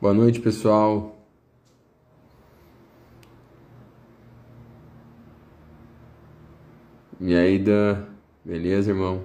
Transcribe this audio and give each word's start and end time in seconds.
Boa 0.00 0.14
noite, 0.14 0.40
pessoal. 0.40 1.14
E 7.20 7.34
aí, 7.34 7.58
Dan? 7.58 8.06
Beleza, 8.42 8.92
irmão? 8.92 9.22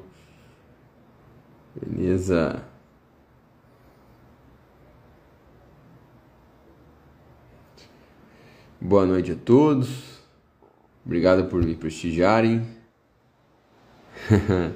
Beleza. 1.73 2.61
Boa 8.81 9.05
noite 9.05 9.31
a 9.31 9.35
todos. 9.37 10.21
Obrigado 11.05 11.45
por 11.45 11.63
me 11.63 11.75
prestigiarem. 11.75 12.67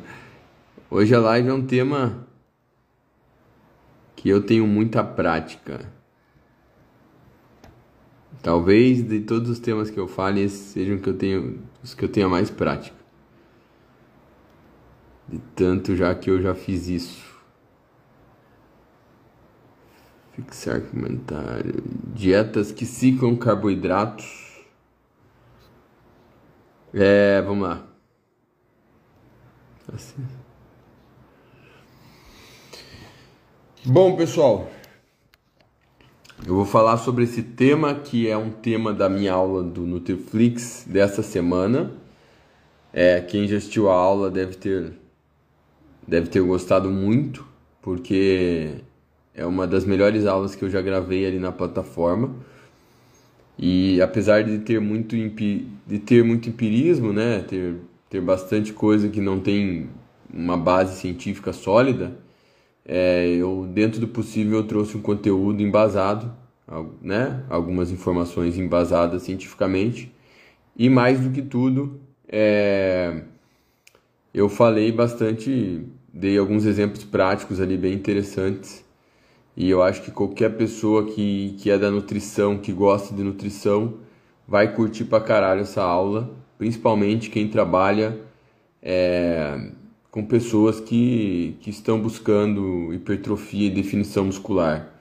Hoje 0.90 1.14
a 1.14 1.20
live 1.20 1.50
é 1.50 1.54
um 1.54 1.68
tema 1.68 2.29
que 4.20 4.28
eu 4.28 4.46
tenho 4.46 4.68
muita 4.68 5.02
prática. 5.02 5.90
Talvez 8.44 9.02
de 9.02 9.22
todos 9.22 9.50
os 9.50 9.60
temas 9.60 9.90
que 9.90 9.98
eu 9.98 10.10
fale, 10.10 10.42
esses 10.42 10.74
sejam 10.74 10.98
que 10.98 11.08
eu 11.08 11.18
tenho, 11.18 11.64
os 11.82 11.94
que 11.94 12.04
eu 12.04 12.10
tenha 12.10 12.28
mais 12.28 12.50
prática. 12.50 12.98
De 15.26 15.40
tanto 15.56 15.96
já 15.96 16.14
que 16.14 16.30
eu 16.30 16.42
já 16.42 16.54
fiz 16.54 16.90
isso. 16.90 17.40
Fixar 20.34 20.82
comentário. 20.82 21.82
Dietas 22.14 22.74
que 22.74 22.86
ciclam 22.86 23.38
carboidratos. 23.38 24.68
É, 26.94 27.42
vamos 27.42 27.70
lá. 27.70 27.88
Assim. 29.94 30.26
Bom, 33.86 34.14
pessoal, 34.18 34.70
eu 36.46 36.54
vou 36.54 36.66
falar 36.66 36.98
sobre 36.98 37.24
esse 37.24 37.42
tema 37.42 37.96
que 37.96 38.28
é 38.28 38.36
um 38.36 38.50
tema 38.50 38.94
da 38.94 39.08
minha 39.08 39.32
aula 39.32 39.64
do 39.64 39.88
Nutriflix 39.88 40.86
dessa 40.86 41.24
semana. 41.24 41.94
É, 42.92 43.22
quem 43.22 43.48
já 43.48 43.56
assistiu 43.56 43.90
a 43.90 43.94
aula 43.94 44.30
deve 44.30 44.56
ter 44.56 44.92
deve 46.06 46.28
ter 46.28 46.42
gostado 46.42 46.90
muito, 46.92 47.48
porque 47.82 48.82
é 49.34 49.46
uma 49.46 49.66
das 49.66 49.86
melhores 49.86 50.26
aulas 50.26 50.56
que 50.56 50.64
eu 50.66 50.70
já 50.70 50.82
gravei 50.82 51.26
ali 51.26 51.40
na 51.40 51.52
plataforma. 51.54 52.36
E 53.58 54.02
apesar 54.02 54.44
de 54.44 54.60
ter 54.60 54.82
muito 54.82 55.16
de 55.16 56.00
ter 56.00 56.22
muito 56.22 56.50
empirismo, 56.50 57.14
né, 57.14 57.46
ter 57.48 57.76
ter 58.10 58.20
bastante 58.20 58.74
coisa 58.74 59.08
que 59.08 59.22
não 59.22 59.40
tem 59.40 59.90
uma 60.34 60.58
base 60.58 61.00
científica 61.00 61.54
sólida, 61.54 62.18
é, 62.86 63.28
eu, 63.28 63.68
dentro 63.74 64.00
do 64.00 64.08
possível, 64.08 64.64
trouxe 64.66 64.98
um 64.98 65.02
conteúdo 65.02 65.62
embasado, 65.62 66.34
né? 67.02 67.44
algumas 67.50 67.92
informações 67.92 68.58
embasadas 68.58 69.24
cientificamente, 69.24 70.12
e 70.76 70.90
mais 70.90 71.20
do 71.20 71.30
que 71.32 71.42
tudo, 71.42 72.00
é, 72.28 73.24
eu 74.34 74.48
falei 74.48 74.92
bastante, 74.92 75.86
dei 76.14 76.38
alguns 76.38 76.66
exemplos 76.66 77.04
práticos 77.04 77.60
ali 77.60 77.78
bem 77.78 77.94
interessantes, 77.94 78.84
e 79.58 79.70
eu 79.70 79.84
acho 79.84 80.02
que 80.04 80.12
qualquer 80.12 80.56
pessoa 80.56 81.06
que, 81.06 81.56
que 81.60 81.70
é 81.70 81.78
da 81.78 81.92
nutrição, 81.92 82.58
que 82.58 82.72
gosta 82.72 83.14
de 83.14 83.24
nutrição, 83.24 83.96
vai 84.48 84.74
curtir 84.74 85.04
pra 85.04 85.20
caralho 85.20 85.62
essa 85.62 85.84
aula, 85.84 86.34
principalmente 86.58 87.30
quem 87.30 87.48
trabalha. 87.48 88.18
É, 88.82 89.72
com 90.12 90.26
pessoas 90.26 90.80
que, 90.80 91.58
que 91.62 91.70
estão 91.70 92.02
buscando 92.02 92.94
hipertrofia 92.94 93.68
e 93.68 93.70
definição 93.70 94.26
muscular, 94.26 94.94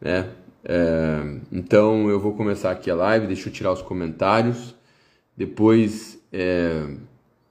né? 0.00 0.30
É, 0.64 1.38
então 1.52 2.10
eu 2.10 2.18
vou 2.18 2.34
começar 2.34 2.72
aqui 2.72 2.90
a 2.90 2.94
live, 2.94 3.28
deixa 3.28 3.48
eu 3.48 3.52
tirar 3.52 3.72
os 3.72 3.82
comentários, 3.82 4.74
depois 5.36 6.18
é, 6.32 6.96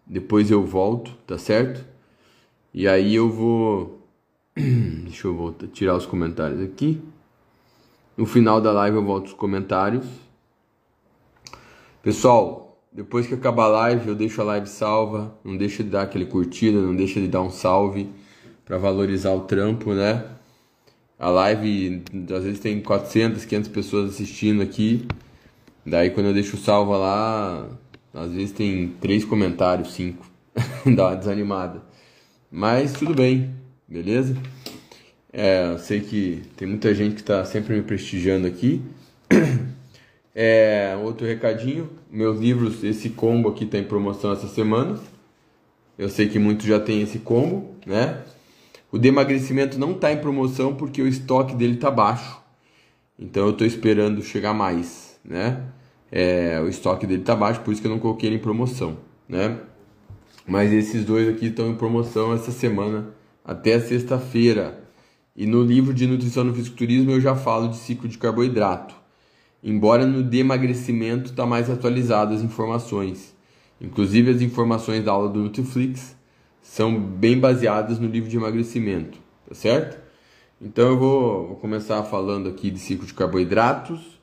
depois 0.05 0.51
eu 0.51 0.65
volto, 0.65 1.11
tá 1.25 1.37
certo? 1.37 1.85
E 2.73 2.87
aí 2.87 3.15
eu 3.15 3.29
vou 3.29 4.01
deixa 4.55 5.27
eu 5.27 5.35
voltar, 5.35 5.67
tirar 5.67 5.95
os 5.95 6.05
comentários 6.05 6.61
aqui. 6.61 7.01
No 8.17 8.25
final 8.25 8.59
da 8.59 8.71
live 8.71 8.97
eu 8.97 9.03
volto 9.03 9.27
os 9.27 9.33
comentários. 9.33 10.05
Pessoal, 12.01 12.64
depois 12.95 13.27
que 13.27 13.33
acabar 13.33 13.65
a 13.65 13.67
live, 13.67 14.07
eu 14.07 14.15
deixo 14.15 14.41
a 14.41 14.45
live 14.45 14.69
salva. 14.69 15.37
Não 15.43 15.57
deixa 15.57 15.83
de 15.83 15.89
dar 15.89 16.03
aquele 16.03 16.25
curtida, 16.25 16.79
não 16.79 16.95
deixa 16.95 17.19
de 17.19 17.27
dar 17.27 17.41
um 17.41 17.49
salve 17.49 18.07
para 18.63 18.77
valorizar 18.77 19.33
o 19.33 19.41
trampo, 19.41 19.93
né? 19.93 20.23
A 21.19 21.29
live, 21.29 22.03
às 22.33 22.43
vezes 22.45 22.59
tem 22.61 22.81
400, 22.81 23.43
500 23.43 23.69
pessoas 23.69 24.11
assistindo 24.11 24.61
aqui. 24.61 25.05
Daí 25.85 26.09
quando 26.09 26.27
eu 26.27 26.33
deixo 26.33 26.55
salva 26.55 26.95
lá, 26.95 27.67
às 28.13 28.31
vezes 28.31 28.53
tem 28.53 28.87
três 29.01 29.25
comentários, 29.25 29.91
cinco. 29.93 30.25
Dá 30.95 31.07
uma 31.09 31.17
desanimada. 31.17 31.83
Mas 32.49 32.93
tudo 32.93 33.13
bem, 33.13 33.53
beleza? 33.85 34.37
É, 35.33 35.69
eu 35.69 35.79
sei 35.79 35.99
que 35.99 36.43
tem 36.55 36.65
muita 36.65 36.95
gente 36.95 37.15
que 37.15 37.21
está 37.21 37.43
sempre 37.43 37.75
me 37.75 37.81
prestigiando 37.81 38.47
aqui. 38.47 38.81
É, 40.37 40.97
outro 41.01 41.25
recadinho, 41.25 41.89
meus 42.11 42.37
livros, 42.37 42.83
esse 42.83 43.09
combo 43.11 43.47
aqui 43.47 43.63
está 43.63 43.77
em 43.77 43.85
promoção 43.85 44.33
essa 44.33 44.49
semana. 44.49 44.99
Eu 45.97 46.09
sei 46.09 46.27
que 46.27 46.37
muitos 46.37 46.65
já 46.65 46.77
tem 46.77 47.01
esse 47.01 47.19
combo, 47.19 47.73
né? 47.85 48.21
O 48.91 48.97
de 48.97 49.07
emagrecimento 49.07 49.79
não 49.79 49.93
está 49.93 50.11
em 50.11 50.17
promoção 50.17 50.75
porque 50.75 51.01
o 51.01 51.07
estoque 51.07 51.55
dele 51.55 51.75
está 51.75 51.89
baixo. 51.89 52.37
Então 53.17 53.45
eu 53.45 53.51
estou 53.51 53.65
esperando 53.65 54.21
chegar 54.21 54.53
mais, 54.53 55.17
né? 55.23 55.63
É, 56.11 56.59
o 56.61 56.67
estoque 56.67 57.07
dele 57.07 57.21
está 57.21 57.33
baixo, 57.33 57.61
por 57.61 57.71
isso 57.71 57.81
que 57.81 57.87
eu 57.87 57.91
não 57.91 57.99
coloquei 57.99 58.27
ele 58.27 58.35
em 58.35 58.39
promoção, 58.39 58.97
né? 59.29 59.57
Mas 60.45 60.73
esses 60.73 61.05
dois 61.05 61.29
aqui 61.29 61.47
estão 61.47 61.69
em 61.69 61.75
promoção 61.75 62.33
essa 62.33 62.51
semana 62.51 63.07
até 63.43 63.79
sexta-feira. 63.79 64.83
E 65.33 65.45
no 65.45 65.63
livro 65.63 65.93
de 65.93 66.05
nutrição 66.05 66.43
no 66.43 66.53
fisiculturismo 66.53 67.11
eu 67.11 67.21
já 67.21 67.35
falo 67.35 67.69
de 67.69 67.77
ciclo 67.77 68.09
de 68.09 68.17
carboidrato 68.17 69.04
embora 69.65 70.05
no 70.05 70.21
de 70.21 70.37
emagrecimento 70.37 71.31
está 71.31 71.43
mais 71.43 71.71
atualizado 71.71 72.35
as 72.35 72.41
informações. 72.41 73.35
Inclusive 73.81 74.29
as 74.29 74.41
informações 74.41 75.03
da 75.03 75.11
aula 75.11 75.27
do 75.27 75.39
Nutriflix 75.39 76.15
são 76.61 76.99
bem 76.99 77.39
baseadas 77.39 77.97
no 77.97 78.07
livro 78.07 78.29
de 78.29 78.37
emagrecimento, 78.37 79.17
tá 79.49 79.55
certo? 79.55 79.99
Então 80.61 80.89
eu 80.89 80.99
vou, 80.99 81.47
vou 81.47 81.55
começar 81.55 82.03
falando 82.03 82.47
aqui 82.47 82.69
de 82.69 82.77
ciclo 82.77 83.07
de 83.07 83.13
carboidratos. 83.15 84.21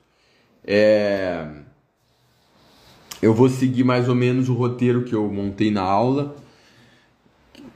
É... 0.63 1.45
Eu 3.21 3.33
vou 3.33 3.49
seguir 3.49 3.83
mais 3.83 4.07
ou 4.07 4.15
menos 4.15 4.47
o 4.47 4.53
roteiro 4.53 5.03
que 5.03 5.13
eu 5.13 5.29
montei 5.29 5.71
na 5.71 5.81
aula, 5.81 6.35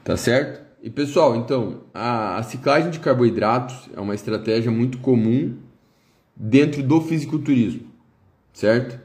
tá 0.02 0.16
certo? 0.16 0.66
E 0.82 0.88
pessoal, 0.88 1.36
então, 1.36 1.82
a, 1.92 2.38
a 2.38 2.42
ciclagem 2.42 2.90
de 2.90 2.98
carboidratos 2.98 3.90
é 3.94 4.00
uma 4.00 4.14
estratégia 4.14 4.70
muito 4.70 4.98
comum 4.98 5.67
dentro 6.38 6.82
do 6.82 7.00
fisiculturismo, 7.00 7.88
certo? 8.52 9.00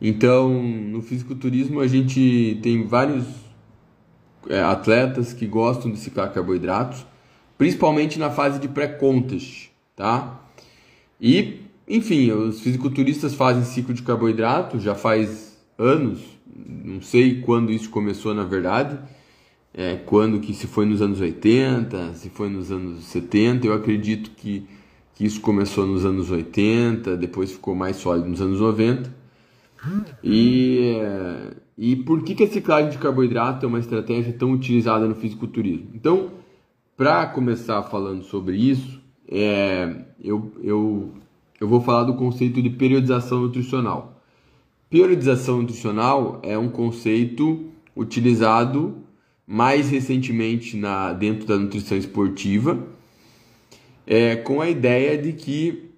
Então, 0.00 0.62
no 0.62 1.02
fisiculturismo 1.02 1.80
a 1.80 1.88
gente 1.88 2.60
tem 2.62 2.86
vários 2.86 3.24
é, 4.48 4.62
atletas 4.62 5.32
que 5.32 5.46
gostam 5.46 5.90
de 5.90 5.98
ciclar 5.98 6.32
carboidratos, 6.32 7.04
principalmente 7.56 8.18
na 8.18 8.30
fase 8.30 8.60
de 8.60 8.68
pré-contest, 8.68 9.70
tá? 9.96 10.40
E, 11.20 11.62
enfim, 11.88 12.30
os 12.30 12.60
fisiculturistas 12.60 13.34
fazem 13.34 13.64
ciclo 13.64 13.92
de 13.92 14.02
carboidrato 14.02 14.78
já 14.78 14.94
faz 14.94 15.58
anos, 15.76 16.20
não 16.54 17.02
sei 17.02 17.40
quando 17.40 17.72
isso 17.72 17.90
começou 17.90 18.32
na 18.32 18.44
verdade, 18.44 18.96
é, 19.74 19.96
quando 19.96 20.38
que 20.38 20.54
se 20.54 20.68
foi 20.68 20.86
nos 20.86 21.02
anos 21.02 21.20
80, 21.20 22.14
se 22.14 22.30
foi 22.30 22.48
nos 22.48 22.70
anos 22.70 23.04
70, 23.04 23.66
eu 23.66 23.72
acredito 23.72 24.30
que 24.30 24.64
que 25.18 25.26
isso 25.26 25.40
começou 25.40 25.84
nos 25.84 26.04
anos 26.04 26.30
80, 26.30 27.16
depois 27.16 27.50
ficou 27.50 27.74
mais 27.74 27.96
sólido 27.96 28.28
nos 28.28 28.40
anos 28.40 28.60
90. 28.60 29.12
E, 30.22 30.92
e 31.76 31.96
por 31.96 32.22
que, 32.22 32.36
que 32.36 32.44
a 32.44 32.48
ciclagem 32.48 32.92
de 32.92 32.98
carboidrato 32.98 33.66
é 33.66 33.68
uma 33.68 33.80
estratégia 33.80 34.32
tão 34.32 34.52
utilizada 34.52 35.08
no 35.08 35.16
fisiculturismo? 35.16 35.88
Então, 35.92 36.30
para 36.96 37.26
começar 37.26 37.82
falando 37.82 38.22
sobre 38.22 38.58
isso, 38.58 39.00
é, 39.28 40.04
eu, 40.22 40.52
eu, 40.62 41.12
eu 41.60 41.66
vou 41.66 41.80
falar 41.80 42.04
do 42.04 42.14
conceito 42.14 42.62
de 42.62 42.70
periodização 42.70 43.40
nutricional. 43.40 44.22
Periodização 44.88 45.62
nutricional 45.62 46.40
é 46.44 46.56
um 46.56 46.68
conceito 46.68 47.66
utilizado 47.96 48.98
mais 49.44 49.90
recentemente 49.90 50.76
na, 50.76 51.12
dentro 51.12 51.44
da 51.44 51.58
nutrição 51.58 51.98
esportiva 51.98 52.96
é, 54.10 54.36
com 54.36 54.62
a 54.62 54.70
ideia 54.70 55.18
de 55.18 55.34
que 55.34 55.90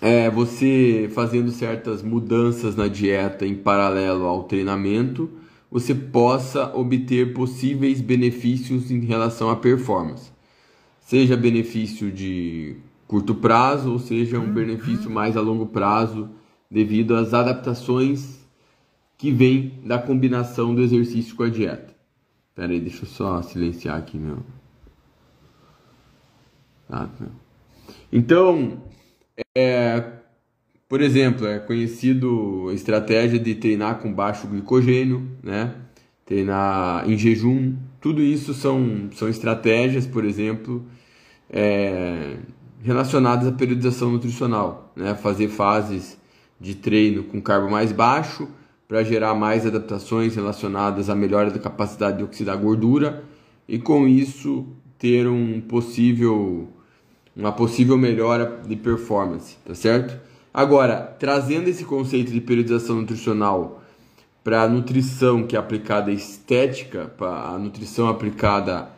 é, 0.00 0.28
você 0.28 1.08
fazendo 1.14 1.52
certas 1.52 2.02
mudanças 2.02 2.74
na 2.74 2.88
dieta 2.88 3.46
em 3.46 3.54
paralelo 3.54 4.26
ao 4.26 4.42
treinamento, 4.42 5.30
você 5.70 5.94
possa 5.94 6.76
obter 6.76 7.32
possíveis 7.32 8.00
benefícios 8.00 8.90
em 8.90 8.98
relação 8.98 9.48
à 9.48 9.54
performance. 9.54 10.32
Seja 11.00 11.36
benefício 11.36 12.10
de 12.10 12.76
curto 13.06 13.32
prazo, 13.32 13.92
ou 13.92 13.98
seja, 14.00 14.40
um 14.40 14.52
benefício 14.52 15.08
mais 15.08 15.36
a 15.36 15.40
longo 15.40 15.66
prazo 15.66 16.30
devido 16.68 17.14
às 17.14 17.32
adaptações 17.32 18.40
que 19.16 19.30
vêm 19.30 19.78
da 19.84 19.98
combinação 19.98 20.74
do 20.74 20.82
exercício 20.82 21.36
com 21.36 21.44
a 21.44 21.48
dieta. 21.48 21.94
Pera 22.56 22.72
aí, 22.72 22.80
deixa 22.80 23.04
eu 23.04 23.08
só 23.08 23.40
silenciar 23.40 23.96
aqui, 23.96 24.18
meu. 24.18 24.38
Tá. 26.94 27.08
Então, 28.12 28.78
é, 29.56 30.00
por 30.88 31.00
exemplo, 31.00 31.44
é 31.44 31.58
conhecido 31.58 32.68
a 32.70 32.72
estratégia 32.72 33.38
de 33.38 33.56
treinar 33.56 33.98
com 33.98 34.12
baixo 34.12 34.46
glicogênio, 34.46 35.28
né? 35.42 35.74
Treinar 36.24 37.08
em 37.10 37.18
jejum. 37.18 37.74
Tudo 38.00 38.22
isso 38.22 38.54
são, 38.54 39.10
são 39.12 39.28
estratégias, 39.28 40.06
por 40.06 40.24
exemplo, 40.24 40.84
é, 41.50 42.36
relacionadas 42.80 43.48
à 43.48 43.52
periodização 43.52 44.12
nutricional, 44.12 44.92
né? 44.94 45.16
Fazer 45.16 45.48
fases 45.48 46.16
de 46.60 46.76
treino 46.76 47.24
com 47.24 47.42
carbo 47.42 47.68
mais 47.68 47.90
baixo 47.90 48.48
para 48.86 49.02
gerar 49.02 49.34
mais 49.34 49.66
adaptações 49.66 50.36
relacionadas 50.36 51.10
à 51.10 51.14
melhora 51.16 51.50
da 51.50 51.58
capacidade 51.58 52.18
de 52.18 52.24
oxidar 52.24 52.56
gordura 52.56 53.24
e 53.68 53.80
com 53.80 54.06
isso 54.06 54.64
ter 54.96 55.26
um 55.26 55.60
possível 55.60 56.68
uma 57.36 57.52
possível 57.52 57.98
melhora 57.98 58.60
de 58.66 58.76
performance, 58.76 59.56
tá 59.64 59.74
certo? 59.74 60.18
Agora, 60.52 61.00
trazendo 61.18 61.68
esse 61.68 61.84
conceito 61.84 62.30
de 62.30 62.40
periodização 62.40 62.96
nutricional 62.96 63.82
para 64.44 64.62
a 64.62 64.68
nutrição 64.68 65.44
que 65.46 65.56
é 65.56 65.58
aplicada 65.58 66.10
à 66.10 66.14
estética, 66.14 67.06
para 67.18 67.48
a 67.50 67.58
nutrição 67.58 68.08
aplicada 68.08 68.88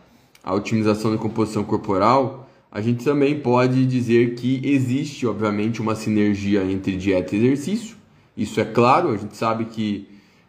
à 0.45 0.53
otimização 0.53 1.13
da 1.13 1.19
composição 1.19 1.65
corporal, 1.65 2.47
a 2.71 2.81
gente 2.83 3.05
também 3.05 3.41
pode 3.41 3.87
dizer 3.87 4.35
que 4.35 4.61
existe, 4.63 5.27
obviamente, 5.27 5.81
uma 5.81 5.95
sinergia 5.95 6.63
entre 6.65 6.97
dieta 6.97 7.35
e 7.35 7.39
exercício. 7.39 7.97
Isso 8.37 8.61
é 8.61 8.65
claro, 8.65 9.13
a 9.13 9.17
gente 9.17 9.35
sabe 9.35 9.65
que 9.65 10.07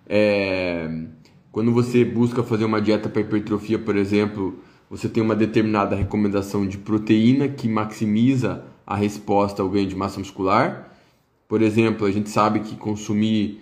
é, 0.10 0.90
quando 1.52 1.72
você 1.72 2.04
busca 2.04 2.44
fazer 2.44 2.66
uma 2.66 2.82
dieta 2.82 3.08
para 3.08 3.22
hipertrofia, 3.22 3.80
por 3.80 3.96
exemplo, 3.96 4.60
você 4.90 5.10
tem 5.10 5.22
uma 5.22 5.36
determinada 5.36 5.96
recomendação 5.96 6.66
de 6.66 6.78
proteína 6.78 7.48
que 7.48 7.68
maximiza 7.68 8.64
a 8.86 8.96
resposta 8.96 9.62
ao 9.62 9.70
ganho 9.70 9.88
de 9.88 9.96
massa 9.96 10.20
muscular. 10.20 10.92
Por 11.48 11.62
exemplo, 11.62 12.08
a 12.08 12.12
gente 12.12 12.30
sabe 12.30 12.62
que 12.62 12.76
consumir 12.76 13.62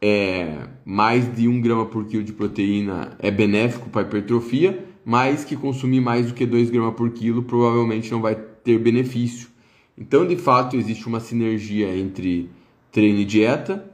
é, 0.00 0.66
mais 0.84 1.34
de 1.34 1.46
1 1.46 1.60
grama 1.60 1.84
por 1.84 2.06
quilo 2.06 2.24
de 2.24 2.32
proteína 2.32 3.16
é 3.18 3.30
benéfico 3.30 3.90
para 3.90 4.00
a 4.00 4.04
hipertrofia, 4.04 4.86
mas 5.04 5.44
que 5.44 5.56
consumir 5.56 6.00
mais 6.00 6.28
do 6.28 6.34
que 6.34 6.46
2 6.46 6.70
gramas 6.70 6.94
por 6.94 7.10
quilo 7.10 7.42
provavelmente 7.42 8.10
não 8.10 8.22
vai 8.22 8.34
ter 8.34 8.78
benefício. 8.78 9.48
Então, 9.96 10.26
de 10.26 10.36
fato, 10.36 10.76
existe 10.76 11.06
uma 11.06 11.20
sinergia 11.20 11.94
entre 11.94 12.48
treino 12.90 13.18
e 13.18 13.24
dieta, 13.26 13.84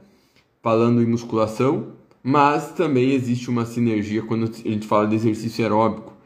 falando 0.63 1.01
em 1.01 1.05
musculação, 1.05 1.89
mas 2.23 2.71
também 2.71 3.11
existe 3.11 3.49
uma 3.49 3.65
sinergia 3.65 4.21
quando 4.21 4.45
a 4.45 4.69
gente 4.69 4.87
fala 4.87 5.07
de 5.07 5.15
exercício 5.15 5.63
aeróbico 5.63 6.16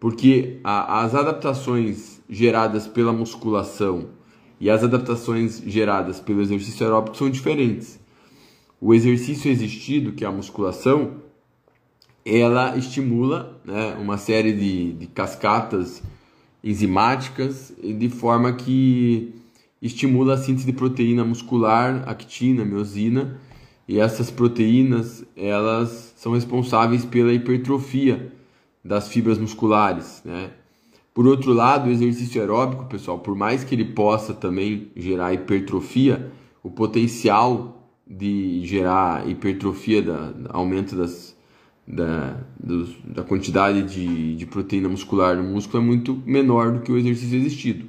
porque 0.00 0.58
a, 0.64 1.04
as 1.04 1.14
adaptações 1.14 2.22
geradas 2.28 2.86
pela 2.86 3.12
musculação 3.12 4.08
e 4.58 4.70
as 4.70 4.82
adaptações 4.82 5.62
geradas 5.66 6.18
pelo 6.18 6.40
exercício 6.40 6.84
aeróbico 6.84 7.16
são 7.16 7.28
diferentes. 7.28 8.00
O 8.80 8.94
exercício 8.94 9.50
existido, 9.50 10.12
que 10.12 10.24
é 10.24 10.26
a 10.26 10.32
musculação, 10.32 11.18
ela 12.24 12.76
estimula 12.76 13.60
né, 13.64 13.94
uma 14.00 14.16
série 14.16 14.54
de, 14.54 14.92
de 14.94 15.06
cascatas 15.06 16.02
enzimáticas 16.64 17.72
de 17.82 18.08
forma 18.08 18.54
que 18.54 19.34
estimula 19.82 20.34
a 20.34 20.38
síntese 20.38 20.66
de 20.66 20.72
proteína 20.72 21.24
muscular, 21.24 22.04
actina, 22.06 22.64
miosina, 22.64 23.38
e 23.88 23.98
essas 23.98 24.30
proteínas 24.30 25.24
elas 25.36 26.14
são 26.16 26.32
responsáveis 26.32 27.04
pela 27.04 27.32
hipertrofia 27.32 28.39
das 28.84 29.08
fibras 29.08 29.38
musculares, 29.38 30.22
né? 30.24 30.50
Por 31.12 31.26
outro 31.26 31.52
lado, 31.52 31.88
o 31.88 31.92
exercício 31.92 32.40
aeróbico, 32.40 32.84
pessoal, 32.86 33.18
por 33.18 33.34
mais 33.34 33.64
que 33.64 33.74
ele 33.74 33.84
possa 33.84 34.32
também 34.32 34.90
gerar 34.96 35.34
hipertrofia, 35.34 36.30
o 36.62 36.70
potencial 36.70 37.92
de 38.06 38.64
gerar 38.64 39.28
hipertrofia, 39.28 40.02
da, 40.02 40.32
aumento 40.50 40.94
das, 40.96 41.36
da, 41.86 42.36
dos, 42.58 42.96
da 43.04 43.22
quantidade 43.22 43.82
de, 43.82 44.36
de 44.36 44.46
proteína 44.46 44.88
muscular 44.88 45.36
no 45.36 45.42
músculo 45.42 45.82
é 45.82 45.86
muito 45.86 46.22
menor 46.24 46.72
do 46.72 46.80
que 46.80 46.92
o 46.92 46.96
exercício 46.96 47.38
existido. 47.38 47.86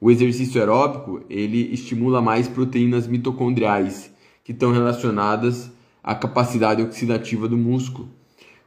O 0.00 0.10
exercício 0.10 0.60
aeróbico 0.60 1.22
ele 1.30 1.72
estimula 1.72 2.20
mais 2.20 2.48
proteínas 2.48 3.06
mitocondriais 3.06 4.12
que 4.44 4.52
estão 4.52 4.72
relacionadas 4.72 5.72
à 6.02 6.14
capacidade 6.14 6.82
oxidativa 6.82 7.48
do 7.48 7.56
músculo. 7.56 8.08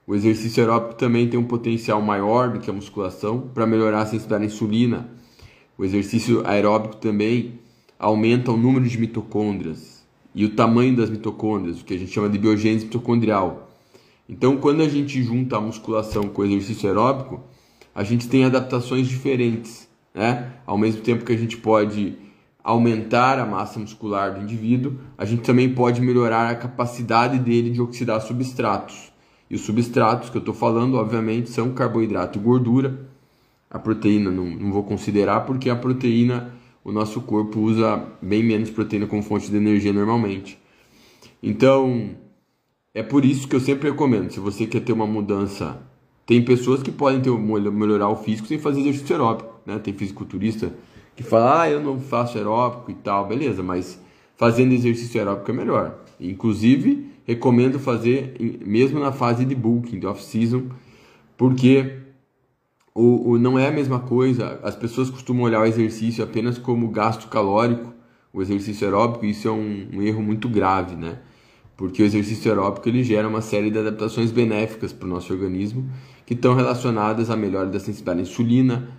O 0.07 0.15
exercício 0.15 0.63
aeróbico 0.63 0.95
também 0.95 1.27
tem 1.27 1.37
um 1.37 1.43
potencial 1.43 2.01
maior 2.01 2.53
do 2.53 2.61
que 2.61 2.69
a 2.69 2.73
musculação 2.73 3.41
para 3.53 3.67
melhorar 3.67 4.03
a 4.03 4.05
sensibilidade 4.05 4.43
à 4.43 4.47
insulina. 4.47 5.09
O 5.77 5.83
exercício 5.83 6.47
aeróbico 6.47 6.95
também 6.95 7.59
aumenta 7.99 8.49
o 8.49 8.55
número 8.55 8.87
de 8.87 8.97
mitocôndrias 8.97 10.07
e 10.33 10.45
o 10.45 10.55
tamanho 10.55 10.95
das 10.95 11.09
mitocôndrias, 11.09 11.81
o 11.81 11.83
que 11.83 11.93
a 11.93 11.97
gente 11.99 12.09
chama 12.09 12.29
de 12.29 12.39
biogênese 12.39 12.85
mitocondrial. 12.85 13.69
Então, 14.29 14.55
quando 14.55 14.81
a 14.81 14.87
gente 14.87 15.21
junta 15.21 15.57
a 15.57 15.61
musculação 15.61 16.29
com 16.29 16.41
o 16.41 16.45
exercício 16.45 16.87
aeróbico, 16.87 17.41
a 17.93 18.01
gente 18.01 18.29
tem 18.29 18.45
adaptações 18.45 19.09
diferentes, 19.09 19.89
né? 20.15 20.53
Ao 20.65 20.77
mesmo 20.77 21.01
tempo 21.01 21.25
que 21.25 21.33
a 21.33 21.37
gente 21.37 21.57
pode 21.57 22.17
aumentar 22.63 23.39
a 23.39 23.45
massa 23.45 23.77
muscular 23.77 24.35
do 24.35 24.41
indivíduo, 24.41 24.99
a 25.17 25.25
gente 25.25 25.41
também 25.41 25.73
pode 25.73 25.99
melhorar 25.99 26.49
a 26.49 26.55
capacidade 26.55 27.39
dele 27.39 27.71
de 27.71 27.81
oxidar 27.81 28.21
substratos. 28.21 29.06
E 29.49 29.55
os 29.55 29.61
substratos 29.61 30.29
que 30.29 30.37
eu 30.37 30.39
estou 30.39 30.53
falando, 30.53 30.95
obviamente, 30.95 31.49
são 31.49 31.71
carboidrato 31.71 32.37
e 32.37 32.41
gordura. 32.41 33.07
A 33.69 33.79
proteína 33.79 34.29
não, 34.31 34.45
não 34.45 34.71
vou 34.71 34.83
considerar 34.83 35.41
porque 35.41 35.69
a 35.69 35.75
proteína, 35.75 36.53
o 36.83 36.91
nosso 36.91 37.21
corpo 37.21 37.59
usa 37.59 38.03
bem 38.21 38.43
menos 38.43 38.69
proteína 38.69 39.07
como 39.07 39.21
fonte 39.23 39.49
de 39.49 39.57
energia 39.57 39.93
normalmente. 39.93 40.57
Então, 41.41 42.11
é 42.93 43.03
por 43.03 43.23
isso 43.23 43.47
que 43.47 43.55
eu 43.55 43.59
sempre 43.59 43.89
recomendo, 43.89 44.31
se 44.31 44.39
você 44.39 44.65
quer 44.65 44.81
ter 44.81 44.91
uma 44.91 45.05
mudança, 45.05 45.79
tem 46.25 46.43
pessoas 46.43 46.81
que 46.81 46.91
podem 46.91 47.21
ter, 47.21 47.31
melhorar 47.31 48.09
o 48.09 48.15
físico 48.17 48.47
sem 48.47 48.59
fazer 48.59 48.81
exercício 48.81 49.15
aeróbico, 49.15 49.61
né? 49.65 49.79
Tem 49.79 49.93
fisiculturista 49.93 50.73
que 51.15 51.23
fala, 51.23 51.61
ah, 51.61 51.69
eu 51.69 51.81
não 51.81 51.99
faço 51.99 52.37
aeróbico 52.37 52.91
e 52.91 52.93
tal, 52.95 53.27
beleza, 53.27 53.63
mas 53.63 53.99
fazendo 54.35 54.73
exercício 54.73 55.19
aeróbico 55.19 55.49
é 55.49 55.53
melhor. 55.53 55.99
Inclusive, 56.19 57.11
recomendo 57.27 57.77
fazer 57.77 58.35
mesmo 58.65 58.99
na 59.01 59.11
fase 59.11 59.43
de 59.43 59.53
booking, 59.53 59.99
de 59.99 60.07
off-season, 60.07 60.69
porque 61.35 61.97
o, 62.95 63.31
o, 63.31 63.37
não 63.37 63.59
é 63.59 63.67
a 63.67 63.71
mesma 63.71 63.99
coisa. 63.99 64.59
As 64.63 64.75
pessoas 64.75 65.09
costumam 65.09 65.43
olhar 65.43 65.59
o 65.59 65.65
exercício 65.65 66.23
apenas 66.23 66.57
como 66.57 66.87
gasto 66.89 67.27
calórico, 67.27 67.93
o 68.31 68.41
exercício 68.41 68.87
aeróbico, 68.87 69.25
e 69.25 69.31
isso 69.31 69.47
é 69.47 69.51
um, 69.51 69.89
um 69.95 70.01
erro 70.01 70.23
muito 70.23 70.47
grave, 70.47 70.95
né? 70.95 71.19
Porque 71.75 72.01
o 72.01 72.05
exercício 72.05 72.49
aeróbico 72.49 72.87
ele 72.87 73.03
gera 73.03 73.27
uma 73.27 73.41
série 73.41 73.69
de 73.69 73.77
adaptações 73.77 74.31
benéficas 74.31 74.93
para 74.93 75.05
o 75.05 75.09
nosso 75.09 75.31
organismo, 75.33 75.87
que 76.25 76.33
estão 76.33 76.55
relacionadas 76.55 77.29
à 77.29 77.35
melhora 77.35 77.67
da 77.67 77.79
sensibilidade 77.79 78.19
à 78.19 78.21
insulina, 78.23 78.89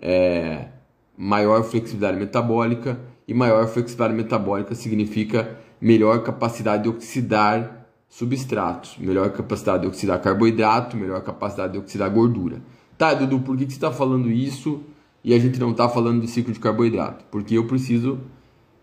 é, 0.00 0.68
maior 1.16 1.62
flexibilidade 1.62 2.18
metabólica, 2.18 3.00
e 3.28 3.34
maior 3.34 3.68
flexibilidade 3.68 4.14
metabólica 4.14 4.74
significa 4.74 5.58
melhor 5.78 6.22
capacidade 6.22 6.84
de 6.84 6.88
oxidar 6.88 7.86
substratos, 8.08 8.96
melhor 8.98 9.30
capacidade 9.30 9.82
de 9.82 9.88
oxidar 9.88 10.20
carboidrato, 10.22 10.96
melhor 10.96 11.22
capacidade 11.22 11.74
de 11.74 11.78
oxidar 11.78 12.08
gordura. 12.08 12.62
Tá, 12.96 13.12
Dudu, 13.12 13.40
por 13.40 13.54
que, 13.56 13.66
que 13.66 13.72
você 13.72 13.76
está 13.76 13.92
falando 13.92 14.30
isso 14.30 14.80
e 15.22 15.34
a 15.34 15.38
gente 15.38 15.60
não 15.60 15.72
está 15.72 15.88
falando 15.90 16.22
de 16.22 16.26
ciclo 16.26 16.54
de 16.54 16.58
carboidrato? 16.58 17.26
Porque 17.30 17.58
eu 17.58 17.66
preciso 17.66 18.18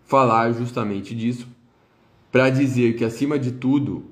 falar 0.04 0.52
justamente 0.52 1.12
disso 1.12 1.48
para 2.30 2.48
dizer 2.48 2.94
que, 2.96 3.04
acima 3.04 3.38
de 3.38 3.50
tudo, 3.50 4.04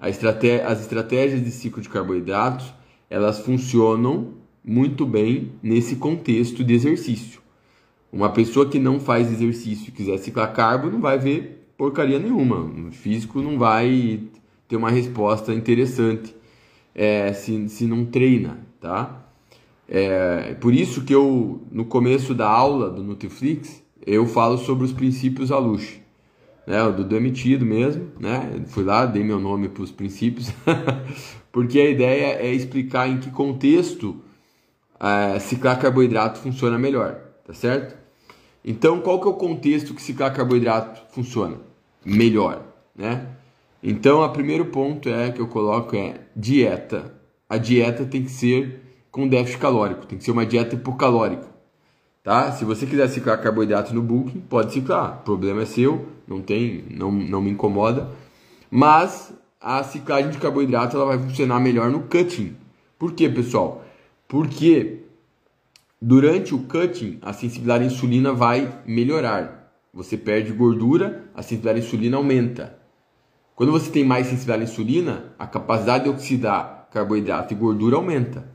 estratégia, 0.00 0.68
as 0.68 0.80
estratégias 0.80 1.42
de 1.42 1.50
ciclo 1.50 1.82
de 1.82 1.88
carboidratos 1.88 2.72
elas 3.08 3.40
funcionam 3.40 4.34
muito 4.64 5.04
bem 5.04 5.52
nesse 5.60 5.96
contexto 5.96 6.62
de 6.62 6.74
exercício. 6.74 7.39
Uma 8.12 8.30
pessoa 8.30 8.68
que 8.68 8.78
não 8.78 8.98
faz 8.98 9.30
exercício 9.30 9.88
e 9.88 9.92
quiser 9.92 10.18
ciclar 10.18 10.52
carbo 10.52 10.90
não 10.90 11.00
vai 11.00 11.18
ver 11.18 11.60
porcaria 11.80 12.18
nenhuma. 12.18 12.56
O 12.88 12.92
físico 12.92 13.40
não 13.40 13.58
vai 13.58 14.20
ter 14.68 14.76
uma 14.76 14.90
resposta 14.90 15.54
interessante 15.54 16.34
é, 16.94 17.32
se, 17.32 17.70
se 17.70 17.86
não 17.86 18.04
treina, 18.04 18.58
tá? 18.78 19.24
É, 19.88 20.54
por 20.60 20.74
isso 20.74 21.02
que 21.04 21.14
eu, 21.14 21.62
no 21.72 21.86
começo 21.86 22.34
da 22.34 22.46
aula 22.46 22.90
do 22.90 23.02
Nutriflix, 23.02 23.82
eu 24.06 24.26
falo 24.26 24.58
sobre 24.58 24.84
os 24.84 24.92
princípios 24.92 25.50
Alush. 25.50 26.00
Né, 26.66 26.82
o 26.82 26.92
Dudu 26.92 27.16
emitido 27.16 27.64
mesmo, 27.64 28.12
né? 28.20 28.62
Fui 28.66 28.84
lá, 28.84 29.06
dei 29.06 29.24
meu 29.24 29.40
nome 29.40 29.68
para 29.70 29.82
os 29.82 29.90
princípios, 29.90 30.52
porque 31.50 31.80
a 31.80 31.88
ideia 31.88 32.34
é 32.34 32.52
explicar 32.52 33.08
em 33.08 33.18
que 33.18 33.30
contexto 33.30 34.20
é, 35.00 35.38
ciclar 35.38 35.80
carboidrato 35.80 36.38
funciona 36.38 36.78
melhor, 36.78 37.14
tá 37.44 37.54
certo? 37.54 37.99
Então, 38.64 39.00
qual 39.00 39.20
que 39.20 39.26
é 39.26 39.30
o 39.30 39.34
contexto 39.34 39.94
que 39.94 40.02
ciclar 40.02 40.34
carboidrato 40.34 41.02
funciona 41.12 41.56
melhor, 42.04 42.62
né? 42.94 43.26
Então, 43.82 44.22
o 44.22 44.28
primeiro 44.28 44.66
ponto 44.66 45.08
é 45.08 45.30
que 45.30 45.40
eu 45.40 45.46
coloco 45.46 45.96
é 45.96 46.20
dieta. 46.36 47.14
A 47.48 47.56
dieta 47.56 48.04
tem 48.04 48.22
que 48.22 48.30
ser 48.30 48.82
com 49.10 49.26
déficit 49.26 49.58
calórico, 49.58 50.06
tem 50.06 50.18
que 50.18 50.24
ser 50.24 50.30
uma 50.30 50.46
dieta 50.46 50.74
hipocalórica, 50.74 51.48
tá? 52.22 52.52
Se 52.52 52.64
você 52.64 52.86
quiser 52.86 53.08
ciclar 53.08 53.42
carboidrato 53.42 53.94
no 53.94 54.02
bulking, 54.02 54.40
pode 54.40 54.72
ciclar, 54.72 55.20
o 55.20 55.24
problema 55.24 55.62
é 55.62 55.66
seu, 55.66 56.06
não 56.28 56.40
tem, 56.40 56.84
não, 56.90 57.10
não 57.10 57.40
me 57.40 57.50
incomoda. 57.50 58.08
Mas 58.70 59.32
a 59.60 59.82
ciclagem 59.82 60.30
de 60.30 60.38
carboidrato 60.38 60.96
ela 60.96 61.06
vai 61.06 61.18
funcionar 61.18 61.58
melhor 61.58 61.90
no 61.90 62.02
cutting. 62.02 62.54
Por 62.98 63.12
quê, 63.12 63.28
pessoal? 63.28 63.84
Porque 64.28 65.00
durante 66.00 66.54
o 66.54 66.60
cutting 66.60 67.18
a 67.20 67.32
sensibilidade 67.32 67.84
à 67.84 67.86
insulina 67.86 68.32
vai 68.32 68.82
melhorar. 68.86 69.72
Você 69.92 70.16
perde 70.16 70.52
gordura, 70.52 71.24
a 71.34 71.42
sensibilidade 71.42 71.80
à 71.80 71.82
insulina 71.84 72.16
aumenta. 72.16 72.78
Quando 73.54 73.72
você 73.72 73.90
tem 73.90 74.04
mais 74.04 74.26
sensibilidade 74.26 74.62
à 74.62 74.72
insulina, 74.72 75.24
a 75.38 75.46
capacidade 75.46 76.04
de 76.04 76.10
oxidar 76.10 76.88
carboidrato 76.90 77.52
e 77.52 77.56
gordura 77.56 77.96
aumenta. 77.96 78.48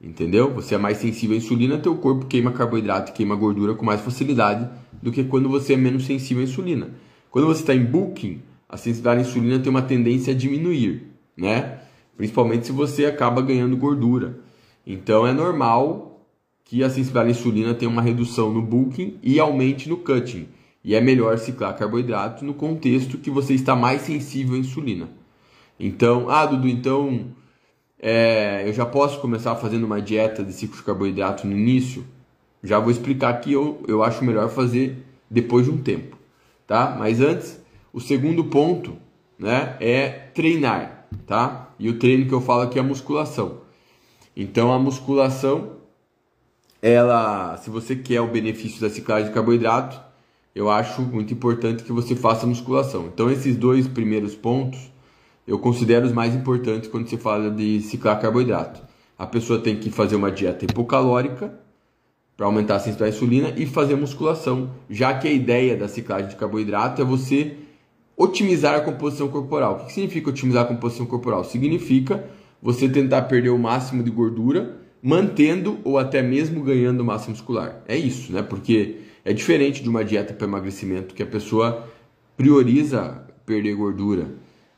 Entendeu? 0.00 0.52
Você 0.54 0.74
é 0.74 0.78
mais 0.78 0.98
sensível 0.98 1.36
à 1.36 1.38
insulina, 1.38 1.78
teu 1.78 1.94
corpo 1.94 2.26
queima 2.26 2.50
carboidrato 2.50 3.12
e 3.12 3.14
queima 3.14 3.36
gordura 3.36 3.74
com 3.74 3.84
mais 3.84 4.00
facilidade 4.00 4.68
do 5.00 5.12
que 5.12 5.22
quando 5.22 5.48
você 5.48 5.74
é 5.74 5.76
menos 5.76 6.04
sensível 6.04 6.42
à 6.42 6.44
insulina. 6.44 6.90
Quando 7.30 7.46
você 7.46 7.60
está 7.60 7.74
em 7.74 7.84
bulking, 7.84 8.42
a 8.68 8.76
sensibilidade 8.76 9.20
à 9.20 9.22
insulina 9.22 9.60
tem 9.60 9.70
uma 9.70 9.82
tendência 9.82 10.34
a 10.34 10.36
diminuir, 10.36 11.06
né? 11.36 11.78
Principalmente 12.16 12.66
se 12.66 12.72
você 12.72 13.06
acaba 13.06 13.40
ganhando 13.40 13.76
gordura. 13.76 14.40
Então 14.84 15.24
é 15.24 15.32
normal 15.32 16.11
que 16.72 16.82
a 16.82 16.88
sensibilidade 16.88 17.28
à 17.28 17.30
insulina 17.32 17.74
tenha 17.74 17.90
uma 17.90 18.00
redução 18.00 18.50
no 18.50 18.62
bulking 18.62 19.18
e 19.22 19.38
aumente 19.38 19.90
no 19.90 19.98
cutting. 19.98 20.48
E 20.82 20.94
é 20.94 21.02
melhor 21.02 21.36
ciclar 21.36 21.76
carboidrato 21.76 22.46
no 22.46 22.54
contexto 22.54 23.18
que 23.18 23.30
você 23.30 23.52
está 23.52 23.76
mais 23.76 24.00
sensível 24.00 24.54
à 24.54 24.58
insulina. 24.58 25.10
Então, 25.78 26.30
ah, 26.30 26.46
Dudu, 26.46 26.66
então 26.66 27.26
é, 28.00 28.66
eu 28.66 28.72
já 28.72 28.86
posso 28.86 29.20
começar 29.20 29.54
fazendo 29.56 29.84
uma 29.84 30.00
dieta 30.00 30.42
de 30.42 30.50
ciclo 30.50 30.78
de 30.78 30.82
carboidrato 30.82 31.46
no 31.46 31.54
início? 31.54 32.06
Já 32.64 32.78
vou 32.78 32.90
explicar 32.90 33.38
que 33.42 33.52
eu, 33.52 33.82
eu 33.86 34.02
acho 34.02 34.24
melhor 34.24 34.48
fazer 34.48 34.96
depois 35.30 35.66
de 35.66 35.72
um 35.72 35.76
tempo, 35.76 36.16
tá? 36.66 36.96
Mas 36.98 37.20
antes, 37.20 37.60
o 37.92 38.00
segundo 38.00 38.44
ponto, 38.44 38.96
né, 39.38 39.76
é 39.78 40.08
treinar, 40.08 41.06
tá? 41.26 41.68
E 41.78 41.90
o 41.90 41.98
treino 41.98 42.26
que 42.26 42.32
eu 42.32 42.40
falo 42.40 42.62
aqui 42.62 42.78
é 42.78 42.80
a 42.80 42.82
musculação. 42.82 43.58
Então 44.34 44.72
a 44.72 44.78
musculação, 44.78 45.81
ela, 46.82 47.56
se 47.58 47.70
você 47.70 47.94
quer 47.94 48.20
o 48.20 48.26
benefício 48.26 48.80
da 48.80 48.90
ciclagem 48.90 49.28
de 49.28 49.34
carboidrato, 49.34 50.00
eu 50.52 50.68
acho 50.68 51.00
muito 51.00 51.32
importante 51.32 51.84
que 51.84 51.92
você 51.92 52.16
faça 52.16 52.44
musculação. 52.44 53.06
Então 53.06 53.30
esses 53.30 53.56
dois 53.56 53.86
primeiros 53.86 54.34
pontos 54.34 54.90
eu 55.46 55.58
considero 55.58 56.06
os 56.06 56.12
mais 56.12 56.34
importantes 56.34 56.88
quando 56.88 57.08
se 57.08 57.16
fala 57.16 57.50
de 57.50 57.80
ciclar 57.80 58.20
carboidrato. 58.20 58.82
A 59.18 59.26
pessoa 59.26 59.60
tem 59.60 59.76
que 59.76 59.90
fazer 59.90 60.16
uma 60.16 60.30
dieta 60.30 60.64
hipocalórica 60.64 61.58
para 62.36 62.46
aumentar 62.46 62.76
a 62.76 62.78
sensibilidade 62.78 63.14
à 63.14 63.16
insulina 63.16 63.54
e 63.56 63.66
fazer 63.66 63.94
musculação, 63.94 64.70
já 64.90 65.14
que 65.14 65.28
a 65.28 65.32
ideia 65.32 65.76
da 65.76 65.86
ciclagem 65.86 66.28
de 66.28 66.36
carboidrato 66.36 67.00
é 67.00 67.04
você 67.04 67.56
otimizar 68.16 68.74
a 68.74 68.80
composição 68.80 69.28
corporal. 69.28 69.74
O 69.74 69.86
que 69.86 69.92
significa 69.92 70.30
otimizar 70.30 70.64
a 70.64 70.66
composição 70.66 71.06
corporal? 71.06 71.44
Significa 71.44 72.24
você 72.60 72.88
tentar 72.88 73.22
perder 73.22 73.50
o 73.50 73.58
máximo 73.58 74.02
de 74.02 74.10
gordura, 74.10 74.81
mantendo 75.02 75.78
ou 75.82 75.98
até 75.98 76.22
mesmo 76.22 76.62
ganhando 76.62 77.04
massa 77.04 77.28
muscular. 77.28 77.82
É 77.88 77.96
isso, 77.96 78.32
né? 78.32 78.42
Porque 78.42 78.98
é 79.24 79.32
diferente 79.32 79.82
de 79.82 79.88
uma 79.88 80.04
dieta 80.04 80.32
para 80.32 80.46
emagrecimento 80.46 81.14
que 81.14 81.22
a 81.22 81.26
pessoa 81.26 81.88
prioriza 82.36 83.26
perder 83.44 83.74
gordura. 83.74 84.28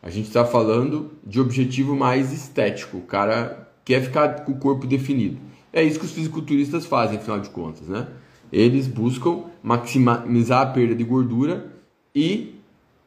A 0.02 0.10
gente 0.10 0.26
está 0.26 0.44
falando 0.44 1.12
de 1.26 1.40
objetivo 1.40 1.94
mais 1.94 2.32
estético. 2.32 2.98
O 2.98 3.02
cara 3.02 3.70
quer 3.84 4.02
ficar 4.02 4.44
com 4.44 4.52
o 4.52 4.58
corpo 4.58 4.86
definido. 4.86 5.38
É 5.72 5.82
isso 5.82 5.98
que 5.98 6.06
os 6.06 6.12
fisiculturistas 6.12 6.86
fazem, 6.86 7.18
afinal 7.18 7.40
de 7.40 7.50
contas, 7.50 7.88
né? 7.88 8.06
Eles 8.52 8.86
buscam 8.86 9.44
maximizar 9.62 10.62
a 10.62 10.66
perda 10.66 10.94
de 10.94 11.04
gordura 11.04 11.72
e 12.14 12.54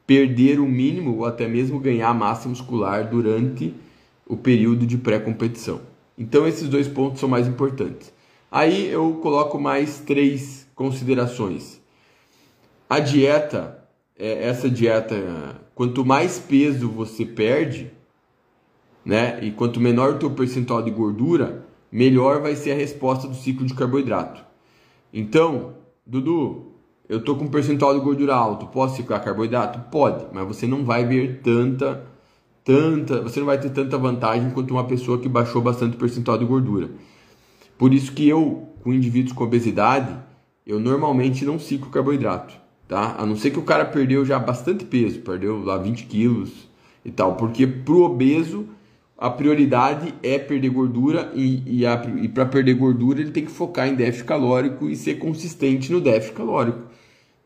perder 0.05 0.59
o 0.59 0.67
mínimo 0.67 1.15
ou 1.15 1.25
até 1.25 1.47
mesmo 1.47 1.79
ganhar 1.79 2.13
massa 2.13 2.49
muscular 2.49 3.09
durante 3.09 3.73
o 4.25 4.35
período 4.35 4.85
de 4.85 4.97
pré-competição. 4.97 5.81
Então 6.17 6.47
esses 6.47 6.67
dois 6.67 6.87
pontos 6.87 7.19
são 7.19 7.29
mais 7.29 7.47
importantes. 7.47 8.11
Aí 8.51 8.87
eu 8.87 9.19
coloco 9.21 9.59
mais 9.59 9.99
três 9.99 10.67
considerações. 10.73 11.81
A 12.89 12.99
dieta, 12.99 13.83
é, 14.17 14.47
essa 14.47 14.69
dieta 14.69 15.61
quanto 15.75 16.05
mais 16.05 16.39
peso 16.39 16.89
você 16.89 17.25
perde, 17.25 17.91
né, 19.05 19.39
e 19.41 19.51
quanto 19.51 19.79
menor 19.79 20.15
o 20.15 20.19
teu 20.19 20.31
percentual 20.31 20.81
de 20.81 20.91
gordura, 20.91 21.65
melhor 21.91 22.41
vai 22.41 22.55
ser 22.55 22.71
a 22.71 22.75
resposta 22.75 23.27
do 23.27 23.35
ciclo 23.35 23.65
de 23.65 23.73
carboidrato. 23.73 24.43
Então, 25.13 25.75
Dudu, 26.05 26.73
eu 27.07 27.23
tô 27.23 27.35
com 27.35 27.45
um 27.45 27.49
percentual 27.49 27.93
de 27.93 28.03
gordura 28.03 28.35
alto, 28.35 28.67
posso 28.67 28.95
ciclar 28.95 29.23
carboidrato? 29.23 29.79
Pode, 29.91 30.25
mas 30.33 30.47
você 30.47 30.67
não 30.67 30.83
vai 30.83 31.05
ver 31.05 31.41
tanta 31.41 32.05
tanta, 32.67 33.21
você 33.21 33.39
não 33.39 33.47
vai 33.47 33.59
ter 33.59 33.69
tanta 33.69 33.97
vantagem 33.97 34.51
quanto 34.51 34.71
uma 34.71 34.83
pessoa 34.83 35.17
que 35.17 35.29
baixou 35.29 35.61
bastante 35.61 35.95
o 35.95 35.99
percentual 35.99 36.37
de 36.37 36.45
gordura. 36.45 36.89
Por 37.77 37.93
isso 37.93 38.11
que 38.11 38.27
eu, 38.27 38.67
com 38.83 38.93
indivíduos 38.93 39.33
com 39.33 39.43
obesidade, 39.43 40.13
eu 40.65 40.79
normalmente 40.79 41.45
não 41.45 41.57
ciclo 41.57 41.89
carboidrato 41.89 42.67
tá? 42.87 43.15
A 43.17 43.25
não 43.25 43.35
ser 43.35 43.51
que 43.51 43.59
o 43.59 43.63
cara 43.63 43.85
perdeu 43.85 44.25
já 44.25 44.39
bastante 44.39 44.85
peso, 44.85 45.19
perdeu 45.19 45.63
lá 45.63 45.77
20 45.77 46.05
quilos 46.05 46.51
e 47.03 47.11
tal, 47.11 47.35
porque 47.35 47.67
pro 47.67 48.03
obeso 48.03 48.67
a 49.17 49.29
prioridade 49.29 50.13
é 50.21 50.37
perder 50.37 50.69
gordura 50.69 51.31
e, 51.35 51.63
e, 51.65 51.83
e 52.23 52.27
para 52.29 52.45
perder 52.45 52.75
gordura 52.75 53.19
ele 53.19 53.31
tem 53.31 53.43
que 53.43 53.51
focar 53.51 53.87
em 53.87 53.95
déficit 53.95 54.25
calórico 54.25 54.87
e 54.87 54.95
ser 54.95 55.15
consistente 55.15 55.91
no 55.91 55.99
déficit 55.99 56.35
calórico, 56.35 56.83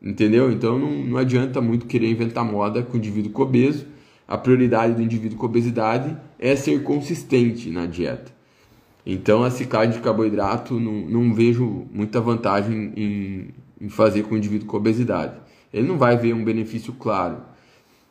entendeu? 0.00 0.52
Então 0.52 0.78
não, 0.78 0.90
não 0.90 1.16
adianta 1.16 1.60
muito 1.60 1.86
querer 1.86 2.10
inventar 2.10 2.44
moda 2.44 2.82
com 2.82 2.94
o 2.94 2.96
indivíduo 2.96 3.32
com 3.32 3.42
obeso. 3.42 3.86
A 4.32 4.38
prioridade 4.38 4.94
do 4.94 5.02
indivíduo 5.02 5.36
com 5.36 5.44
obesidade 5.44 6.16
é 6.38 6.56
ser 6.56 6.82
consistente 6.82 7.68
na 7.68 7.84
dieta. 7.84 8.32
Então 9.04 9.44
a 9.44 9.50
ciclagem 9.50 9.92
de 9.92 10.00
carboidrato 10.00 10.80
não, 10.80 10.90
não 11.02 11.34
vejo 11.34 11.86
muita 11.92 12.18
vantagem 12.18 12.94
em, 12.96 13.48
em 13.78 13.90
fazer 13.90 14.22
com 14.22 14.34
o 14.34 14.38
indivíduo 14.38 14.66
com 14.66 14.78
obesidade. 14.78 15.34
Ele 15.70 15.86
não 15.86 15.98
vai 15.98 16.16
ver 16.16 16.32
um 16.32 16.42
benefício 16.42 16.94
claro. 16.94 17.42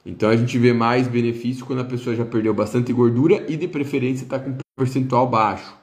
Então 0.06 0.30
a 0.30 0.38
gente 0.38 0.60
vê 0.60 0.72
mais 0.72 1.08
benefício 1.08 1.66
quando 1.66 1.80
a 1.80 1.86
pessoa 1.86 2.16
já 2.16 2.24
perdeu 2.24 2.54
bastante 2.54 2.94
gordura 2.94 3.44
e 3.52 3.58
de 3.58 3.68
preferência 3.68 4.24
está 4.24 4.38
com 4.38 4.52
um 4.52 4.58
percentual 4.78 5.28
baixo. 5.28 5.76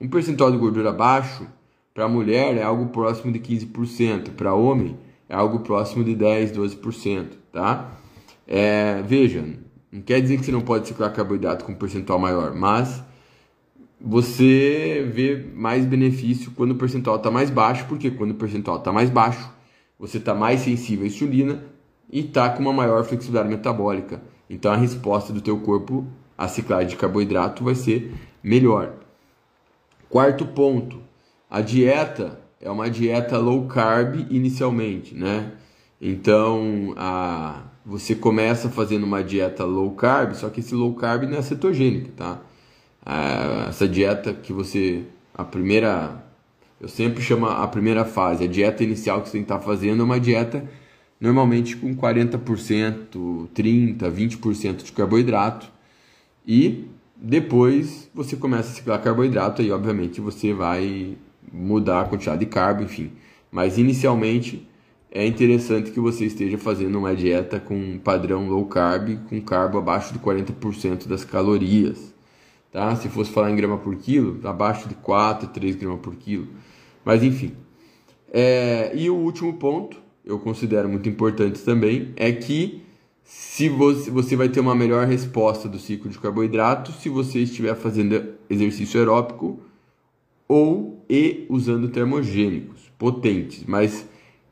Um 0.00 0.06
percentual 0.06 0.52
de 0.52 0.56
gordura 0.56 0.92
baixo 0.92 1.48
para 1.92 2.06
mulher 2.06 2.56
é 2.56 2.62
algo 2.62 2.90
próximo 2.90 3.32
de 3.32 3.40
15%, 3.40 4.30
para 4.36 4.54
homem 4.54 4.96
é 5.28 5.34
algo 5.34 5.58
próximo 5.58 6.04
de 6.04 6.14
10, 6.14 6.52
12%, 6.52 7.26
tá? 7.52 7.90
É, 8.46 9.02
veja, 9.02 9.44
não 9.92 10.02
quer 10.02 10.20
dizer 10.20 10.38
que 10.38 10.44
você 10.44 10.52
não 10.52 10.60
pode 10.60 10.86
ciclar 10.86 11.12
carboidrato 11.12 11.64
com 11.64 11.72
um 11.72 11.76
percentual 11.76 12.18
maior, 12.18 12.54
mas 12.54 13.02
você 14.00 15.06
vê 15.12 15.44
mais 15.54 15.84
benefício 15.84 16.52
quando 16.52 16.70
o 16.70 16.76
percentual 16.76 17.16
está 17.16 17.30
mais 17.30 17.50
baixo, 17.50 17.84
porque 17.88 18.10
quando 18.10 18.30
o 18.30 18.34
percentual 18.34 18.78
está 18.78 18.92
mais 18.92 19.10
baixo, 19.10 19.50
você 19.98 20.18
está 20.18 20.34
mais 20.34 20.60
sensível 20.60 21.04
à 21.04 21.08
insulina 21.08 21.64
e 22.10 22.20
está 22.20 22.48
com 22.50 22.62
uma 22.62 22.72
maior 22.72 23.04
flexibilidade 23.04 23.48
metabólica. 23.48 24.22
Então 24.48 24.72
a 24.72 24.76
resposta 24.76 25.32
do 25.32 25.40
teu 25.40 25.58
corpo 25.58 26.06
à 26.38 26.48
ciclagem 26.48 26.88
de 26.88 26.96
carboidrato 26.96 27.62
vai 27.62 27.74
ser 27.74 28.12
melhor. 28.42 28.94
Quarto 30.08 30.46
ponto, 30.46 31.02
a 31.48 31.60
dieta 31.60 32.40
é 32.60 32.70
uma 32.70 32.88
dieta 32.88 33.38
low 33.38 33.66
carb 33.66 34.26
inicialmente, 34.30 35.14
né? 35.14 35.52
Então 36.00 36.94
a, 36.96 37.62
você 37.84 38.14
começa 38.14 38.68
fazendo 38.68 39.04
uma 39.04 39.22
dieta 39.22 39.64
low 39.64 39.90
carb, 39.92 40.34
só 40.34 40.48
que 40.48 40.60
esse 40.60 40.74
low 40.74 40.94
carb 40.94 41.24
não 41.24 41.38
é 41.38 41.42
cetogênico, 41.42 42.10
tá? 42.12 42.40
essa 43.68 43.88
dieta 43.88 44.34
que 44.34 44.52
você 44.52 45.04
a 45.34 45.42
primeira 45.42 46.22
eu 46.80 46.88
sempre 46.88 47.22
chamo 47.22 47.46
a 47.46 47.66
primeira 47.66 48.04
fase, 48.04 48.44
a 48.44 48.46
dieta 48.46 48.82
inicial 48.82 49.20
que 49.20 49.28
você 49.28 49.32
tem 49.32 49.42
que 49.42 49.52
estar 49.52 49.60
fazendo 49.60 50.00
é 50.00 50.04
uma 50.04 50.18
dieta 50.18 50.66
normalmente 51.20 51.76
com 51.76 51.94
40%, 51.94 53.48
30, 53.52 54.10
20% 54.10 54.82
de 54.82 54.92
carboidrato 54.92 55.70
e 56.46 56.86
depois 57.16 58.10
você 58.14 58.34
começa 58.34 58.70
a 58.70 58.74
ciclar 58.74 59.02
carboidrato 59.02 59.60
e 59.60 59.70
obviamente 59.70 60.20
você 60.20 60.54
vai 60.54 61.18
mudar 61.52 62.00
a 62.00 62.04
quantidade 62.04 62.40
de 62.40 62.46
carbo, 62.46 62.82
enfim. 62.82 63.12
Mas 63.52 63.76
inicialmente 63.76 64.66
é 65.10 65.26
interessante 65.26 65.90
que 65.90 66.00
você 66.00 66.26
esteja 66.26 66.58
fazendo 66.58 66.98
uma 66.98 67.14
dieta 67.14 67.58
com 67.60 67.98
padrão 67.98 68.48
low 68.48 68.64
carb, 68.66 69.18
com 69.28 69.40
carbo 69.40 69.78
abaixo 69.78 70.12
de 70.12 70.18
40% 70.18 71.08
das 71.08 71.24
calorias 71.24 72.10
tá? 72.70 72.94
Se 72.96 73.08
fosse 73.08 73.30
falar 73.30 73.50
em 73.50 73.56
grama 73.56 73.78
por 73.78 73.96
quilo, 73.96 74.40
abaixo 74.46 74.88
de 74.88 74.94
4, 74.96 75.48
3 75.48 75.76
gramas 75.76 76.00
por 76.00 76.14
quilo. 76.16 76.48
Mas 77.04 77.22
enfim, 77.22 77.52
É, 78.32 78.92
e 78.94 79.10
o 79.10 79.16
último 79.16 79.54
ponto, 79.54 79.96
eu 80.24 80.38
considero 80.38 80.88
muito 80.88 81.08
importante 81.08 81.60
também, 81.62 82.12
é 82.16 82.30
que 82.30 82.80
se 83.24 83.68
você, 83.68 84.08
você 84.08 84.36
vai 84.36 84.48
ter 84.48 84.60
uma 84.60 84.74
melhor 84.74 85.04
resposta 85.06 85.68
do 85.68 85.80
ciclo 85.80 86.08
de 86.08 86.16
carboidrato 86.18 86.92
se 86.92 87.08
você 87.08 87.40
estiver 87.40 87.74
fazendo 87.74 88.34
exercício 88.48 89.00
aeróbico 89.00 89.60
ou 90.46 91.04
e 91.10 91.44
usando 91.48 91.88
termogênicos 91.88 92.82
potentes. 92.96 93.64
Mas 93.66 94.06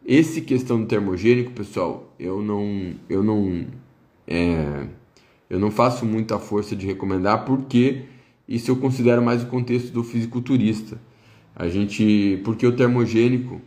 esse 0.08 0.40
questão 0.40 0.80
do 0.80 0.86
termogênico, 0.86 1.52
pessoal, 1.52 2.14
eu 2.18 2.42
não 2.42 2.94
eu 3.10 3.22
não 3.22 3.66
é, 4.26 4.86
eu 5.50 5.60
não 5.60 5.70
faço 5.70 6.06
muita 6.06 6.38
força 6.38 6.74
de 6.74 6.86
recomendar 6.86 7.44
porque 7.44 8.04
isso 8.48 8.70
eu 8.70 8.76
considero 8.76 9.20
mais 9.20 9.42
o 9.42 9.46
contexto 9.48 9.92
do 9.92 10.02
fisiculturista. 10.02 10.98
A 11.54 11.68
gente, 11.68 12.40
porque 12.42 12.66
o 12.66 12.74
termogênico, 12.74 13.60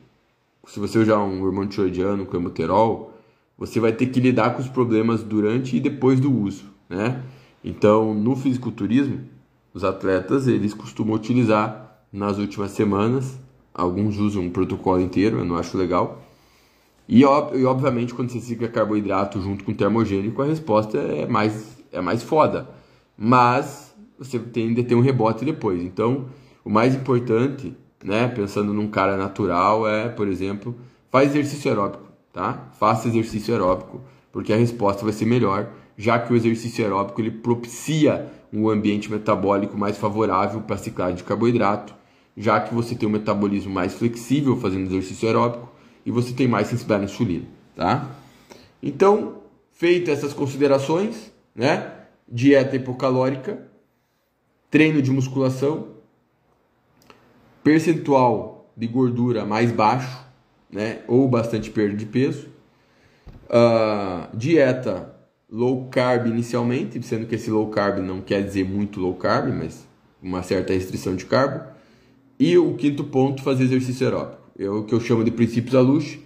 se 0.66 0.80
você 0.80 0.98
usar 0.98 1.20
um 1.20 1.44
hormônio 1.44 1.70
tiroidiano, 1.70 2.26
com 2.26 2.38
hemoterol, 2.38 3.14
você 3.56 3.80
vai 3.80 3.94
ter 3.94 4.08
que 4.08 4.20
lidar 4.20 4.56
com 4.56 4.64
os 4.64 4.68
problemas 4.68 5.22
durante 5.22 5.78
e 5.78 5.80
depois 5.80 6.20
do 6.20 6.34
uso, 6.34 6.66
né? 6.90 7.22
Então, 7.64 8.16
no 8.16 8.36
fisiculturismo, 8.36 9.20
os 9.76 9.84
atletas 9.84 10.48
eles 10.48 10.74
costumam 10.74 11.14
utilizar 11.16 12.02
nas 12.12 12.40
últimas 12.40 12.72
semanas, 12.72 13.40
alguns 13.72 14.18
usam 14.18 14.44
um 14.44 14.50
protocolo 14.50 15.00
inteiro, 15.00 15.38
eu 15.38 15.46
não 15.46 15.56
acho 15.56 15.78
legal. 15.78 16.31
E, 17.12 17.20
e 17.20 17.66
obviamente, 17.66 18.14
quando 18.14 18.32
você 18.32 18.40
cicla 18.40 18.70
carboidrato 18.70 19.42
junto 19.42 19.66
com 19.66 19.74
termogênico, 19.74 20.42
a 20.42 20.46
resposta 20.46 20.98
é 20.98 21.28
mais 21.28 21.78
é 21.92 22.00
mais 22.00 22.24
foda. 22.24 22.70
Mas 23.18 23.94
você 24.18 24.40
tende 24.40 24.82
a 24.82 24.84
ter 24.84 24.96
um 24.96 25.02
rebote 25.02 25.44
depois. 25.44 25.84
Então, 25.84 26.28
o 26.64 26.70
mais 26.70 26.96
importante, 26.96 27.76
né, 28.04 28.30
pensando 28.30 28.74
num 28.74 28.88
cara 28.88 29.18
natural, 29.18 29.86
é, 29.88 30.08
por 30.08 30.28
exemplo, 30.28 30.74
faz 31.12 31.32
exercício 31.32 31.70
aeróbico 31.70 32.12
tá? 32.32 32.70
Faça 32.80 33.08
exercício 33.08 33.54
aeróbico, 33.54 34.02
porque 34.32 34.54
a 34.54 34.58
resposta 34.58 35.04
vai 35.04 35.14
ser 35.14 35.26
melhor, 35.26 35.70
já 35.98 36.18
que 36.20 36.32
o 36.32 36.36
exercício 36.36 36.84
aeróbico 36.84 37.20
ele 37.22 37.32
propicia 37.32 38.32
um 38.52 38.70
ambiente 38.70 39.12
metabólico 39.12 39.78
mais 39.78 39.98
favorável 39.98 40.62
para 40.62 40.76
a 40.76 40.80
ciclagem 40.80 41.16
de 41.16 41.24
carboidrato, 41.24 41.94
já 42.36 42.60
que 42.60 42.74
você 42.74 42.96
tem 42.96 43.08
um 43.08 43.12
metabolismo 43.12 43.74
mais 43.74 43.94
flexível 43.94 44.56
fazendo 44.58 44.88
exercício 44.88 45.28
aeróbico 45.28 45.70
e 46.06 46.12
você 46.12 46.34
tem 46.34 46.48
mais 46.48 46.68
sensibilidade 46.68 47.04
à 47.04 47.14
insulina, 47.14 47.46
tá? 47.76 48.10
Então, 48.82 49.42
feitas 49.72 50.20
essas 50.20 50.34
considerações, 50.34 51.32
né? 51.56 51.92
Dieta 52.28 52.76
hipocalórica, 52.76 53.68
treino 54.70 55.02
de 55.02 55.12
musculação, 55.12 55.88
percentual 57.64 58.72
de 58.76 58.88
gordura 58.88 59.46
mais 59.46 59.72
baixo, 59.72 60.26
né? 60.72 61.02
ou 61.08 61.28
bastante 61.28 61.70
perda 61.70 61.96
de 61.96 62.06
peso. 62.06 62.48
Uh, 63.48 64.36
dieta 64.36 65.14
low 65.50 65.90
carb 65.90 66.28
inicialmente, 66.28 67.02
sendo 67.04 67.26
que 67.26 67.36
esse 67.36 67.52
low 67.52 67.68
carb 67.70 68.00
não 68.00 68.22
quer 68.22 68.42
dizer 68.42 68.64
muito 68.64 69.00
low 69.02 69.14
carb, 69.16 69.54
mas 69.54 69.86
uma 70.22 70.42
certa 70.42 70.74
restrição 70.74 71.16
de 71.16 71.26
carbo. 71.26 71.66
E 72.40 72.58
o 72.58 72.76
quinto 72.76 73.04
ponto, 73.04 73.44
fazer 73.44 73.66
exercício 73.66 74.08
aeróbico. 74.08 74.41
É 74.62 74.70
o 74.70 74.84
que 74.84 74.94
eu 74.94 75.00
chamo 75.00 75.24
de 75.24 75.32
princípios 75.32 75.74
da 75.74 75.82
luz. 75.82 76.20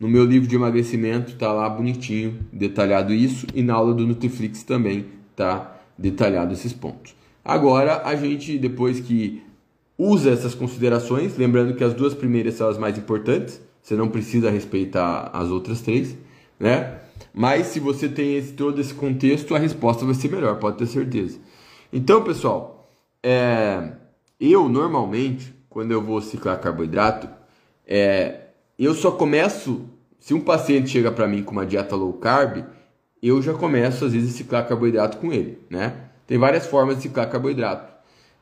No 0.00 0.08
meu 0.08 0.24
livro 0.24 0.48
de 0.48 0.56
emagrecimento 0.56 1.36
tá 1.36 1.52
lá 1.52 1.68
bonitinho, 1.68 2.38
detalhado 2.50 3.12
isso, 3.12 3.46
e 3.54 3.62
na 3.62 3.74
aula 3.74 3.92
do 3.92 4.06
Nutriflix 4.06 4.62
também 4.62 5.08
tá 5.36 5.76
detalhado 5.98 6.54
esses 6.54 6.72
pontos. 6.72 7.14
Agora 7.44 8.00
a 8.06 8.16
gente, 8.16 8.56
depois 8.56 8.98
que 8.98 9.42
usa 9.98 10.30
essas 10.30 10.54
considerações, 10.54 11.36
lembrando 11.36 11.74
que 11.74 11.84
as 11.84 11.92
duas 11.92 12.14
primeiras 12.14 12.54
são 12.54 12.66
as 12.66 12.78
mais 12.78 12.96
importantes, 12.96 13.60
você 13.82 13.94
não 13.94 14.08
precisa 14.08 14.48
respeitar 14.48 15.30
as 15.30 15.50
outras 15.50 15.82
três, 15.82 16.16
né? 16.58 16.98
Mas 17.34 17.66
se 17.66 17.78
você 17.78 18.08
tem 18.08 18.36
esse, 18.36 18.54
todo 18.54 18.80
esse 18.80 18.94
contexto, 18.94 19.54
a 19.54 19.58
resposta 19.58 20.06
vai 20.06 20.14
ser 20.14 20.30
melhor, 20.30 20.58
pode 20.58 20.78
ter 20.78 20.86
certeza. 20.86 21.38
Então, 21.92 22.24
pessoal, 22.24 22.90
é, 23.22 23.92
eu 24.40 24.66
normalmente, 24.66 25.52
quando 25.68 25.92
eu 25.92 26.00
vou 26.00 26.22
ciclar 26.22 26.58
carboidrato, 26.58 27.41
é, 27.94 28.46
eu 28.78 28.94
só 28.94 29.10
começo, 29.10 29.82
se 30.18 30.32
um 30.32 30.40
paciente 30.40 30.88
chega 30.88 31.12
para 31.12 31.28
mim 31.28 31.42
com 31.42 31.52
uma 31.52 31.66
dieta 31.66 31.94
low 31.94 32.14
carb, 32.14 32.64
eu 33.22 33.42
já 33.42 33.52
começo 33.52 34.06
às 34.06 34.14
vezes 34.14 34.34
a 34.34 34.38
ciclar 34.38 34.66
carboidrato 34.66 35.18
com 35.18 35.30
ele, 35.30 35.58
né? 35.68 35.94
Tem 36.26 36.38
várias 36.38 36.66
formas 36.66 36.96
de 36.96 37.02
ciclar 37.02 37.28
carboidrato, 37.28 37.92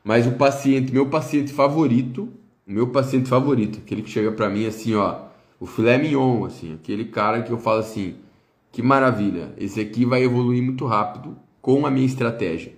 mas 0.05 0.25
o 0.25 0.31
paciente, 0.31 0.93
meu 0.93 1.07
paciente 1.07 1.51
favorito, 1.51 2.29
meu 2.65 2.87
paciente 2.87 3.27
favorito, 3.27 3.79
aquele 3.79 4.01
que 4.01 4.09
chega 4.09 4.31
para 4.31 4.49
mim 4.49 4.65
assim, 4.65 4.95
ó, 4.95 5.23
o 5.59 5.65
filé 5.65 5.97
mignon, 5.97 6.45
assim, 6.45 6.75
aquele 6.75 7.03
cara 7.03 7.41
que 7.41 7.51
eu 7.51 7.57
falo 7.57 7.81
assim, 7.81 8.15
que 8.71 8.81
maravilha, 8.81 9.49
esse 9.57 9.81
aqui 9.81 10.05
vai 10.05 10.23
evoluir 10.23 10.63
muito 10.63 10.85
rápido 10.85 11.35
com 11.61 11.85
a 11.85 11.91
minha 11.91 12.05
estratégia. 12.05 12.71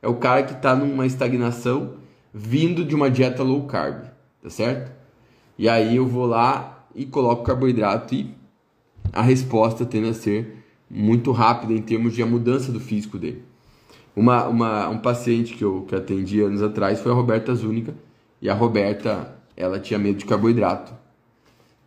É 0.00 0.06
o 0.06 0.14
cara 0.14 0.44
que 0.44 0.52
está 0.52 0.76
numa 0.76 1.06
estagnação 1.06 1.94
vindo 2.32 2.84
de 2.84 2.94
uma 2.94 3.10
dieta 3.10 3.42
low 3.42 3.66
carb, 3.66 4.04
tá 4.40 4.48
certo? 4.48 4.99
E 5.60 5.68
aí 5.68 5.96
eu 5.96 6.06
vou 6.06 6.24
lá 6.24 6.86
e 6.94 7.04
coloco 7.04 7.44
carboidrato 7.44 8.14
e 8.14 8.34
a 9.12 9.20
resposta 9.20 9.84
tende 9.84 10.08
a 10.08 10.14
ser 10.14 10.64
muito 10.88 11.32
rápida 11.32 11.74
em 11.74 11.82
termos 11.82 12.14
de 12.14 12.22
a 12.22 12.26
mudança 12.26 12.72
do 12.72 12.80
físico 12.80 13.18
dele. 13.18 13.44
Uma, 14.16 14.46
uma, 14.48 14.88
um 14.88 14.96
paciente 14.96 15.52
que 15.54 15.62
eu 15.62 15.84
que 15.86 15.94
atendi 15.94 16.40
anos 16.40 16.62
atrás 16.62 17.00
foi 17.00 17.12
a 17.12 17.14
Roberta 17.14 17.54
Zúnica 17.54 17.94
e 18.40 18.48
a 18.48 18.54
Roberta 18.54 19.36
ela 19.54 19.78
tinha 19.78 19.98
medo 19.98 20.16
de 20.16 20.24
carboidrato 20.24 20.94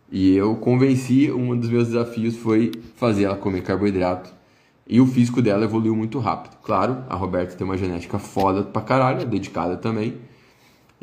e 0.08 0.36
eu 0.36 0.54
convenci, 0.54 1.32
um 1.32 1.58
dos 1.58 1.68
meus 1.68 1.88
desafios 1.88 2.36
foi 2.36 2.70
fazer 2.94 3.24
ela 3.24 3.34
comer 3.36 3.62
carboidrato. 3.62 4.32
E 4.86 5.00
o 5.00 5.06
físico 5.08 5.42
dela 5.42 5.64
evoluiu 5.64 5.96
muito 5.96 6.20
rápido. 6.20 6.58
Claro, 6.62 7.02
a 7.08 7.16
Roberta 7.16 7.56
tem 7.56 7.66
uma 7.66 7.76
genética 7.76 8.20
foda 8.20 8.62
pra 8.62 8.82
caralho, 8.82 9.22
é 9.22 9.24
dedicada 9.24 9.76
também. 9.76 10.14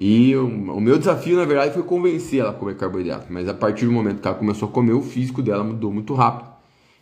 E 0.04 0.36
o, 0.36 0.48
o, 0.48 0.82
meu 0.82 0.98
desafio, 0.98 1.38
na 1.38 1.46
verdade, 1.46 1.76
foi 1.76 1.84
convencer 1.84 2.40
ela 2.40 2.50
a 2.50 2.54
comer 2.54 2.76
carboidrato. 2.76 3.28
Mas 3.30 3.48
a 3.48 3.54
partir 3.54 3.86
do 3.86 3.92
momento 3.92 4.20
que 4.20 4.28
ela 4.28 4.36
começou 4.36 4.68
a 4.68 4.72
comer, 4.72 4.94
o 4.94 5.02
físico 5.04 5.44
dela 5.44 5.64
mudou 5.64 5.94
muito 5.94 6.16
rápido. 6.16 6.50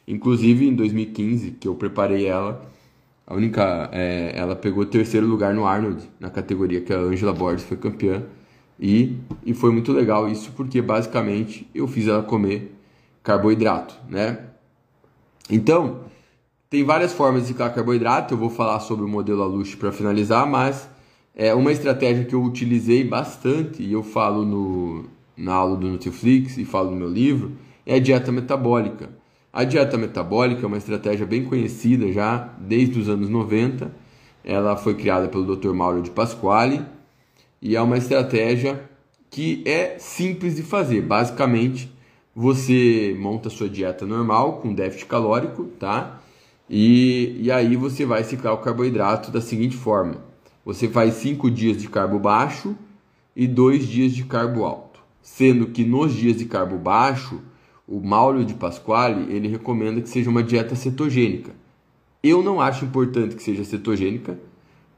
Inclusive, 0.06 0.68
em 0.68 0.76
2015, 0.76 1.52
que 1.52 1.66
eu 1.66 1.76
preparei 1.76 2.26
ela, 2.26 2.62
a 3.26 3.34
única. 3.34 3.90
É, 3.94 4.34
ela 4.36 4.54
pegou 4.54 4.86
terceiro 4.86 5.26
lugar 5.26 5.54
no 5.54 5.66
Arnold, 5.66 6.10
na 6.20 6.30
categoria 6.30 6.82
que 6.82 6.92
a 6.92 6.98
Angela 6.98 7.32
Borges 7.32 7.64
foi 7.64 7.78
campeã. 7.78 8.22
E, 8.78 9.16
e 9.46 9.54
foi 9.54 9.72
muito 9.72 9.94
legal 9.94 10.28
isso 10.28 10.52
porque 10.52 10.82
basicamente 10.82 11.70
eu 11.74 11.88
fiz 11.88 12.06
ela 12.06 12.22
comer 12.22 12.76
carboidrato, 13.24 13.96
né? 14.10 14.40
Então, 15.50 16.02
tem 16.70 16.84
várias 16.84 17.14
formas 17.14 17.44
de 17.44 17.48
ciclar 17.50 17.74
carboidrato, 17.74 18.34
eu 18.34 18.38
vou 18.38 18.50
falar 18.50 18.82
sobre 18.82 19.06
o 19.06 19.08
modelo 19.08 19.42
Alush 19.42 19.76
para 19.76 19.92
finalizar, 19.94 20.46
mas 20.46 20.90
é 21.36 21.54
uma 21.54 21.72
estratégia 21.72 22.26
que 22.26 22.36
eu 22.36 22.44
utilizei 22.44 23.04
bastante 23.04 23.82
e 23.82 23.94
eu 23.94 24.04
falo 24.04 24.46
no, 24.46 25.06
na 25.38 25.54
aula 25.54 25.78
do 25.78 25.88
Nutriflix 25.88 26.58
e 26.58 26.65
falo 26.65 26.92
no 26.92 26.98
meu 26.98 27.10
livro, 27.10 27.54
é 27.86 27.96
a 27.96 28.00
dieta 28.00 28.32
metabólica. 28.32 29.10
A 29.52 29.63
dieta 29.63 29.98
metabólica 29.98 30.63
é 30.63 30.68
uma 30.68 30.78
estratégia 30.78 31.26
bem 31.26 31.44
conhecida 31.46 32.12
já 32.12 32.54
desde 32.60 33.00
os 33.00 33.10
anos 33.10 33.30
90. 33.30 33.92
Ela 34.44 34.76
foi 34.76 34.94
criada 34.96 35.28
pelo 35.28 35.56
Dr. 35.56 35.74
Mauro 35.74 36.02
de 36.02 36.12
Pasquale 36.12 36.86
e 37.62 37.76
é 37.76 37.82
uma 37.82 37.98
estratégia 37.98 38.89
que 39.30 39.63
é 39.65 39.98
simples 39.98 40.56
de 40.56 40.63
fazer. 40.63 41.02
Basicamente, 41.02 41.92
você 42.36 43.15
monta 43.20 43.50
sua 43.50 43.70
dieta 43.70 44.06
normal 44.06 44.60
com 44.60 44.74
déficit 44.74 45.08
calórico, 45.08 45.65
tá? 45.80 46.22
E, 46.70 47.38
e 47.42 47.52
aí 47.52 47.76
você 47.76 48.06
vai 48.06 48.24
ciclar 48.24 48.54
o 48.54 48.60
carboidrato 48.60 49.32
da 49.32 49.42
seguinte 49.42 49.76
forma: 49.76 50.29
você 50.69 50.88
faz 50.88 51.15
5 51.15 51.49
dias 51.49 51.77
de 51.77 51.89
carbo 51.89 52.19
baixo 52.19 52.75
e 53.36 53.47
2 53.47 53.88
dias 53.88 54.13
de 54.13 54.23
carbo 54.23 54.65
alto. 54.65 54.99
Sendo 55.19 55.65
que 55.65 55.84
nos 55.84 56.13
dias 56.13 56.38
de 56.38 56.45
carbo 56.45 56.77
baixo, 56.77 57.41
o 57.88 57.99
Mauro 57.99 58.45
de 58.45 58.53
Pasquale 58.53 59.34
ele 59.34 59.47
recomenda 59.47 59.99
que 59.99 60.08
seja 60.08 60.29
uma 60.29 60.43
dieta 60.43 60.75
cetogênica. 60.75 61.53
Eu 62.21 62.43
não 62.43 62.62
acho 62.62 62.86
importante 62.86 63.36
que 63.36 63.41
seja 63.41 63.63
cetogênica, 63.63 64.39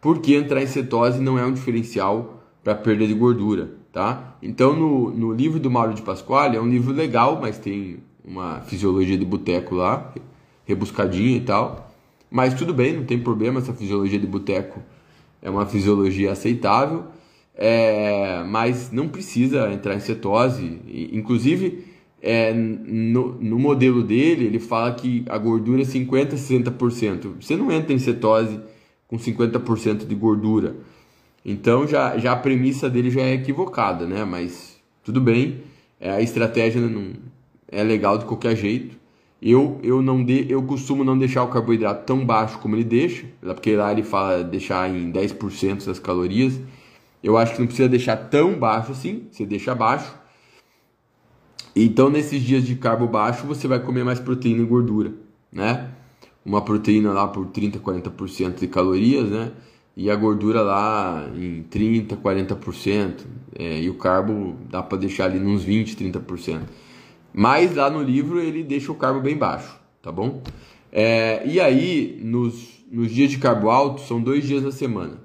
porque 0.01 0.35
entrar 0.35 0.61
em 0.61 0.67
cetose 0.67 1.21
não 1.21 1.39
é 1.39 1.45
um 1.45 1.53
diferencial 1.53 2.43
para 2.61 2.75
perda 2.75 3.07
de 3.07 3.13
gordura, 3.13 3.71
tá? 3.93 4.35
Então 4.43 4.75
no, 4.75 5.09
no 5.09 5.31
livro 5.31 5.57
do 5.57 5.71
Mauro 5.71 5.93
de 5.93 6.01
Pasquale 6.01 6.57
é 6.57 6.61
um 6.61 6.67
livro 6.67 6.91
legal, 6.91 7.39
mas 7.41 7.57
tem 7.57 7.99
uma 8.25 8.59
fisiologia 8.59 9.17
de 9.17 9.23
boteco 9.23 9.75
lá, 9.75 10.13
rebuscadinha 10.65 11.37
e 11.37 11.41
tal. 11.41 11.89
Mas 12.29 12.53
tudo 12.53 12.73
bem, 12.73 12.91
não 12.91 13.05
tem 13.05 13.17
problema, 13.17 13.59
essa 13.59 13.73
fisiologia 13.73 14.19
de 14.19 14.27
boteco 14.27 14.81
é 15.41 15.49
uma 15.49 15.65
fisiologia 15.65 16.31
aceitável, 16.31 17.05
é, 17.55 18.43
mas 18.43 18.91
não 18.91 19.07
precisa 19.07 19.71
entrar 19.71 19.95
em 19.95 19.99
cetose. 19.99 20.79
Inclusive, 21.11 21.85
é, 22.21 22.53
no, 22.53 23.33
no 23.41 23.57
modelo 23.57 24.03
dele, 24.03 24.45
ele 24.45 24.59
fala 24.59 24.93
que 24.93 25.25
a 25.27 25.37
gordura 25.37 25.81
é 25.81 25.85
50% 25.85 26.33
a 26.33 26.71
60%. 26.71 27.41
Você 27.41 27.55
não 27.55 27.71
entra 27.71 27.93
em 27.93 27.99
cetose 27.99 28.59
com 29.07 29.17
50% 29.17 30.05
de 30.05 30.15
gordura. 30.15 30.75
Então 31.43 31.87
já, 31.87 32.17
já 32.17 32.33
a 32.33 32.35
premissa 32.35 32.89
dele 32.89 33.09
já 33.09 33.21
é 33.21 33.33
equivocada, 33.33 34.05
né? 34.05 34.23
Mas 34.23 34.79
tudo 35.03 35.19
bem. 35.19 35.63
É, 35.99 36.11
a 36.11 36.21
estratégia 36.21 36.79
não 36.81 37.13
é 37.67 37.83
legal 37.83 38.17
de 38.17 38.25
qualquer 38.25 38.55
jeito. 38.55 38.95
Eu, 39.41 39.79
eu 39.81 40.03
não 40.03 40.23
de, 40.23 40.45
eu 40.51 40.61
costumo 40.61 41.03
não 41.03 41.17
deixar 41.17 41.43
o 41.43 41.47
carboidrato 41.47 42.05
tão 42.05 42.23
baixo 42.23 42.59
como 42.59 42.75
ele 42.75 42.83
deixa, 42.83 43.25
porque 43.41 43.75
lá 43.75 43.91
ele 43.91 44.03
fala 44.03 44.43
deixar 44.43 44.87
em 44.89 45.11
10% 45.11 45.85
das 45.85 45.97
calorias. 45.97 46.59
Eu 47.23 47.37
acho 47.37 47.53
que 47.53 47.59
não 47.59 47.65
precisa 47.67 47.89
deixar 47.89 48.17
tão 48.17 48.59
baixo 48.59 48.91
assim, 48.91 49.27
você 49.31 49.45
deixa 49.45 49.73
baixo. 49.73 50.13
Então, 51.75 52.09
nesses 52.09 52.41
dias 52.43 52.63
de 52.63 52.75
carbo 52.75 53.07
baixo, 53.07 53.47
você 53.47 53.67
vai 53.67 53.79
comer 53.79 54.03
mais 54.03 54.19
proteína 54.19 54.61
e 54.61 54.65
gordura, 54.65 55.13
né? 55.51 55.89
Uma 56.45 56.61
proteína 56.61 57.11
lá 57.11 57.27
por 57.27 57.47
30, 57.47 57.79
40% 57.79 58.59
de 58.59 58.67
calorias, 58.67 59.29
né? 59.29 59.51
E 59.95 60.09
a 60.09 60.15
gordura 60.15 60.61
lá 60.61 61.27
em 61.35 61.63
30, 61.63 62.15
40%. 62.17 63.21
É, 63.57 63.81
e 63.81 63.89
o 63.89 63.95
carbo 63.95 64.55
dá 64.69 64.83
para 64.83 64.97
deixar 64.97 65.25
ali 65.25 65.39
nos 65.39 65.63
20, 65.63 65.95
30%. 65.95 66.61
Mas 67.33 67.75
lá 67.75 67.89
no 67.89 68.01
livro 68.01 68.39
ele 68.39 68.63
deixa 68.63 68.91
o 68.91 68.95
carbo 68.95 69.21
bem 69.21 69.37
baixo, 69.37 69.79
tá 70.01 70.11
bom? 70.11 70.41
É, 70.91 71.41
e 71.45 71.59
aí, 71.59 72.19
nos, 72.23 72.83
nos 72.91 73.09
dias 73.11 73.31
de 73.31 73.37
carbo 73.37 73.69
alto, 73.69 74.01
são 74.01 74.21
dois 74.21 74.45
dias 74.45 74.63
na 74.63 74.71
semana. 74.71 75.17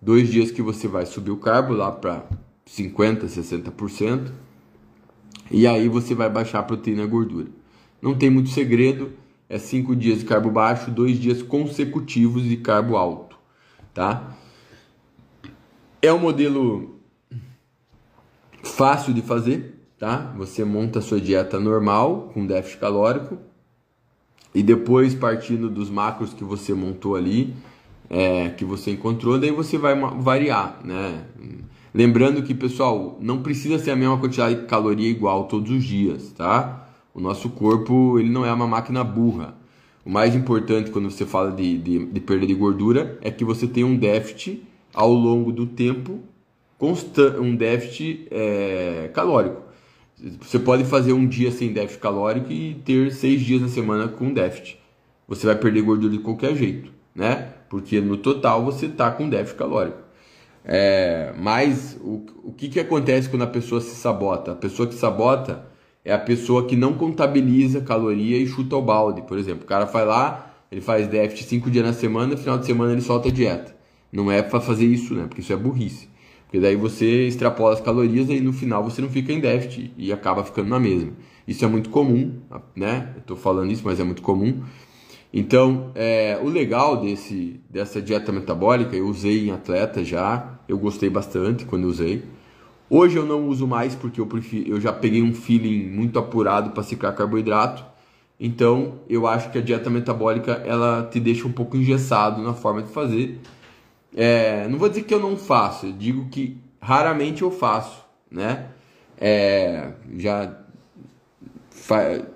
Dois 0.00 0.30
dias 0.30 0.50
que 0.50 0.60
você 0.60 0.86
vai 0.86 1.06
subir 1.06 1.30
o 1.30 1.38
carbo 1.38 1.72
lá 1.72 1.90
para 1.90 2.24
50%, 2.68 3.24
60%. 3.24 4.30
E 5.50 5.66
aí 5.66 5.88
você 5.88 6.14
vai 6.14 6.28
baixar 6.28 6.58
a 6.58 6.62
proteína 6.62 7.02
e 7.02 7.04
a 7.04 7.08
gordura. 7.08 7.48
Não 8.02 8.14
tem 8.14 8.28
muito 8.28 8.50
segredo, 8.50 9.12
é 9.48 9.58
cinco 9.58 9.96
dias 9.96 10.18
de 10.18 10.24
carbo 10.24 10.50
baixo, 10.50 10.90
dois 10.90 11.18
dias 11.18 11.42
consecutivos 11.42 12.42
de 12.42 12.56
carbo 12.56 12.96
alto, 12.96 13.38
tá? 13.94 14.36
É 16.02 16.12
um 16.12 16.18
modelo 16.18 17.00
fácil 18.62 19.14
de 19.14 19.22
fazer, 19.22 19.75
tá? 19.98 20.32
Você 20.36 20.64
monta 20.64 20.98
a 20.98 21.02
sua 21.02 21.20
dieta 21.20 21.58
normal, 21.58 22.30
com 22.32 22.46
déficit 22.46 22.78
calórico, 22.78 23.38
e 24.54 24.62
depois 24.62 25.14
partindo 25.14 25.68
dos 25.68 25.90
macros 25.90 26.32
que 26.32 26.44
você 26.44 26.72
montou 26.74 27.16
ali, 27.16 27.54
é, 28.08 28.50
que 28.50 28.64
você 28.64 28.92
encontrou, 28.92 29.38
daí 29.38 29.50
você 29.50 29.76
vai 29.76 29.94
variar, 30.18 30.80
né? 30.84 31.24
Lembrando 31.92 32.42
que, 32.42 32.54
pessoal, 32.54 33.18
não 33.20 33.42
precisa 33.42 33.78
ser 33.78 33.90
a 33.90 33.96
mesma 33.96 34.18
quantidade 34.18 34.60
de 34.60 34.66
caloria 34.66 35.08
igual 35.08 35.44
todos 35.44 35.70
os 35.70 35.82
dias, 35.82 36.30
tá? 36.32 36.88
O 37.14 37.20
nosso 37.20 37.48
corpo, 37.48 38.18
ele 38.18 38.28
não 38.28 38.44
é 38.44 38.52
uma 38.52 38.66
máquina 38.66 39.02
burra. 39.02 39.56
O 40.04 40.10
mais 40.10 40.34
importante 40.34 40.90
quando 40.90 41.10
você 41.10 41.24
fala 41.26 41.50
de, 41.50 41.78
de, 41.78 42.06
de 42.06 42.20
perda 42.20 42.46
de 42.46 42.54
gordura 42.54 43.18
é 43.22 43.30
que 43.30 43.44
você 43.44 43.66
tem 43.66 43.82
um 43.82 43.96
déficit 43.96 44.62
ao 44.94 45.12
longo 45.12 45.50
do 45.50 45.66
tempo, 45.66 46.20
um 47.40 47.56
déficit 47.56 48.28
é, 48.30 49.10
calórico. 49.12 49.65
Você 50.40 50.58
pode 50.58 50.84
fazer 50.84 51.12
um 51.12 51.26
dia 51.26 51.50
sem 51.50 51.72
déficit 51.72 52.00
calórico 52.00 52.50
e 52.50 52.74
ter 52.74 53.12
seis 53.12 53.42
dias 53.42 53.60
na 53.60 53.68
semana 53.68 54.08
com 54.08 54.32
déficit. 54.32 54.78
Você 55.28 55.46
vai 55.46 55.56
perder 55.56 55.82
gordura 55.82 56.10
de 56.12 56.20
qualquer 56.20 56.56
jeito, 56.56 56.90
né? 57.14 57.52
Porque 57.68 58.00
no 58.00 58.16
total 58.16 58.64
você 58.64 58.86
está 58.86 59.10
com 59.10 59.28
déficit 59.28 59.58
calórico. 59.58 59.98
É, 60.64 61.34
mas 61.38 61.98
o, 62.00 62.24
o 62.42 62.52
que, 62.52 62.68
que 62.68 62.80
acontece 62.80 63.28
quando 63.28 63.42
a 63.42 63.46
pessoa 63.46 63.80
se 63.80 63.94
sabota? 63.94 64.52
A 64.52 64.56
pessoa 64.56 64.88
que 64.88 64.94
sabota 64.94 65.66
é 66.02 66.12
a 66.12 66.18
pessoa 66.18 66.66
que 66.66 66.76
não 66.76 66.94
contabiliza 66.94 67.82
caloria 67.82 68.38
e 68.38 68.46
chuta 68.46 68.74
o 68.74 68.82
balde. 68.82 69.20
Por 69.22 69.38
exemplo, 69.38 69.64
o 69.64 69.66
cara 69.66 69.84
vai 69.84 70.06
lá, 70.06 70.54
ele 70.72 70.80
faz 70.80 71.06
déficit 71.06 71.46
cinco 71.46 71.70
dias 71.70 71.84
na 71.84 71.92
semana, 71.92 72.28
no 72.28 72.38
final 72.38 72.56
de 72.56 72.64
semana 72.64 72.92
ele 72.92 73.02
solta 73.02 73.28
a 73.28 73.32
dieta. 73.32 73.76
Não 74.10 74.32
é 74.32 74.40
para 74.40 74.60
fazer 74.60 74.86
isso, 74.86 75.14
né? 75.14 75.26
Porque 75.28 75.42
isso 75.42 75.52
é 75.52 75.56
burrice. 75.56 76.08
Porque 76.56 76.68
daí 76.68 76.74
você 76.74 77.26
extrapola 77.26 77.74
as 77.74 77.82
calorias 77.82 78.30
e 78.30 78.40
no 78.40 78.50
final 78.50 78.82
você 78.82 79.02
não 79.02 79.10
fica 79.10 79.30
em 79.30 79.40
déficit 79.40 79.92
e 79.98 80.10
acaba 80.10 80.42
ficando 80.42 80.70
na 80.70 80.80
mesma. 80.80 81.12
Isso 81.46 81.62
é 81.62 81.68
muito 81.68 81.90
comum, 81.90 82.32
né? 82.74 83.12
Eu 83.14 83.20
tô 83.20 83.36
falando 83.36 83.70
isso, 83.70 83.82
mas 83.84 84.00
é 84.00 84.04
muito 84.04 84.22
comum. 84.22 84.62
Então, 85.30 85.90
é, 85.94 86.40
o 86.42 86.48
legal 86.48 86.98
desse, 86.98 87.60
dessa 87.68 88.00
dieta 88.00 88.32
metabólica, 88.32 88.96
eu 88.96 89.06
usei 89.06 89.46
em 89.46 89.50
atleta 89.50 90.02
já, 90.02 90.58
eu 90.66 90.78
gostei 90.78 91.10
bastante 91.10 91.66
quando 91.66 91.84
usei. 91.84 92.24
Hoje 92.88 93.18
eu 93.18 93.26
não 93.26 93.46
uso 93.48 93.66
mais 93.66 93.94
porque 93.94 94.18
eu, 94.18 94.26
prefiro, 94.26 94.70
eu 94.70 94.80
já 94.80 94.94
peguei 94.94 95.20
um 95.20 95.34
feeling 95.34 95.90
muito 95.90 96.18
apurado 96.18 96.70
para 96.70 96.82
ciclar 96.82 97.14
carboidrato. 97.14 97.84
Então, 98.40 99.00
eu 99.10 99.26
acho 99.26 99.50
que 99.50 99.58
a 99.58 99.60
dieta 99.60 99.90
metabólica 99.90 100.52
ela 100.64 101.06
te 101.12 101.20
deixa 101.20 101.46
um 101.46 101.52
pouco 101.52 101.76
engessado 101.76 102.40
na 102.40 102.54
forma 102.54 102.82
de 102.82 102.88
fazer. 102.88 103.42
É, 104.16 104.66
não 104.68 104.78
vou 104.78 104.88
dizer 104.88 105.02
que 105.02 105.12
eu 105.12 105.20
não 105.20 105.36
faço, 105.36 105.86
eu 105.86 105.92
digo 105.92 106.30
que 106.30 106.56
raramente 106.80 107.42
eu 107.42 107.50
faço, 107.50 108.02
né? 108.30 108.70
É, 109.20 109.92
já 110.16 110.58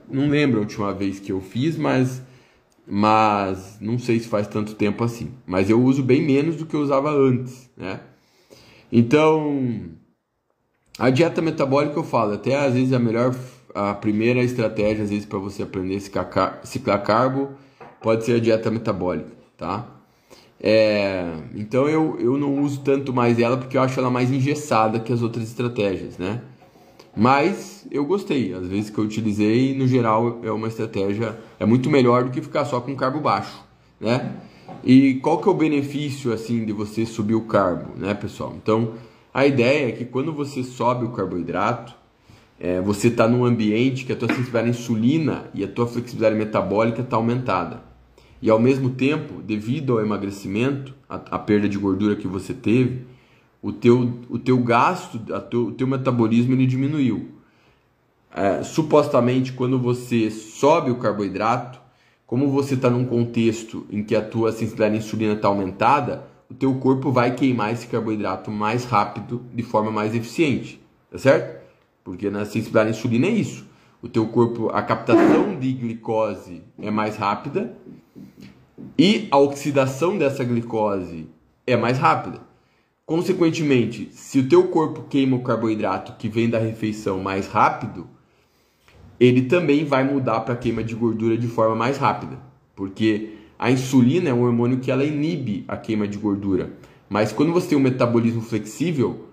não 0.08 0.28
lembro 0.28 0.58
a 0.58 0.60
última 0.60 0.92
vez 0.92 1.18
que 1.18 1.32
eu 1.32 1.40
fiz, 1.40 1.76
mas 1.76 2.22
mas 2.86 3.78
não 3.80 3.98
sei 3.98 4.18
se 4.18 4.28
faz 4.28 4.48
tanto 4.48 4.74
tempo 4.74 5.04
assim. 5.04 5.32
Mas 5.46 5.70
eu 5.70 5.80
uso 5.80 6.02
bem 6.02 6.20
menos 6.22 6.56
do 6.56 6.66
que 6.66 6.74
eu 6.74 6.80
usava 6.80 7.10
antes, 7.10 7.70
né? 7.76 8.00
Então, 8.90 9.90
a 10.98 11.08
dieta 11.08 11.40
metabólica 11.40 11.96
eu 11.96 12.02
falo, 12.02 12.34
até 12.34 12.56
às 12.56 12.74
vezes 12.74 12.92
a 12.92 12.98
melhor, 12.98 13.34
a 13.74 13.94
primeira 13.94 14.42
estratégia 14.42 15.04
às 15.04 15.10
vezes 15.10 15.24
para 15.24 15.38
você 15.38 15.62
aprender 15.62 15.96
a 15.96 16.66
ciclar 16.66 17.02
carbo 17.04 17.50
pode 18.02 18.24
ser 18.24 18.34
a 18.34 18.40
dieta 18.40 18.70
metabólica, 18.70 19.30
tá? 19.56 19.99
É, 20.62 21.36
então 21.54 21.88
eu, 21.88 22.18
eu 22.20 22.36
não 22.36 22.62
uso 22.62 22.80
tanto 22.80 23.14
mais 23.14 23.38
ela 23.38 23.56
porque 23.56 23.78
eu 23.78 23.82
acho 23.82 23.98
ela 23.98 24.10
mais 24.10 24.30
engessada 24.30 25.00
que 25.00 25.10
as 25.10 25.22
outras 25.22 25.44
estratégias, 25.44 26.18
né? 26.18 26.42
Mas 27.16 27.86
eu 27.90 28.04
gostei, 28.04 28.52
às 28.52 28.68
vezes 28.68 28.90
que 28.90 28.98
eu 28.98 29.04
utilizei, 29.04 29.74
no 29.74 29.88
geral 29.88 30.40
é 30.44 30.50
uma 30.50 30.68
estratégia 30.68 31.38
é 31.58 31.64
muito 31.64 31.88
melhor 31.88 32.24
do 32.24 32.30
que 32.30 32.42
ficar 32.42 32.66
só 32.66 32.80
com 32.80 32.94
carbo 32.94 33.20
baixo, 33.20 33.64
né? 33.98 34.36
E 34.84 35.14
qual 35.16 35.38
que 35.38 35.48
é 35.48 35.50
o 35.50 35.54
benefício 35.54 36.32
assim 36.32 36.64
de 36.64 36.72
você 36.72 37.04
subir 37.06 37.34
o 37.34 37.42
carbo, 37.42 37.96
né, 37.96 38.12
pessoal? 38.14 38.54
Então 38.62 38.92
a 39.32 39.46
ideia 39.46 39.88
é 39.88 39.92
que 39.92 40.04
quando 40.04 40.32
você 40.32 40.62
sobe 40.62 41.06
o 41.06 41.10
carboidrato, 41.10 41.94
é, 42.58 42.80
você 42.82 43.08
está 43.08 43.26
num 43.26 43.44
ambiente 43.46 44.04
que 44.04 44.12
a 44.12 44.16
tua 44.16 44.28
sensibilidade 44.28 44.66
à 44.66 44.70
insulina 44.70 45.44
e 45.54 45.64
a 45.64 45.68
tua 45.68 45.86
flexibilidade 45.86 46.36
metabólica 46.36 47.00
está 47.00 47.16
aumentada. 47.16 47.89
E 48.42 48.48
ao 48.48 48.59
mesmo 48.59 48.90
tempo, 48.90 49.42
devido 49.42 49.94
ao 49.94 50.00
emagrecimento, 50.00 50.94
a, 51.09 51.16
a 51.16 51.38
perda 51.38 51.68
de 51.68 51.76
gordura 51.76 52.16
que 52.16 52.26
você 52.26 52.55
teve, 52.55 53.03
o 53.62 53.72
teu, 53.72 54.20
o 54.31 54.38
teu 54.38 54.59
gasto, 54.59 55.18
teu, 55.50 55.66
o 55.66 55.72
teu 55.72 55.87
metabolismo 55.87 56.55
ele 56.55 56.66
diminuiu. 56.66 57.29
É, 58.35 58.62
supostamente, 58.62 59.53
quando 59.53 59.79
você 59.79 60.31
sobe 60.31 60.90
o 60.90 60.96
carboidrato, 60.96 61.81
como 62.26 62.48
você 62.48 62.74
está 62.74 62.88
num 62.88 63.05
contexto 63.05 63.85
em 63.90 64.03
que 64.03 64.14
a 64.14 64.22
tua 64.22 64.53
sensibilidade 64.53 64.94
à 64.94 64.98
insulina 64.98 65.33
está 65.35 65.48
aumentada, 65.48 66.24
o 66.48 66.55
teu 66.55 66.72
corpo 66.76 67.11
vai 67.11 67.35
queimar 67.35 67.72
esse 67.72 67.87
carboidrato 67.87 68.50
mais 68.50 68.85
rápido, 68.85 69.42
de 69.53 69.62
forma 69.62 69.90
mais 69.90 70.14
eficiente, 70.14 70.81
tá 71.11 71.18
certo? 71.18 71.61
Porque 72.03 72.31
na 72.31 72.44
sensibilidade 72.44 72.88
à 72.88 72.90
insulina 72.92 73.26
é 73.26 73.31
isso. 73.31 73.66
O 74.02 74.08
teu 74.08 74.26
corpo, 74.28 74.70
a 74.70 74.82
captação 74.82 75.58
de 75.58 75.72
glicose 75.72 76.62
é 76.80 76.90
mais 76.90 77.16
rápida 77.16 77.76
e 78.98 79.28
a 79.30 79.36
oxidação 79.36 80.16
dessa 80.16 80.42
glicose 80.42 81.28
é 81.66 81.76
mais 81.76 81.98
rápida. 81.98 82.40
Consequentemente, 83.04 84.08
se 84.12 84.38
o 84.38 84.48
teu 84.48 84.68
corpo 84.68 85.02
queima 85.08 85.36
o 85.36 85.42
carboidrato 85.42 86.14
que 86.16 86.28
vem 86.28 86.48
da 86.48 86.58
refeição 86.58 87.20
mais 87.20 87.46
rápido, 87.46 88.06
ele 89.18 89.42
também 89.42 89.84
vai 89.84 90.02
mudar 90.02 90.40
para 90.40 90.56
queima 90.56 90.82
de 90.82 90.94
gordura 90.94 91.36
de 91.36 91.46
forma 91.46 91.74
mais 91.74 91.98
rápida, 91.98 92.38
porque 92.74 93.34
a 93.58 93.70
insulina 93.70 94.30
é 94.30 94.32
um 94.32 94.44
hormônio 94.44 94.78
que 94.78 94.90
ela 94.90 95.04
inibe 95.04 95.64
a 95.68 95.76
queima 95.76 96.08
de 96.08 96.16
gordura. 96.16 96.72
Mas 97.06 97.32
quando 97.32 97.52
você 97.52 97.68
tem 97.68 97.76
um 97.76 97.82
metabolismo 97.82 98.40
flexível, 98.40 99.29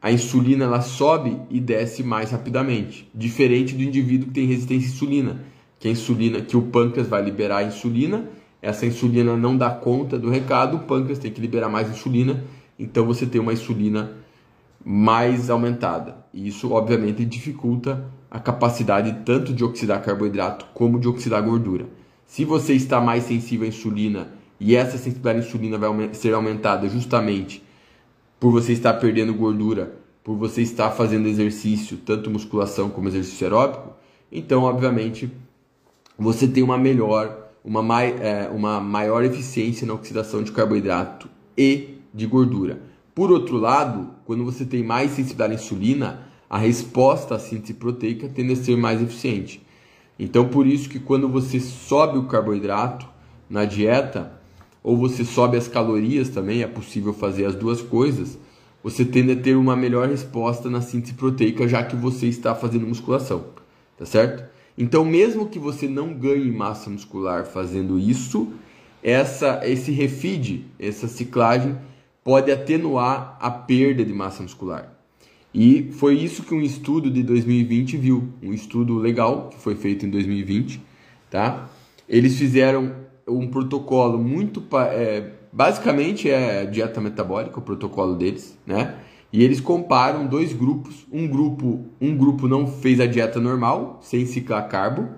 a 0.00 0.12
insulina 0.12 0.64
ela 0.64 0.80
sobe 0.80 1.36
e 1.50 1.58
desce 1.58 2.02
mais 2.02 2.30
rapidamente, 2.30 3.08
diferente 3.14 3.74
do 3.74 3.82
indivíduo 3.82 4.28
que 4.28 4.34
tem 4.34 4.46
resistência 4.46 4.88
à 4.88 4.92
insulina, 4.92 5.40
que 5.78 5.88
a 5.88 5.90
insulina, 5.90 6.40
que 6.40 6.56
o 6.56 6.62
pâncreas 6.62 7.08
vai 7.08 7.22
liberar 7.22 7.58
a 7.58 7.64
insulina, 7.64 8.28
essa 8.62 8.86
insulina 8.86 9.36
não 9.36 9.56
dá 9.56 9.70
conta 9.70 10.18
do 10.18 10.30
recado, 10.30 10.76
o 10.76 10.80
pâncreas 10.80 11.18
tem 11.18 11.32
que 11.32 11.40
liberar 11.40 11.68
mais 11.68 11.88
insulina, 11.88 12.44
então 12.78 13.04
você 13.04 13.26
tem 13.26 13.40
uma 13.40 13.52
insulina 13.52 14.12
mais 14.84 15.50
aumentada. 15.50 16.16
E 16.32 16.46
isso 16.46 16.72
obviamente 16.72 17.24
dificulta 17.24 18.04
a 18.30 18.38
capacidade 18.38 19.24
tanto 19.24 19.52
de 19.52 19.64
oxidar 19.64 20.02
carboidrato 20.02 20.66
como 20.74 20.98
de 21.00 21.08
oxidar 21.08 21.42
gordura. 21.42 21.86
Se 22.26 22.44
você 22.44 22.74
está 22.74 23.00
mais 23.00 23.24
sensível 23.24 23.64
à 23.64 23.68
insulina 23.68 24.28
e 24.60 24.76
essa 24.76 24.98
sensibilidade 24.98 25.38
à 25.38 25.42
insulina 25.42 25.78
vai 25.78 26.14
ser 26.14 26.34
aumentada 26.34 26.88
justamente 26.88 27.62
por 28.38 28.52
você 28.52 28.72
estar 28.72 28.94
perdendo 28.94 29.34
gordura, 29.34 29.96
por 30.22 30.36
você 30.36 30.62
estar 30.62 30.90
fazendo 30.90 31.28
exercício, 31.28 31.96
tanto 31.96 32.30
musculação 32.30 32.90
como 32.90 33.08
exercício 33.08 33.46
aeróbico, 33.46 33.94
então 34.30 34.62
obviamente 34.62 35.30
você 36.18 36.46
tem 36.46 36.62
uma 36.62 36.76
melhor, 36.76 37.50
uma, 37.64 37.82
mai, 37.82 38.14
é, 38.20 38.48
uma 38.48 38.80
maior 38.80 39.24
eficiência 39.24 39.86
na 39.86 39.94
oxidação 39.94 40.42
de 40.42 40.52
carboidrato 40.52 41.28
e 41.56 41.96
de 42.12 42.26
gordura. 42.26 42.80
Por 43.14 43.32
outro 43.32 43.56
lado, 43.56 44.10
quando 44.24 44.44
você 44.44 44.64
tem 44.64 44.82
mais 44.82 45.12
sensibilidade 45.12 45.52
à 45.52 45.56
insulina, 45.56 46.28
a 46.48 46.58
resposta 46.58 47.34
à 47.34 47.38
síntese 47.38 47.74
proteica 47.74 48.28
tende 48.28 48.52
a 48.52 48.56
ser 48.56 48.76
mais 48.76 49.02
eficiente. 49.02 49.64
Então, 50.18 50.48
por 50.48 50.66
isso 50.66 50.88
que 50.88 50.98
quando 50.98 51.28
você 51.28 51.60
sobe 51.60 52.18
o 52.18 52.24
carboidrato 52.24 53.08
na 53.48 53.64
dieta, 53.64 54.37
ou 54.82 54.96
você 54.96 55.24
sobe 55.24 55.56
as 55.56 55.68
calorias 55.68 56.28
também, 56.28 56.62
é 56.62 56.66
possível 56.66 57.12
fazer 57.12 57.44
as 57.44 57.54
duas 57.54 57.82
coisas, 57.82 58.38
você 58.82 59.04
tende 59.04 59.32
a 59.32 59.36
ter 59.36 59.56
uma 59.56 59.76
melhor 59.76 60.08
resposta 60.08 60.70
na 60.70 60.80
síntese 60.80 61.14
proteica, 61.14 61.66
já 61.66 61.82
que 61.82 61.96
você 61.96 62.26
está 62.26 62.54
fazendo 62.54 62.86
musculação, 62.86 63.46
tá 63.96 64.06
certo? 64.06 64.44
Então, 64.76 65.04
mesmo 65.04 65.48
que 65.48 65.58
você 65.58 65.88
não 65.88 66.14
ganhe 66.14 66.50
massa 66.50 66.88
muscular 66.88 67.44
fazendo 67.44 67.98
isso, 67.98 68.52
essa, 69.02 69.60
esse 69.64 69.90
refeed, 69.90 70.64
essa 70.78 71.08
ciclagem, 71.08 71.76
pode 72.22 72.52
atenuar 72.52 73.36
a 73.40 73.50
perda 73.50 74.04
de 74.04 74.12
massa 74.12 74.42
muscular. 74.42 74.92
E 75.52 75.90
foi 75.92 76.14
isso 76.14 76.42
que 76.42 76.54
um 76.54 76.60
estudo 76.60 77.10
de 77.10 77.22
2020 77.22 77.96
viu, 77.96 78.28
um 78.42 78.52
estudo 78.52 78.96
legal 78.98 79.48
que 79.48 79.58
foi 79.58 79.74
feito 79.74 80.06
em 80.06 80.10
2020, 80.10 80.80
tá? 81.30 81.68
Eles 82.08 82.36
fizeram 82.36 82.94
um 83.28 83.48
protocolo 83.48 84.18
muito 84.18 84.62
é, 84.74 85.32
basicamente 85.52 86.30
é 86.30 86.64
dieta 86.66 87.00
metabólica 87.00 87.58
o 87.58 87.62
protocolo 87.62 88.14
deles, 88.14 88.56
né? 88.66 88.96
E 89.32 89.44
eles 89.44 89.60
comparam 89.60 90.26
dois 90.26 90.52
grupos, 90.54 91.06
um 91.12 91.28
grupo 91.28 91.84
um 92.00 92.16
grupo 92.16 92.48
não 92.48 92.66
fez 92.66 92.98
a 92.98 93.06
dieta 93.06 93.38
normal 93.38 93.98
sem 94.02 94.24
ciclar 94.24 94.68
carbo, 94.68 95.08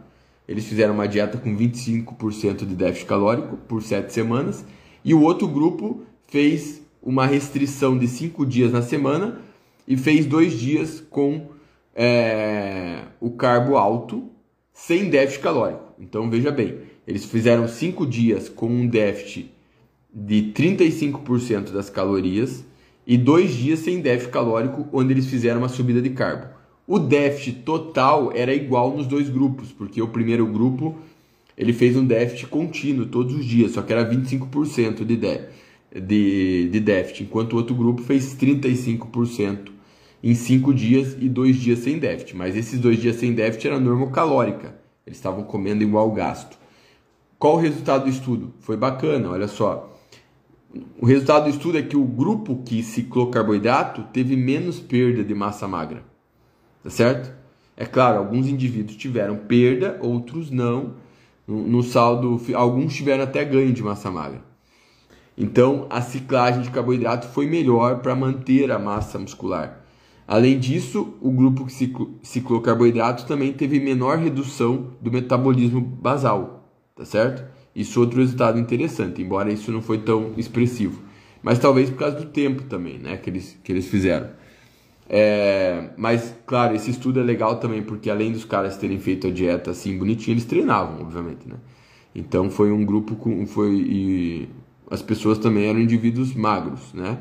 eles 0.48 0.66
fizeram 0.66 0.94
uma 0.94 1.06
dieta 1.06 1.38
com 1.38 1.56
25% 1.56 2.66
de 2.66 2.74
déficit 2.74 3.06
calórico 3.06 3.56
por 3.56 3.82
7 3.82 4.12
semanas, 4.12 4.64
e 5.04 5.14
o 5.14 5.22
outro 5.22 5.46
grupo 5.46 6.02
fez 6.26 6.82
uma 7.00 7.24
restrição 7.24 7.96
de 7.96 8.08
5 8.08 8.44
dias 8.44 8.72
na 8.72 8.82
semana 8.82 9.38
e 9.86 9.96
fez 9.96 10.26
dois 10.26 10.58
dias 10.58 11.00
com 11.08 11.48
é, 11.94 13.02
o 13.20 13.30
carbo 13.30 13.76
alto 13.76 14.28
sem 14.72 15.08
déficit 15.08 15.42
calórico. 15.42 15.84
Então 15.98 16.28
veja 16.28 16.50
bem, 16.50 16.78
eles 17.06 17.24
fizeram 17.24 17.66
5 17.66 18.06
dias 18.06 18.48
com 18.48 18.68
um 18.68 18.86
déficit 18.86 19.50
de 20.12 20.52
35% 20.54 21.70
das 21.70 21.88
calorias 21.88 22.64
e 23.06 23.16
dois 23.16 23.54
dias 23.54 23.80
sem 23.80 24.00
déficit 24.00 24.32
calórico, 24.32 24.88
onde 24.92 25.12
eles 25.12 25.26
fizeram 25.26 25.58
uma 25.58 25.68
subida 25.68 26.00
de 26.00 26.10
carbo. 26.10 26.46
O 26.86 26.98
déficit 26.98 27.60
total 27.62 28.32
era 28.34 28.54
igual 28.54 28.96
nos 28.96 29.06
dois 29.06 29.28
grupos, 29.28 29.72
porque 29.72 30.02
o 30.02 30.08
primeiro 30.08 30.46
grupo 30.46 30.96
ele 31.56 31.72
fez 31.72 31.96
um 31.96 32.04
déficit 32.04 32.46
contínuo 32.46 33.06
todos 33.06 33.34
os 33.34 33.44
dias, 33.44 33.72
só 33.72 33.82
que 33.82 33.92
era 33.92 34.08
25% 34.08 35.04
de, 35.04 35.16
de, 35.16 35.40
de, 36.00 36.68
de 36.68 36.80
déficit, 36.80 37.24
enquanto 37.24 37.52
o 37.52 37.56
outro 37.56 37.74
grupo 37.74 38.02
fez 38.02 38.34
35% 38.34 39.68
em 40.22 40.34
5 40.34 40.74
dias 40.74 41.16
e 41.20 41.28
2 41.28 41.56
dias 41.56 41.78
sem 41.80 41.98
déficit. 41.98 42.36
Mas 42.36 42.56
esses 42.56 42.78
dois 42.78 43.00
dias 43.00 43.16
sem 43.16 43.32
déficit 43.32 43.68
era 43.68 43.80
normocalórica, 43.80 44.74
eles 45.06 45.18
estavam 45.18 45.44
comendo 45.44 45.82
igual 45.82 46.10
gasto. 46.12 46.59
Qual 47.40 47.54
o 47.54 47.58
resultado 47.58 48.04
do 48.04 48.10
estudo? 48.10 48.52
Foi 48.60 48.76
bacana, 48.76 49.30
olha 49.30 49.48
só. 49.48 49.96
O 51.00 51.06
resultado 51.06 51.44
do 51.44 51.48
estudo 51.48 51.78
é 51.78 51.82
que 51.82 51.96
o 51.96 52.04
grupo 52.04 52.62
que 52.66 52.82
ciclou 52.82 53.30
carboidrato 53.30 54.02
teve 54.12 54.36
menos 54.36 54.78
perda 54.78 55.24
de 55.24 55.34
massa 55.34 55.66
magra. 55.66 56.04
Tá 56.84 56.90
certo? 56.90 57.32
É 57.78 57.86
claro, 57.86 58.18
alguns 58.18 58.46
indivíduos 58.46 58.94
tiveram 58.94 59.36
perda, 59.36 59.98
outros 60.02 60.50
não. 60.50 60.96
No, 61.48 61.82
saldo, 61.82 62.38
alguns 62.54 62.94
tiveram 62.94 63.24
até 63.24 63.42
ganho 63.42 63.72
de 63.72 63.82
massa 63.82 64.10
magra. 64.10 64.42
Então, 65.36 65.86
a 65.88 66.02
ciclagem 66.02 66.60
de 66.60 66.70
carboidrato 66.70 67.26
foi 67.28 67.46
melhor 67.46 68.00
para 68.00 68.14
manter 68.14 68.70
a 68.70 68.78
massa 68.78 69.18
muscular. 69.18 69.82
Além 70.28 70.58
disso, 70.58 71.14
o 71.22 71.30
grupo 71.30 71.64
que 71.64 71.72
ciclo, 71.72 72.18
ciclou 72.22 72.60
carboidrato 72.60 73.24
também 73.24 73.50
teve 73.50 73.80
menor 73.80 74.18
redução 74.18 74.90
do 75.00 75.10
metabolismo 75.10 75.80
basal, 75.80 76.59
tá 76.94 77.04
certo? 77.04 77.44
Isso 77.74 77.98
é 77.98 78.02
outro 78.02 78.20
resultado 78.20 78.58
interessante, 78.58 79.22
embora 79.22 79.52
isso 79.52 79.70
não 79.70 79.82
foi 79.82 79.98
tão 79.98 80.32
expressivo. 80.36 81.02
Mas 81.42 81.58
talvez 81.58 81.88
por 81.90 81.98
causa 81.98 82.16
do 82.16 82.26
tempo 82.26 82.64
também, 82.64 82.98
né, 82.98 83.16
que 83.16 83.30
eles, 83.30 83.58
que 83.62 83.72
eles 83.72 83.86
fizeram. 83.86 84.28
É, 85.08 85.90
mas, 85.96 86.34
claro, 86.46 86.74
esse 86.74 86.90
estudo 86.90 87.18
é 87.18 87.22
legal 87.22 87.56
também, 87.56 87.82
porque 87.82 88.08
além 88.08 88.30
dos 88.30 88.44
caras 88.44 88.76
terem 88.76 89.00
feito 89.00 89.26
a 89.26 89.30
dieta 89.30 89.72
assim 89.72 89.98
bonitinha, 89.98 90.34
eles 90.34 90.44
treinavam, 90.44 91.00
obviamente, 91.00 91.48
né? 91.48 91.56
Então 92.14 92.48
foi 92.50 92.70
um 92.70 92.84
grupo 92.84 93.16
com. 93.16 93.44
Foi, 93.46 93.72
e 93.72 94.48
as 94.90 95.02
pessoas 95.02 95.38
também 95.38 95.66
eram 95.66 95.80
indivíduos 95.80 96.34
magros, 96.34 96.92
né? 96.92 97.18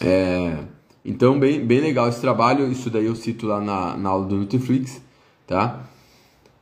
É, 0.00 0.58
então, 1.04 1.38
bem, 1.38 1.64
bem 1.64 1.80
legal 1.80 2.08
esse 2.08 2.20
trabalho. 2.20 2.70
Isso 2.70 2.90
daí 2.90 3.06
eu 3.06 3.14
cito 3.16 3.46
lá 3.46 3.60
na, 3.60 3.96
na 3.96 4.10
aula 4.10 4.26
do 4.26 4.36
Nutriflix, 4.36 5.02
tá? 5.46 5.84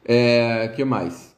É, 0.04 0.68
que 0.68 0.84
mais? 0.84 1.29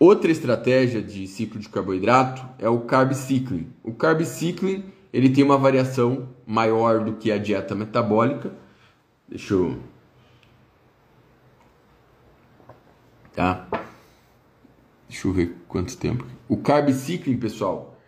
Outra 0.00 0.32
estratégia 0.32 1.02
de 1.02 1.26
ciclo 1.26 1.60
de 1.60 1.68
carboidrato 1.68 2.42
é 2.58 2.66
o 2.66 2.80
carb 2.80 3.12
cycling. 3.12 3.70
O 3.84 3.92
carb 3.92 4.22
cycling 4.22 4.82
ele 5.12 5.28
tem 5.28 5.44
uma 5.44 5.58
variação 5.58 6.30
maior 6.46 7.04
do 7.04 7.12
que 7.12 7.30
a 7.30 7.36
dieta 7.36 7.74
metabólica. 7.74 8.50
Deixa 9.28 9.52
eu. 9.52 9.78
Tá? 13.34 13.68
Deixa 15.06 15.28
eu 15.28 15.32
ver 15.34 15.54
quanto 15.68 15.94
tempo. 15.98 16.24
O 16.48 16.56
carb 16.56 16.88
cycling, 16.94 17.36
pessoal, 17.36 17.98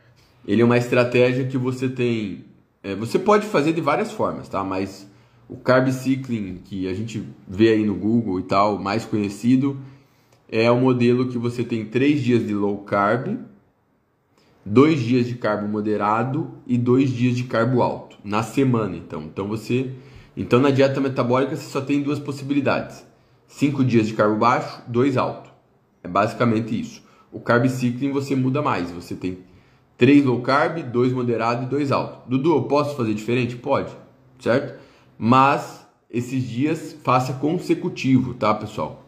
ele 0.47 0.63
é 0.63 0.65
uma 0.65 0.79
estratégia 0.79 1.47
que 1.47 1.59
você 1.59 1.91
tem. 1.91 2.47
É, 2.83 2.95
você 2.95 3.19
pode 3.19 3.47
fazer 3.47 3.75
de 3.75 3.83
várias 3.83 4.11
formas, 4.11 4.49
tá? 4.49 4.65
Mas 4.65 5.07
o 5.47 5.59
carb 5.59 5.91
cycling 5.91 6.63
que 6.65 6.89
a 6.89 6.95
gente 6.95 7.23
vê 7.47 7.75
aí 7.75 7.85
no 7.85 7.95
Google 7.95 8.41
e 8.41 8.45
tal, 8.45 8.79
mais 8.79 9.05
conhecido, 9.05 9.79
é 10.53 10.71
o 10.71 10.79
modelo 10.79 11.29
que 11.29 11.39
você 11.39 11.65
tem 11.65 11.87
três 11.87 12.23
dias 12.23 12.47
de 12.47 12.55
low 12.55 12.79
carb 12.85 13.39
dois 14.65 15.01
dias 15.01 15.27
de 15.27 15.35
carbo 15.35 15.67
moderado 15.67 16.51
e 16.67 16.79
dois 16.79 17.11
dias 17.11 17.37
de 17.37 17.45
carbo 17.45 17.83
alto 17.83 18.17
na 18.25 18.43
semana. 18.43 18.97
Então, 18.97 19.23
então 19.23 19.49
você, 19.49 19.93
então 20.37 20.61
na 20.61 20.71
dieta 20.71 21.01
metabólica 21.01 21.57
você 21.57 21.69
só 21.69 21.81
tem 21.81 22.03
duas 22.03 22.19
possibilidades: 22.19 23.05
cinco 23.47 23.85
dias 23.85 24.07
de 24.07 24.15
carbo 24.15 24.37
baixo, 24.37 24.83
dois 24.87 25.17
alto. 25.17 25.51
É 26.03 26.09
basicamente 26.09 26.79
isso. 26.79 27.03
O 27.33 27.41
carb 27.41 27.67
cycling 27.69 28.13
você 28.13 28.37
muda 28.37 28.61
mais. 28.61 28.91
Você 28.91 29.15
tem 29.15 29.39
três 29.97 30.25
low 30.25 30.43
carb, 30.43 30.83
dois 30.83 31.13
moderado 31.13 31.65
e 31.65 31.67
dois 31.67 31.91
alto. 31.91 32.29
Dudu, 32.29 32.57
eu 32.57 32.63
posso 32.65 32.97
fazer 32.97 33.15
diferente? 33.15 33.57
Pode, 33.57 33.93
certo? 34.39 34.79
Mas 35.17 35.87
esses 36.11 36.43
dias 36.43 36.97
faça 37.03 37.35
consecutivo, 37.35 38.35
tá, 38.35 38.53
pessoal? 38.53 39.02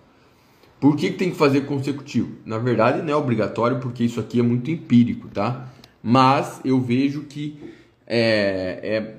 Por 0.80 0.96
que, 0.96 1.10
tem 1.10 1.30
que 1.30 1.36
fazer 1.36 1.62
consecutivo? 1.62 2.32
Na 2.44 2.58
verdade, 2.58 3.02
não 3.02 3.12
é 3.12 3.16
obrigatório, 3.16 3.78
porque 3.80 4.04
isso 4.04 4.20
aqui 4.20 4.40
é 4.40 4.42
muito 4.42 4.70
empírico, 4.70 5.28
tá? 5.28 5.72
Mas 6.02 6.60
eu 6.64 6.80
vejo 6.80 7.22
que 7.22 7.58
é, 8.06 8.80
é, 8.82 9.16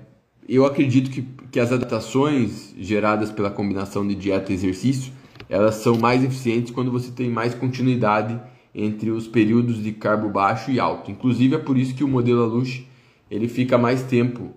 eu 0.47 0.65
acredito 0.65 1.09
que, 1.09 1.23
que 1.51 1.59
as 1.59 1.71
adaptações 1.71 2.73
geradas 2.77 3.31
pela 3.31 3.49
combinação 3.49 4.07
de 4.07 4.13
dieta 4.13 4.51
e 4.51 4.55
exercício 4.55 5.11
elas 5.49 5.75
são 5.75 5.97
mais 5.97 6.23
eficientes 6.23 6.71
quando 6.71 6.91
você 6.91 7.11
tem 7.11 7.29
mais 7.29 7.53
continuidade 7.53 8.39
entre 8.73 9.11
os 9.11 9.27
períodos 9.27 9.81
de 9.81 9.91
carbo 9.91 10.29
baixo 10.29 10.71
e 10.71 10.79
alto. 10.79 11.11
Inclusive 11.11 11.55
é 11.55 11.59
por 11.59 11.77
isso 11.77 11.95
que 11.95 12.03
o 12.03 12.07
modelo 12.07 12.43
Alush 12.43 12.85
ele 13.29 13.47
fica 13.47 13.77
mais 13.77 14.03
tempo 14.03 14.51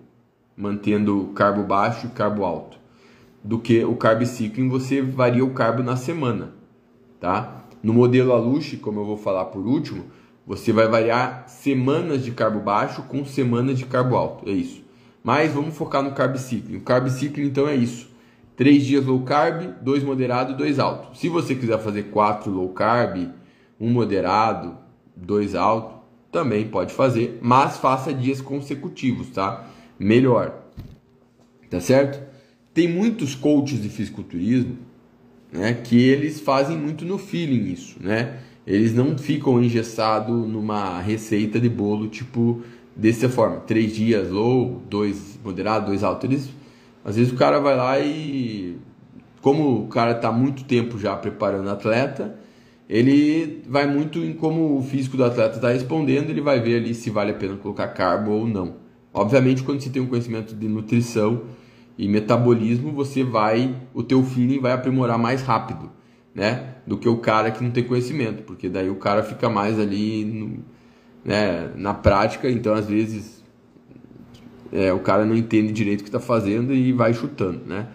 mantendo 0.57 1.31
carbo 1.35 1.63
baixo 1.63 2.07
e 2.07 2.09
carbo 2.09 2.43
alto 2.43 2.77
do 3.43 3.57
que 3.57 3.83
o 3.85 3.95
carb 3.95 4.25
cycling 4.25 4.67
você 4.67 5.01
varia 5.01 5.45
o 5.45 5.53
carbo 5.53 5.81
na 5.81 5.95
semana 5.95 6.58
tá? 7.19 7.65
No 7.81 7.93
modelo 7.93 8.33
Aluche, 8.33 8.77
como 8.77 8.99
eu 8.99 9.05
vou 9.05 9.17
falar 9.17 9.45
por 9.45 9.65
último, 9.65 10.05
você 10.45 10.73
vai 10.73 10.87
variar 10.87 11.45
semanas 11.47 12.23
de 12.23 12.31
carbo 12.31 12.59
baixo 12.59 13.03
com 13.03 13.23
semanas 13.23 13.77
de 13.77 13.85
carbo 13.85 14.15
alto, 14.15 14.49
é 14.49 14.51
isso. 14.51 14.83
Mas 15.23 15.53
vamos 15.53 15.75
focar 15.75 16.01
no 16.01 16.11
carb 16.11 16.37
cycling. 16.37 16.77
O 16.77 16.81
carb 16.81 17.07
cycling 17.09 17.45
então 17.45 17.67
é 17.67 17.75
isso. 17.75 18.09
Três 18.55 18.83
dias 18.83 19.05
low 19.05 19.21
carb, 19.21 19.73
dois 19.81 20.03
moderado, 20.03 20.57
dois 20.57 20.79
alto. 20.79 21.15
Se 21.17 21.29
você 21.29 21.55
quiser 21.55 21.79
fazer 21.79 22.03
quatro 22.03 22.51
low 22.51 22.69
carb, 22.69 23.29
um 23.79 23.89
moderado, 23.89 24.75
dois 25.15 25.55
alto, 25.55 25.99
também 26.31 26.67
pode 26.67 26.93
fazer, 26.93 27.39
mas 27.41 27.77
faça 27.77 28.13
dias 28.13 28.41
consecutivos, 28.41 29.29
tá? 29.29 29.65
Melhor. 29.97 30.63
Tá 31.69 31.79
certo? 31.79 32.21
Tem 32.73 32.87
muitos 32.87 33.35
coaches 33.35 33.81
de 33.81 33.89
fisiculturismo 33.89 34.77
né? 35.51 35.73
Que 35.73 35.97
eles 35.97 36.39
fazem 36.39 36.77
muito 36.77 37.05
no 37.05 37.17
feeling 37.17 37.71
isso, 37.71 37.97
né? 37.99 38.37
Eles 38.65 38.93
não 38.93 39.17
ficam 39.17 39.61
engessados 39.61 40.47
numa 40.47 40.99
receita 40.99 41.59
de 41.59 41.69
bolo 41.69 42.07
tipo 42.07 42.61
dessa 42.95 43.29
forma, 43.29 43.57
três 43.61 43.95
dias 43.95 44.29
low, 44.29 44.81
dois 44.89 45.39
moderado, 45.43 45.87
dois 45.87 46.03
alto. 46.03 46.25
Eles, 46.25 46.49
às 47.03 47.15
vezes 47.15 47.31
o 47.31 47.35
cara 47.35 47.59
vai 47.59 47.75
lá 47.75 47.99
e 47.99 48.77
como 49.41 49.83
o 49.83 49.87
cara 49.87 50.11
está 50.11 50.31
muito 50.31 50.65
tempo 50.65 50.99
já 50.99 51.15
preparando 51.15 51.67
o 51.67 51.71
atleta, 51.71 52.37
ele 52.89 53.63
vai 53.67 53.87
muito 53.87 54.19
em 54.19 54.33
como 54.33 54.77
o 54.77 54.81
físico 54.83 55.15
do 55.15 55.23
atleta 55.23 55.55
está 55.55 55.69
respondendo, 55.69 56.29
ele 56.29 56.41
vai 56.41 56.59
ver 56.59 56.77
ali 56.77 56.93
se 56.93 57.09
vale 57.09 57.31
a 57.31 57.35
pena 57.35 57.55
colocar 57.55 57.87
carbo 57.89 58.31
ou 58.31 58.47
não. 58.47 58.75
Obviamente, 59.13 59.63
quando 59.63 59.79
você 59.81 59.89
tem 59.89 60.01
um 60.01 60.07
conhecimento 60.07 60.53
de 60.55 60.67
nutrição 60.67 61.43
E 61.99 62.07
metabolismo 62.07 62.93
você 62.93 63.25
vai, 63.25 63.75
o 63.93 64.01
teu 64.01 64.23
feeling 64.23 64.61
vai 64.61 64.71
aprimorar 64.71 65.19
mais 65.19 65.41
rápido, 65.41 65.91
né? 66.33 66.75
Do 66.87 66.97
que 66.97 67.09
o 67.09 67.17
cara 67.17 67.51
que 67.51 67.61
não 67.61 67.71
tem 67.71 67.83
conhecimento, 67.83 68.43
porque 68.43 68.69
daí 68.69 68.89
o 68.89 68.95
cara 68.95 69.21
fica 69.21 69.49
mais 69.49 69.77
ali 69.77 70.23
no, 70.23 70.63
né, 71.25 71.69
na 71.75 71.93
prática, 71.93 72.49
então 72.49 72.73
às 72.73 72.87
vezes 72.87 73.43
é, 74.71 74.93
o 74.93 74.99
cara 75.01 75.25
não 75.25 75.35
entende 75.35 75.73
direito 75.73 75.99
o 75.99 76.03
que 76.03 76.07
está 76.07 76.21
fazendo 76.21 76.73
e 76.73 76.93
vai 76.93 77.13
chutando, 77.13 77.65
né? 77.65 77.89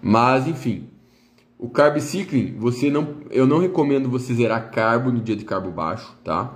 Mas 0.00 0.46
enfim, 0.46 0.84
o 1.58 1.68
carb 1.68 1.98
cycling, 1.98 2.54
você 2.56 2.92
não, 2.92 3.16
eu 3.28 3.44
não 3.44 3.58
recomendo 3.58 4.08
você 4.08 4.32
zerar 4.34 4.70
carbo 4.70 5.10
no 5.10 5.20
dia 5.20 5.34
de 5.34 5.44
carbo 5.44 5.72
baixo, 5.72 6.16
tá? 6.22 6.54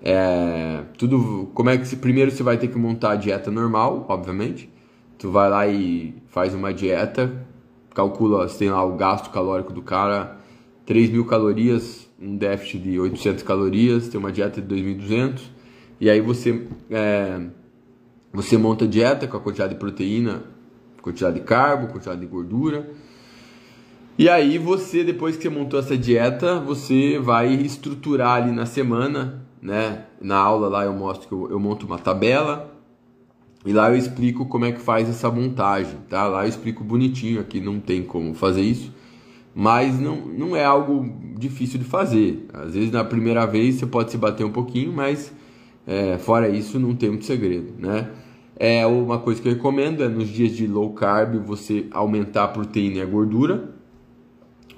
É, 0.00 0.84
tudo, 0.96 1.50
como 1.52 1.68
é 1.68 1.76
que 1.76 1.96
primeiro 1.96 2.30
você 2.30 2.44
vai 2.44 2.56
ter 2.58 2.68
que 2.68 2.78
montar 2.78 3.10
a 3.10 3.16
dieta 3.16 3.50
normal, 3.50 4.06
obviamente. 4.08 4.70
Tu 5.18 5.30
vai 5.30 5.50
lá 5.50 5.66
e 5.66 6.14
faz 6.28 6.54
uma 6.54 6.72
dieta, 6.72 7.46
calcula, 7.94 8.48
tem 8.48 8.70
lá 8.70 8.84
o 8.84 8.96
gasto 8.96 9.30
calórico 9.30 9.72
do 9.72 9.82
cara, 9.82 10.38
3 10.86 11.10
mil 11.10 11.24
calorias, 11.24 12.08
um 12.20 12.36
déficit 12.36 12.78
de 12.78 13.00
800 13.00 13.42
calorias, 13.42 14.08
tem 14.08 14.18
uma 14.18 14.30
dieta 14.30 14.60
de 14.60 14.74
2.200, 14.74 15.40
e 16.00 16.08
aí 16.08 16.20
você, 16.20 16.66
é, 16.90 17.40
você 18.32 18.56
monta 18.56 18.84
a 18.84 18.88
dieta 18.88 19.26
com 19.26 19.36
a 19.36 19.40
quantidade 19.40 19.74
de 19.74 19.80
proteína, 19.80 20.44
quantidade 21.02 21.40
de 21.40 21.44
carbo, 21.44 21.88
quantidade 21.88 22.20
de 22.20 22.26
gordura, 22.26 22.88
e 24.16 24.28
aí 24.28 24.56
você, 24.56 25.02
depois 25.02 25.36
que 25.36 25.42
você 25.42 25.48
montou 25.48 25.80
essa 25.80 25.96
dieta, 25.96 26.60
você 26.60 27.18
vai 27.18 27.52
estruturar 27.52 28.42
ali 28.42 28.52
na 28.52 28.66
semana 28.66 29.48
né? 29.60 30.04
Na 30.20 30.36
aula 30.36 30.68
lá 30.68 30.84
eu 30.84 30.92
mostro 30.92 31.28
que 31.28 31.34
eu, 31.34 31.50
eu, 31.50 31.60
monto 31.60 31.86
uma 31.86 31.98
tabela 31.98 32.77
e 33.68 33.72
lá 33.74 33.90
eu 33.90 33.96
explico 33.98 34.46
como 34.46 34.64
é 34.64 34.72
que 34.72 34.80
faz 34.80 35.10
essa 35.10 35.30
montagem, 35.30 35.98
tá? 36.08 36.26
Lá 36.26 36.44
eu 36.44 36.48
explico 36.48 36.82
bonitinho, 36.82 37.38
aqui 37.38 37.60
não 37.60 37.78
tem 37.78 38.02
como 38.02 38.32
fazer 38.32 38.62
isso, 38.62 38.90
mas 39.54 40.00
não, 40.00 40.16
não 40.16 40.56
é 40.56 40.64
algo 40.64 41.06
difícil 41.38 41.78
de 41.78 41.84
fazer. 41.84 42.46
Às 42.50 42.72
vezes 42.72 42.90
na 42.90 43.04
primeira 43.04 43.44
vez 43.44 43.74
você 43.74 43.84
pode 43.84 44.10
se 44.10 44.16
bater 44.16 44.42
um 44.42 44.50
pouquinho, 44.50 44.90
mas 44.90 45.30
é, 45.86 46.16
fora 46.16 46.48
isso 46.48 46.80
não 46.80 46.94
tem 46.94 47.10
muito 47.10 47.26
segredo, 47.26 47.74
né? 47.78 48.10
É 48.56 48.86
uma 48.86 49.18
coisa 49.18 49.42
que 49.42 49.46
eu 49.46 49.52
recomendo 49.52 50.02
é 50.02 50.08
nos 50.08 50.30
dias 50.30 50.56
de 50.56 50.66
low 50.66 50.94
carb 50.94 51.34
você 51.44 51.88
aumentar 51.90 52.44
a 52.44 52.48
proteína 52.48 52.96
e 52.96 53.02
a 53.02 53.04
gordura, 53.04 53.68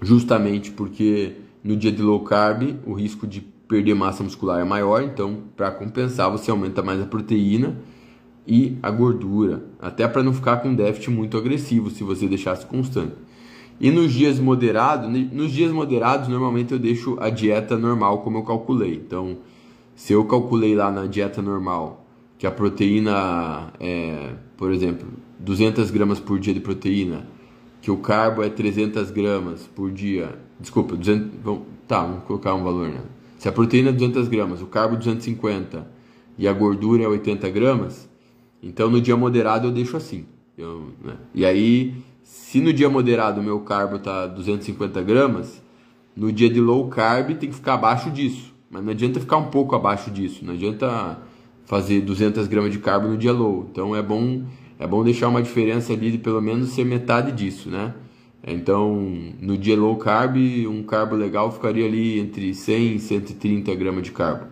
justamente 0.03 0.73
porque 0.73 1.37
no 1.63 1.77
dia 1.77 1.93
de 1.93 2.03
low 2.03 2.25
carb 2.25 2.75
o 2.85 2.93
risco 2.93 3.25
de 3.25 3.41
perder 3.41 3.95
massa 3.95 4.25
muscular 4.25 4.61
é 4.61 4.65
maior, 4.65 5.01
então 5.01 5.45
para 5.57 5.71
compensar 5.71 6.29
você 6.29 6.51
aumenta 6.51 6.83
mais 6.83 7.01
a 7.01 7.07
proteína 7.07 7.77
e 8.51 8.77
a 8.83 8.91
gordura, 8.91 9.63
até 9.79 10.09
para 10.09 10.25
não 10.25 10.35
ficar 10.35 10.57
com 10.57 10.75
déficit 10.75 11.09
muito 11.09 11.39
agressivo 11.39 11.89
se 11.89 12.03
você 12.03 12.27
deixasse 12.27 12.67
constante. 12.67 13.15
E 13.81 13.93
nos 13.93 14.13
dias 14.13 14.41
moderados, 14.41 15.09
nos 15.09 15.53
dias 15.53 15.71
moderados 15.71 16.27
normalmente 16.27 16.73
eu 16.73 16.79
deixo 16.79 17.17
a 17.21 17.31
dieta 17.31 17.79
normal 17.79 18.23
como 18.23 18.39
eu 18.39 18.43
calculei. 18.43 18.95
Então, 18.95 19.39
se 19.95 20.13
eu 20.13 20.25
calculei 20.25 20.75
lá 20.75 20.91
na 20.91 21.07
dieta 21.07 21.41
normal 21.41 22.05
que 22.37 22.45
a 22.45 22.51
proteína 22.51 23.73
é, 23.79 24.33
por 24.57 24.73
exemplo, 24.73 25.07
200 25.39 25.89
gramas 25.93 26.19
por 26.19 26.41
dia 26.41 26.53
de 26.53 26.61
proteína, 26.61 27.29
que 27.81 27.91
o 27.91 27.99
carbo 27.99 28.43
é 28.43 28.49
300 28.49 29.13
gramas 29.13 29.63
por 29.77 29.93
dia, 29.93 30.37
desculpa, 30.59 30.97
200, 30.97 31.39
vamos, 31.45 31.63
tá, 31.87 32.03
vamos 32.03 32.25
colocar 32.25 32.53
um 32.55 32.65
valor, 32.65 32.89
né? 32.89 33.01
Se 33.39 33.49
a 33.49 33.53
proteína 33.53 33.91
é 33.91 33.93
200 33.93 34.27
gramas, 34.27 34.61
o 34.61 34.67
carbo 34.67 34.97
250 34.97 35.87
e 36.37 36.49
a 36.49 36.53
gordura 36.53 37.05
é 37.05 37.07
80 37.07 37.49
gramas, 37.51 38.10
então 38.63 38.91
no 38.91 39.01
dia 39.01 39.17
moderado 39.17 39.69
eu 39.69 39.73
deixo 39.73 39.97
assim. 39.97 40.27
Eu, 40.57 40.93
né? 41.03 41.17
E 41.35 41.45
aí, 41.45 41.95
se 42.23 42.61
no 42.61 42.73
dia 42.73 42.89
moderado 42.89 43.41
o 43.41 43.45
meu 43.45 43.61
carbo 43.61 43.97
está 43.97 44.27
250 44.27 45.03
gramas, 45.03 45.63
no 46.15 46.31
dia 46.33 46.51
de 46.51 46.61
low 46.61 46.89
carb 46.89 47.35
tem 47.37 47.49
que 47.49 47.55
ficar 47.55 47.75
abaixo 47.75 48.11
disso. 48.11 48.53
Mas 48.71 48.85
não 48.85 48.93
adianta 48.93 49.19
ficar 49.19 49.39
um 49.39 49.47
pouco 49.51 49.75
abaixo 49.75 50.11
disso. 50.11 50.45
Não 50.45 50.55
adianta 50.55 51.19
fazer 51.65 52.01
200 52.03 52.47
gramas 52.47 52.73
de 52.73 52.79
carbo 52.79 53.09
no 53.09 53.17
dia 53.17 53.33
low. 53.33 53.67
Então 53.71 53.97
é 53.97 54.03
bom 54.03 54.45
é 54.79 54.87
bom 54.87 55.05
deixar 55.05 55.29
uma 55.29 55.43
diferença 55.43 55.93
ali 55.93 56.11
de 56.11 56.19
pelo 56.19 56.41
menos 56.41 56.71
ser 56.71 56.85
metade 56.85 57.33
disso, 57.33 57.69
né? 57.69 57.95
Então, 58.47 58.95
no 59.39 59.59
dia 59.59 59.77
low 59.77 59.97
carb, 59.97 60.37
um 60.67 60.83
carbo 60.83 61.15
legal 61.15 61.53
ficaria 61.53 61.87
ali 61.87 62.19
entre 62.19 62.55
100 62.55 62.95
e 62.95 62.99
130 62.99 63.75
gramas 63.75 64.03
de 64.03 64.13
carbo. 64.13 64.47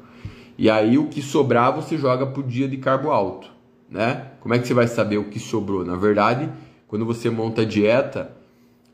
E 0.58 0.68
aí 0.68 0.98
o 0.98 1.06
que 1.06 1.22
sobrar 1.22 1.74
você 1.74 1.96
joga 1.96 2.26
para 2.26 2.40
o 2.40 2.42
dia 2.42 2.68
de 2.68 2.76
carbo 2.76 3.10
alto, 3.10 3.50
né? 3.90 4.32
Como 4.40 4.54
é 4.54 4.58
que 4.58 4.66
você 4.66 4.74
vai 4.74 4.86
saber 4.86 5.18
o 5.18 5.24
que 5.24 5.38
sobrou? 5.38 5.84
Na 5.84 5.96
verdade, 5.96 6.48
quando 6.86 7.04
você 7.04 7.30
monta 7.30 7.62
a 7.62 7.64
dieta, 7.64 8.30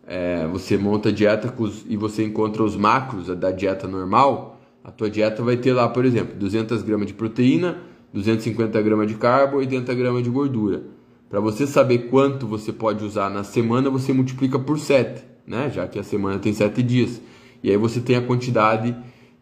é, 0.06 0.46
você 0.46 0.76
monta 0.76 1.08
a 1.08 1.12
dieta 1.12 1.52
e 1.88 1.96
você 1.96 2.24
encontra 2.24 2.62
os 2.62 2.76
macros 2.76 3.26
da 3.36 3.50
dieta 3.50 3.88
normal, 3.88 4.60
a 4.82 4.90
tua 4.90 5.08
dieta 5.08 5.42
vai 5.42 5.56
ter 5.56 5.72
lá, 5.72 5.88
por 5.88 6.04
exemplo, 6.04 6.36
200 6.36 6.82
gramas 6.82 7.06
de 7.06 7.14
proteína, 7.14 7.78
250 8.12 8.80
gramas 8.82 9.08
de 9.08 9.14
carbo, 9.14 9.56
80 9.56 9.94
gramas 9.94 10.22
de 10.22 10.30
gordura. 10.30 10.82
Para 11.28 11.40
você 11.40 11.66
saber 11.66 12.10
quanto 12.10 12.46
você 12.46 12.72
pode 12.72 13.04
usar 13.04 13.30
na 13.30 13.42
semana, 13.42 13.90
você 13.90 14.12
multiplica 14.12 14.58
por 14.58 14.78
7, 14.78 15.24
né? 15.46 15.70
já 15.70 15.88
que 15.88 15.98
a 15.98 16.02
semana 16.02 16.38
tem 16.38 16.52
7 16.52 16.82
dias. 16.82 17.20
E 17.62 17.70
aí 17.70 17.76
você 17.76 18.00
tem 18.00 18.14
a 18.14 18.22
quantidade 18.22 18.94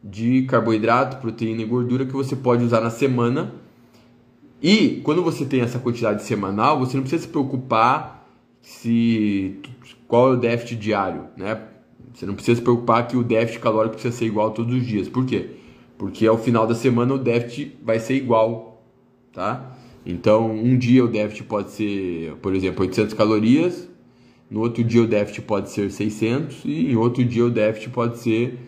de 0.03 0.43
carboidrato, 0.43 1.19
proteína 1.19 1.63
e 1.63 1.67
gordura 1.67 2.07
que 2.07 2.13
você 2.13 2.35
pode 2.35 2.65
usar 2.65 2.81
na 2.81 2.91
semana. 2.91 3.53
E 4.63 5.01
quando 5.03 5.23
você 5.23 5.45
tem 5.45 5.61
essa 5.61 5.81
quantidade 5.81 6.23
semanal, 6.23 6.79
você 6.79 6.97
não 6.97 7.03
precisa 7.03 7.23
se 7.23 7.29
preocupar 7.29 8.29
se 8.61 9.57
qual 10.07 10.31
é 10.31 10.37
o 10.37 10.37
déficit 10.37 10.77
diário, 10.77 11.25
né? 11.37 11.61
Você 12.15 12.25
não 12.25 12.35
precisa 12.35 12.57
se 12.57 12.63
preocupar 12.63 13.09
que 13.09 13.17
o 13.17 13.25
déficit 13.25 13.61
calórico 13.61 13.95
precisa 13.95 14.17
ser 14.17 14.27
igual 14.27 14.53
todos 14.53 14.75
os 14.77 14.87
dias. 14.87 15.09
Por 15.09 15.27
quê? 15.27 15.51
Porque 15.99 16.27
ao 16.27 16.39
final 16.39 16.67
da 16.67 16.77
semana 16.77 17.15
o 17.15 17.19
déficit 17.19 17.77
vai 17.83 17.99
ser 17.99 18.15
igual, 18.15 18.85
tá? 19.33 19.77
Então, 20.07 20.51
um 20.51 20.77
dia 20.77 21.05
o 21.05 21.09
déficit 21.09 21.45
pode 21.45 21.73
ser, 21.73 22.35
por 22.43 22.55
exemplo, 22.55 22.83
800 22.83 23.15
calorias, 23.15 23.89
no 24.49 24.61
outro 24.61 24.85
dia 24.85 25.03
o 25.03 25.07
déficit 25.07 25.43
pode 25.43 25.71
ser 25.71 25.91
600 25.91 26.65
e 26.65 26.93
em 26.93 26.97
outro 26.97 27.25
dia 27.25 27.45
o 27.45 27.51
déficit 27.51 27.91
pode 27.91 28.19
ser 28.19 28.59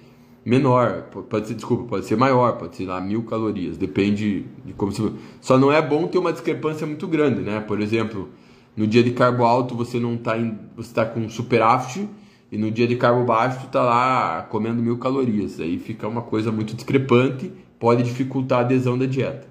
menor, 0.44 1.02
pode 1.30 1.48
ser, 1.48 1.54
desculpa, 1.54 1.84
pode 1.84 2.04
ser 2.04 2.16
maior, 2.16 2.58
pode 2.58 2.76
ser 2.76 2.84
lá 2.84 3.00
mil 3.00 3.22
calorias, 3.22 3.78
depende 3.78 4.44
de 4.64 4.72
como 4.74 4.92
se... 4.92 5.12
Só 5.40 5.56
não 5.56 5.72
é 5.72 5.80
bom 5.80 6.06
ter 6.06 6.18
uma 6.18 6.32
discrepância 6.32 6.86
muito 6.86 7.06
grande, 7.08 7.40
né? 7.40 7.60
Por 7.60 7.80
exemplo, 7.80 8.28
no 8.76 8.86
dia 8.86 9.02
de 9.02 9.12
carbo 9.12 9.44
alto 9.44 9.74
você 9.74 9.98
não 9.98 10.14
está 10.14 10.34
você 10.76 10.88
está 10.88 11.06
com 11.06 11.28
superávit 11.28 12.08
e 12.52 12.58
no 12.58 12.70
dia 12.70 12.86
de 12.86 12.96
carbo 12.96 13.24
baixo 13.24 13.66
está 13.66 13.82
lá 13.82 14.42
comendo 14.42 14.82
mil 14.82 14.98
calorias, 14.98 15.58
aí 15.60 15.78
fica 15.78 16.06
uma 16.06 16.22
coisa 16.22 16.52
muito 16.52 16.74
discrepante, 16.74 17.50
pode 17.78 18.02
dificultar 18.02 18.58
a 18.58 18.62
adesão 18.62 18.98
da 18.98 19.06
dieta. 19.06 19.46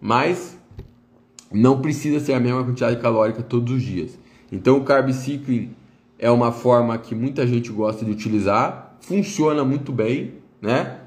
Mas 0.00 0.56
não 1.52 1.80
precisa 1.80 2.20
ser 2.20 2.34
a 2.34 2.40
mesma 2.40 2.62
quantidade 2.62 3.00
calórica 3.00 3.42
todos 3.42 3.74
os 3.74 3.82
dias. 3.82 4.18
Então 4.52 4.78
o 4.78 4.84
carb 4.84 5.10
cycling 5.12 5.70
é 6.18 6.30
uma 6.30 6.52
forma 6.52 6.96
que 6.98 7.14
muita 7.14 7.46
gente 7.46 7.70
gosta 7.70 8.04
de 8.04 8.10
utilizar, 8.10 8.87
funciona 9.08 9.64
muito 9.64 9.90
bem, 9.90 10.34
né? 10.60 11.00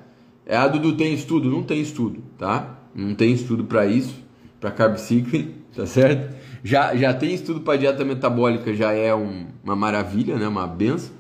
É 0.45 0.57
a 0.57 0.67
Dudu 0.67 0.97
tem 0.97 1.13
estudo? 1.13 1.49
Não 1.49 1.61
tem 1.61 1.79
estudo, 1.79 2.23
tá? 2.37 2.79
Não 2.93 3.13
tem 3.13 3.31
estudo 3.31 3.63
para 3.63 3.85
isso, 3.85 4.15
para 4.59 4.71
carb 4.71 4.97
cycling, 4.97 5.53
tá 5.75 5.85
certo? 5.85 6.35
Já, 6.63 6.95
já 6.95 7.13
tem 7.13 7.33
estudo 7.33 7.61
para 7.61 7.77
dieta 7.77 8.03
metabólica, 8.03 8.73
já 8.73 8.91
é 8.91 9.13
um, 9.13 9.45
uma 9.63 9.75
maravilha, 9.75 10.35
né? 10.35 10.47
Uma 10.47 10.65
benção, 10.65 11.11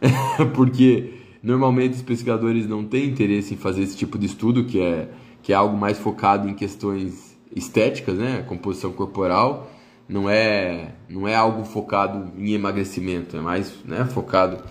porque 0.54 1.12
normalmente 1.42 1.94
os 1.94 2.02
pesquisadores 2.02 2.66
não 2.68 2.84
têm 2.84 3.08
interesse 3.08 3.54
em 3.54 3.56
fazer 3.56 3.82
esse 3.82 3.96
tipo 3.96 4.16
de 4.16 4.26
estudo, 4.26 4.64
que 4.64 4.80
é, 4.80 5.08
que 5.42 5.52
é 5.52 5.56
algo 5.56 5.76
mais 5.76 5.98
focado 5.98 6.48
em 6.48 6.54
questões 6.54 7.36
estéticas, 7.54 8.16
né? 8.16 8.44
Composição 8.46 8.92
corporal 8.92 9.70
não 10.08 10.30
é 10.30 10.94
não 11.08 11.28
é 11.28 11.34
algo 11.34 11.64
focado 11.64 12.32
em 12.38 12.52
emagrecimento, 12.52 13.36
é 13.36 13.40
mais 13.40 13.74
né, 13.84 14.04
focado. 14.06 14.62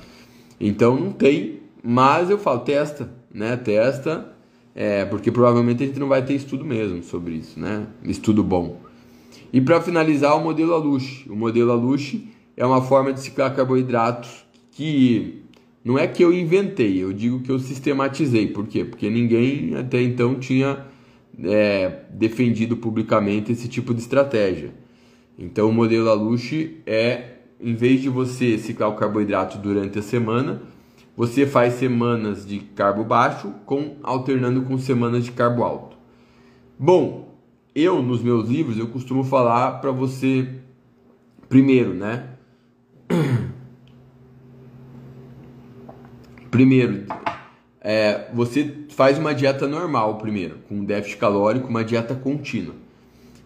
Então 0.59 0.99
não 0.99 1.11
tem, 1.11 1.56
mas 1.89 2.29
eu 2.29 2.37
falo 2.37 2.59
testa, 2.59 3.09
né? 3.33 3.55
Testa, 3.55 4.33
é, 4.75 5.05
porque 5.05 5.31
provavelmente 5.31 5.81
a 5.81 5.87
gente 5.87 5.97
não 5.97 6.09
vai 6.09 6.21
ter 6.21 6.33
estudo 6.33 6.65
mesmo 6.65 7.01
sobre 7.01 7.35
isso, 7.35 7.57
né? 7.57 7.87
Estudo 8.03 8.43
bom. 8.43 8.81
E 9.53 9.61
para 9.61 9.79
finalizar, 9.79 10.35
o 10.35 10.43
modelo 10.43 10.73
Aluche. 10.73 11.29
O 11.29 11.35
modelo 11.35 11.71
Aluche 11.71 12.27
é 12.57 12.65
uma 12.65 12.81
forma 12.81 13.13
de 13.13 13.21
ciclar 13.21 13.55
carboidratos 13.55 14.45
que 14.71 15.43
não 15.81 15.97
é 15.97 16.05
que 16.05 16.21
eu 16.21 16.33
inventei, 16.33 17.01
eu 17.01 17.13
digo 17.13 17.39
que 17.39 17.49
eu 17.49 17.57
sistematizei. 17.57 18.47
Por 18.47 18.67
quê? 18.67 18.83
Porque 18.83 19.09
ninguém 19.09 19.73
até 19.77 20.01
então 20.01 20.35
tinha 20.35 20.85
é, 21.41 22.01
defendido 22.11 22.75
publicamente 22.75 23.53
esse 23.53 23.69
tipo 23.69 23.93
de 23.93 24.01
estratégia. 24.01 24.73
Então, 25.39 25.69
o 25.69 25.73
modelo 25.73 26.09
Aluche 26.09 26.81
é, 26.85 27.35
em 27.61 27.73
vez 27.73 28.01
de 28.01 28.09
você 28.09 28.57
ciclar 28.57 28.89
o 28.89 28.97
carboidrato 28.97 29.57
durante 29.57 29.97
a 29.99 30.01
semana, 30.01 30.75
você 31.17 31.47
faz 31.47 31.73
semanas 31.73 32.45
de 32.45 32.59
carbo 32.59 33.03
baixo 33.03 33.51
com 33.65 33.95
alternando 34.03 34.61
com 34.61 34.77
semanas 34.77 35.25
de 35.25 35.31
carbo 35.31 35.63
alto. 35.63 35.97
Bom, 36.77 37.35
eu 37.73 38.03
nos 38.03 38.21
meus 38.21 38.47
livros 38.47 38.77
eu 38.77 38.87
costumo 38.87 39.23
falar 39.23 39.81
para 39.81 39.89
você 39.89 40.47
primeiro, 41.49 41.95
né? 41.95 42.29
Primeiro, 46.51 47.05
é, 47.81 48.29
você 48.33 48.85
faz 48.89 49.17
uma 49.17 49.33
dieta 49.33 49.67
normal 49.67 50.17
primeiro, 50.17 50.59
com 50.67 50.83
déficit 50.83 51.17
calórico, 51.17 51.67
uma 51.67 51.83
dieta 51.83 52.15
contínua. 52.15 52.73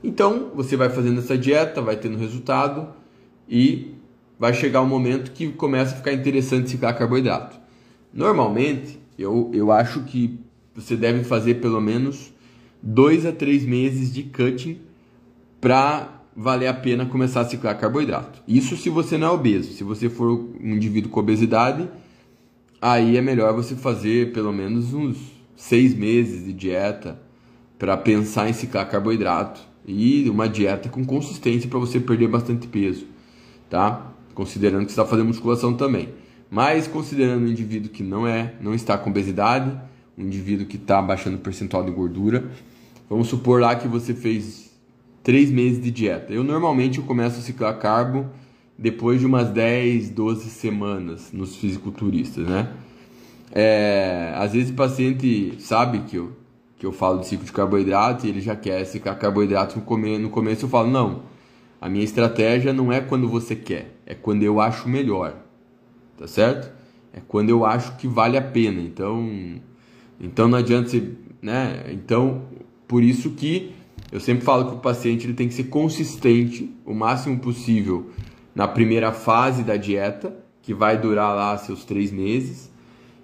Então, 0.03 0.51
você 0.55 0.77
vai 0.77 0.89
fazendo 0.89 1.19
essa 1.19 1.37
dieta, 1.37 1.81
vai 1.81 1.95
tendo 1.95 2.17
resultado 2.17 2.89
e 3.49 3.95
vai 4.39 4.53
chegar 4.53 4.81
um 4.81 4.87
momento 4.87 5.31
que 5.31 5.51
começa 5.51 5.93
a 5.93 5.97
ficar 5.97 6.13
interessante 6.13 6.69
ciclar 6.69 6.97
carboidrato. 6.97 7.60
Normalmente, 8.13 8.99
eu, 9.17 9.49
eu 9.53 9.71
acho 9.71 10.03
que 10.03 10.39
você 10.75 10.95
deve 10.95 11.23
fazer 11.23 11.55
pelo 11.55 11.79
menos 11.81 12.33
dois 12.81 13.25
a 13.25 13.31
três 13.31 13.65
meses 13.65 14.11
de 14.13 14.23
cutting 14.23 14.79
para 15.59 16.21
valer 16.35 16.67
a 16.67 16.73
pena 16.73 17.05
começar 17.05 17.41
a 17.41 17.45
ciclar 17.45 17.77
carboidrato. 17.77 18.41
Isso 18.47 18.75
se 18.77 18.89
você 18.89 19.17
não 19.17 19.27
é 19.27 19.31
obeso. 19.31 19.73
Se 19.73 19.83
você 19.83 20.09
for 20.09 20.29
um 20.29 20.75
indivíduo 20.75 21.11
com 21.11 21.19
obesidade, 21.19 21.89
aí 22.81 23.17
é 23.17 23.21
melhor 23.21 23.53
você 23.53 23.75
fazer 23.75 24.31
pelo 24.33 24.51
menos 24.51 24.93
uns 24.93 25.17
seis 25.55 25.93
meses 25.93 26.45
de 26.45 26.53
dieta 26.53 27.21
para 27.77 27.95
pensar 27.97 28.49
em 28.49 28.53
ciclar 28.53 28.89
carboidrato 28.89 29.61
e 29.85 30.29
uma 30.29 30.47
dieta 30.47 30.89
com 30.89 31.05
consistência 31.05 31.69
para 31.69 31.79
você 31.79 31.99
perder 31.99 32.27
bastante 32.27 32.67
peso, 32.67 33.05
tá? 33.69 34.13
Considerando 34.33 34.85
que 34.85 34.91
está 34.91 35.05
fazendo 35.05 35.27
musculação 35.27 35.73
também. 35.73 36.09
Mas 36.51 36.85
considerando 36.85 37.45
um 37.45 37.47
indivíduo 37.47 37.89
que 37.89 38.03
não 38.03 38.27
é, 38.27 38.55
não 38.59 38.75
está 38.75 38.97
com 38.97 39.09
obesidade, 39.09 39.71
um 40.17 40.23
indivíduo 40.23 40.67
que 40.67 40.75
está 40.75 41.01
baixando 41.01 41.37
o 41.37 41.39
percentual 41.39 41.81
de 41.81 41.91
gordura, 41.91 42.51
vamos 43.09 43.29
supor 43.29 43.61
lá 43.61 43.73
que 43.73 43.87
você 43.87 44.13
fez 44.13 44.69
três 45.23 45.49
meses 45.49 45.81
de 45.81 45.89
dieta. 45.89 46.33
Eu 46.33 46.43
normalmente 46.43 46.97
eu 46.97 47.05
começo 47.05 47.39
a 47.39 47.41
ciclar 47.41 47.79
carbo 47.79 48.29
depois 48.77 49.21
de 49.21 49.25
umas 49.25 49.49
10, 49.49 50.09
12 50.09 50.49
semanas 50.49 51.31
nos 51.31 51.55
fisiculturistas, 51.55 52.45
né? 52.45 52.67
É, 53.53 54.33
às 54.35 54.51
vezes 54.51 54.71
o 54.71 54.73
paciente 54.73 55.55
sabe 55.59 55.99
que 55.99 56.17
eu, 56.17 56.33
que 56.77 56.85
eu 56.85 56.91
falo 56.91 57.19
de 57.19 57.27
ciclo 57.27 57.45
de 57.45 57.51
carboidrato 57.53 58.25
e 58.25 58.29
ele 58.29 58.41
já 58.41 58.57
quer 58.57 58.83
ciclar 58.85 59.17
carboidrato 59.17 59.79
no 59.79 59.85
começo, 59.85 60.21
no 60.21 60.29
começo 60.29 60.65
eu 60.65 60.69
falo, 60.69 60.89
não, 60.89 61.23
a 61.79 61.87
minha 61.87 62.03
estratégia 62.03 62.73
não 62.73 62.91
é 62.91 62.99
quando 62.99 63.29
você 63.29 63.55
quer, 63.55 63.95
é 64.05 64.13
quando 64.13 64.43
eu 64.43 64.59
acho 64.59 64.89
melhor, 64.89 65.37
tá 66.21 66.27
certo? 66.27 66.71
É 67.11 67.19
quando 67.27 67.49
eu 67.49 67.65
acho 67.65 67.97
que 67.97 68.07
vale 68.07 68.37
a 68.37 68.41
pena, 68.41 68.79
então, 68.79 69.55
então 70.19 70.47
não 70.47 70.59
adianta 70.59 70.87
você, 70.87 71.13
né? 71.41 71.83
Então, 71.91 72.43
por 72.87 73.03
isso 73.03 73.31
que 73.31 73.73
eu 74.11 74.19
sempre 74.19 74.45
falo 74.45 74.65
que 74.69 74.75
o 74.75 74.79
paciente 74.79 75.25
ele 75.25 75.33
tem 75.33 75.47
que 75.47 75.53
ser 75.55 75.63
consistente 75.63 76.71
o 76.85 76.93
máximo 76.93 77.39
possível 77.39 78.11
na 78.53 78.67
primeira 78.67 79.11
fase 79.11 79.63
da 79.63 79.75
dieta, 79.75 80.37
que 80.61 80.75
vai 80.75 80.95
durar 80.95 81.35
lá 81.35 81.57
seus 81.57 81.83
três 81.83 82.11
meses. 82.11 82.71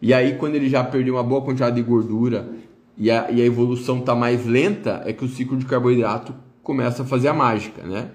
E 0.01 0.11
aí, 0.11 0.35
quando 0.37 0.55
ele 0.55 0.67
já 0.67 0.83
perdeu 0.83 1.13
uma 1.13 1.23
boa 1.23 1.43
quantidade 1.43 1.75
de 1.75 1.83
gordura 1.83 2.49
e 2.97 3.11
a, 3.11 3.29
e 3.29 3.41
a 3.41 3.45
evolução 3.45 3.99
está 3.99 4.15
mais 4.15 4.43
lenta, 4.43 5.03
é 5.05 5.13
que 5.13 5.23
o 5.23 5.27
ciclo 5.27 5.55
de 5.55 5.67
carboidrato 5.67 6.33
começa 6.63 7.03
a 7.03 7.05
fazer 7.05 7.27
a 7.27 7.33
mágica, 7.33 7.83
né? 7.83 8.09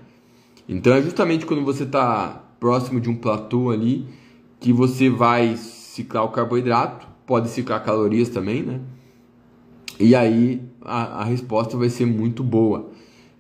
Então, 0.69 0.93
é 0.93 1.01
justamente 1.01 1.47
quando 1.47 1.65
você 1.65 1.85
está 1.85 2.43
próximo 2.59 3.01
de 3.01 3.09
um 3.09 3.15
platô 3.15 3.71
ali 3.71 4.09
que 4.63 4.73
você 4.73 5.11
vai 5.11 5.57
ciclar 5.57 6.25
o 6.25 6.29
carboidrato, 6.29 7.09
pode 7.27 7.49
ciclar 7.49 7.85
calorias 7.85 8.29
também, 8.29 8.63
né? 8.63 8.81
E 9.99 10.15
aí 10.15 10.63
a, 10.81 11.23
a 11.23 11.25
resposta 11.25 11.77
vai 11.77 11.89
ser 11.89 12.07
muito 12.07 12.45
boa. 12.45 12.91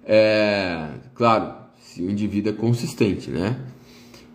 É, 0.04 0.88
claro, 1.14 1.54
se 1.78 2.02
o 2.02 2.10
indivíduo 2.10 2.52
é 2.52 2.56
consistente, 2.56 3.30
né? 3.30 3.56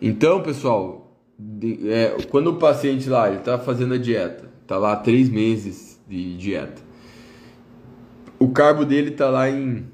Então, 0.01 0.41
pessoal, 0.41 1.13
de, 1.37 1.91
é, 1.91 2.15
quando 2.29 2.51
o 2.51 2.55
paciente 2.55 3.09
lá 3.09 3.27
ele 3.27 3.39
está 3.39 3.59
fazendo 3.59 3.93
a 3.93 3.97
dieta, 3.97 4.49
está 4.61 4.77
lá 4.77 4.95
três 4.95 5.29
meses 5.29 5.99
de 6.07 6.37
dieta, 6.37 6.81
o 8.39 8.47
carbo 8.47 8.85
dele 8.85 9.09
está 9.09 9.29
lá 9.29 9.49
em 9.49 9.85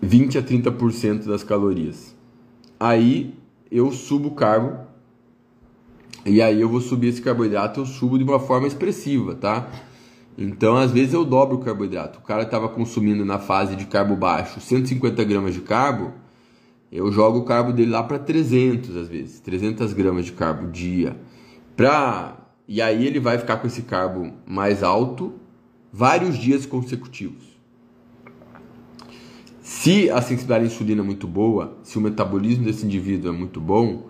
20 0.00 0.38
a 0.38 0.42
30% 0.42 1.24
das 1.28 1.44
calorias. 1.44 2.16
Aí 2.80 3.32
eu 3.70 3.92
subo 3.92 4.28
o 4.28 4.34
carbo 4.34 4.90
e 6.24 6.40
aí 6.40 6.60
eu 6.60 6.68
vou 6.68 6.80
subir 6.80 7.08
esse 7.08 7.20
carboidrato, 7.20 7.80
eu 7.80 7.86
subo 7.86 8.16
de 8.16 8.24
uma 8.24 8.38
forma 8.38 8.66
expressiva, 8.66 9.34
tá? 9.34 9.68
Então, 10.38 10.76
às 10.76 10.90
vezes 10.90 11.12
eu 11.12 11.24
dobro 11.24 11.56
o 11.56 11.60
carboidrato. 11.60 12.18
O 12.18 12.22
cara 12.22 12.42
estava 12.42 12.68
consumindo 12.68 13.24
na 13.24 13.38
fase 13.38 13.76
de 13.76 13.84
carbo 13.86 14.16
baixo 14.16 14.60
150 14.60 15.22
gramas 15.24 15.54
de 15.54 15.60
carbo, 15.60 16.12
eu 16.90 17.10
jogo 17.10 17.38
o 17.38 17.44
carbo 17.44 17.72
dele 17.72 17.90
lá 17.90 18.02
para 18.02 18.18
300 18.18 18.96
às 18.96 19.08
vezes, 19.08 19.40
300 19.40 19.92
gramas 19.92 20.24
de 20.24 20.32
carbo 20.32 20.70
dia. 20.70 21.16
Pra... 21.76 22.38
E 22.68 22.80
aí 22.80 23.06
ele 23.06 23.18
vai 23.18 23.38
ficar 23.38 23.56
com 23.56 23.66
esse 23.66 23.82
carbo 23.82 24.32
mais 24.46 24.82
alto 24.82 25.34
vários 25.92 26.38
dias 26.38 26.64
consecutivos. 26.64 27.52
Se 29.60 30.10
a 30.10 30.20
sensibilidade 30.20 30.64
à 30.64 30.66
insulina 30.66 31.02
é 31.02 31.04
muito 31.04 31.26
boa, 31.26 31.76
se 31.82 31.98
o 31.98 32.00
metabolismo 32.00 32.64
desse 32.64 32.86
indivíduo 32.86 33.32
é 33.32 33.36
muito 33.36 33.60
bom, 33.60 34.08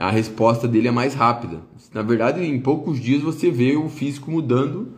a 0.00 0.10
resposta 0.10 0.66
dele 0.66 0.88
é 0.88 0.90
mais 0.90 1.12
rápida. 1.12 1.60
Na 1.92 2.00
verdade, 2.00 2.42
em 2.42 2.58
poucos 2.58 2.98
dias 2.98 3.20
você 3.20 3.50
vê 3.50 3.76
o 3.76 3.90
físico 3.90 4.30
mudando 4.30 4.94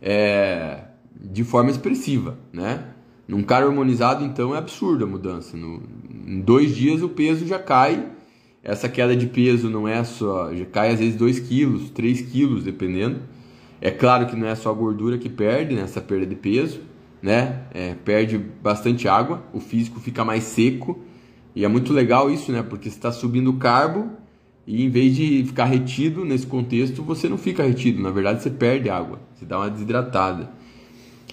é, 0.00 0.84
de 1.20 1.42
forma 1.42 1.72
expressiva, 1.72 2.38
né? 2.52 2.84
Num 3.26 3.42
cara 3.42 3.66
hormonizado, 3.66 4.24
então, 4.24 4.54
é 4.54 4.58
absurda 4.58 5.04
a 5.04 5.08
mudança. 5.08 5.56
No, 5.56 5.82
em 6.24 6.40
dois 6.40 6.72
dias 6.72 7.02
o 7.02 7.08
peso 7.08 7.44
já 7.44 7.58
cai. 7.58 8.08
Essa 8.62 8.88
queda 8.88 9.16
de 9.16 9.26
peso 9.26 9.68
não 9.68 9.88
é 9.88 10.04
só. 10.04 10.54
Já 10.54 10.64
cai 10.66 10.92
às 10.92 11.00
vezes 11.00 11.16
2 11.16 11.40
quilos, 11.40 11.90
3 11.90 12.20
quilos, 12.20 12.62
dependendo. 12.62 13.22
É 13.80 13.90
claro 13.90 14.26
que 14.26 14.36
não 14.36 14.46
é 14.46 14.54
só 14.54 14.70
a 14.70 14.74
gordura 14.74 15.18
que 15.18 15.28
perde 15.28 15.74
nessa 15.74 16.00
perda 16.00 16.26
de 16.26 16.36
peso, 16.36 16.80
né? 17.20 17.62
É, 17.74 17.94
perde 18.04 18.38
bastante 18.38 19.08
água, 19.08 19.42
o 19.52 19.58
físico 19.58 19.98
fica 19.98 20.24
mais 20.24 20.44
seco. 20.44 21.00
E 21.56 21.64
é 21.64 21.68
muito 21.68 21.92
legal 21.92 22.30
isso, 22.30 22.52
né? 22.52 22.62
Porque 22.62 22.88
está 22.88 23.10
subindo 23.10 23.50
o 23.50 23.54
carbo 23.54 24.22
e 24.66 24.84
em 24.84 24.88
vez 24.88 25.14
de 25.14 25.44
ficar 25.44 25.66
retido 25.66 26.24
nesse 26.24 26.46
contexto, 26.46 27.02
você 27.02 27.28
não 27.28 27.36
fica 27.36 27.62
retido. 27.62 28.02
Na 28.02 28.10
verdade, 28.10 28.42
você 28.42 28.50
perde 28.50 28.88
água, 28.88 29.20
você 29.34 29.44
dá 29.44 29.58
uma 29.58 29.70
desidratada. 29.70 30.50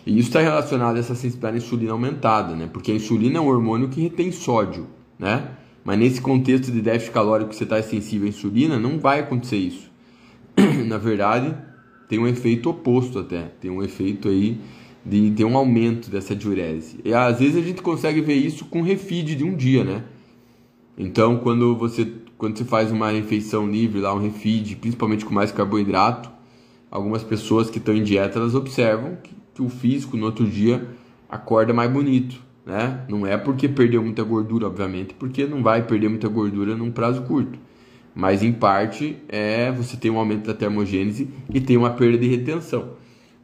E 0.05 0.17
isso 0.17 0.29
está 0.29 0.41
relacionado 0.41 0.95
a 0.95 0.99
essa 0.99 1.15
sensibilidade 1.15 1.55
à 1.55 1.57
insulina 1.59 1.91
aumentada, 1.91 2.55
né? 2.55 2.69
Porque 2.71 2.91
a 2.91 2.95
insulina 2.95 3.37
é 3.37 3.41
um 3.41 3.47
hormônio 3.47 3.87
que 3.87 4.01
retém 4.01 4.31
sódio, 4.31 4.87
né? 5.17 5.51
Mas 5.83 5.97
nesse 5.97 6.21
contexto 6.21 6.71
de 6.71 6.81
déficit 6.81 7.13
calórico 7.13 7.51
que 7.51 7.55
você 7.55 7.63
está 7.63 7.81
sensível 7.81 8.25
à 8.27 8.29
insulina, 8.29 8.79
não 8.79 8.99
vai 8.99 9.19
acontecer 9.19 9.57
isso. 9.57 9.89
Na 10.85 10.97
verdade, 10.97 11.55
tem 12.09 12.19
um 12.19 12.27
efeito 12.27 12.69
oposto 12.69 13.19
até. 13.19 13.51
Tem 13.61 13.71
um 13.71 13.81
efeito 13.81 14.27
aí 14.27 14.59
de 15.05 15.31
ter 15.31 15.45
um 15.45 15.55
aumento 15.55 16.09
dessa 16.09 16.35
diurese. 16.35 16.99
E 17.05 17.13
às 17.13 17.39
vezes 17.39 17.55
a 17.55 17.61
gente 17.61 17.81
consegue 17.81 18.21
ver 18.21 18.35
isso 18.35 18.65
com 18.65 18.81
refeed 18.81 19.35
de 19.35 19.43
um 19.43 19.55
dia, 19.55 19.83
né? 19.83 20.03
Então, 20.97 21.37
quando 21.37 21.75
você 21.75 22.05
quando 22.41 22.57
você 22.57 22.65
faz 22.65 22.91
uma 22.91 23.11
refeição 23.11 23.69
livre 23.69 24.01
lá, 24.01 24.13
um 24.13 24.19
refeed, 24.19 24.75
principalmente 24.77 25.23
com 25.23 25.33
mais 25.33 25.51
carboidrato, 25.51 26.29
algumas 26.89 27.23
pessoas 27.23 27.69
que 27.69 27.77
estão 27.77 27.95
em 27.95 28.03
dieta, 28.03 28.39
elas 28.39 28.55
observam 28.55 29.15
que 29.21 29.41
que 29.53 29.61
o 29.61 29.69
físico 29.69 30.17
no 30.17 30.25
outro 30.25 30.45
dia 30.45 30.87
acorda 31.29 31.73
mais 31.73 31.91
bonito, 31.91 32.41
né? 32.65 33.05
Não 33.07 33.25
é 33.25 33.37
porque 33.37 33.69
perdeu 33.69 34.01
muita 34.01 34.23
gordura, 34.23 34.67
obviamente, 34.67 35.13
porque 35.13 35.45
não 35.45 35.61
vai 35.61 35.83
perder 35.83 36.09
muita 36.09 36.27
gordura 36.27 36.75
num 36.75 36.91
prazo 36.91 37.21
curto. 37.23 37.59
Mas 38.13 38.43
em 38.43 38.51
parte 38.51 39.17
é 39.29 39.71
você 39.71 39.95
tem 39.95 40.11
um 40.11 40.17
aumento 40.17 40.47
da 40.47 40.53
termogênese 40.53 41.29
e 41.53 41.61
tem 41.61 41.77
uma 41.77 41.91
perda 41.91 42.17
de 42.17 42.27
retenção. 42.27 42.93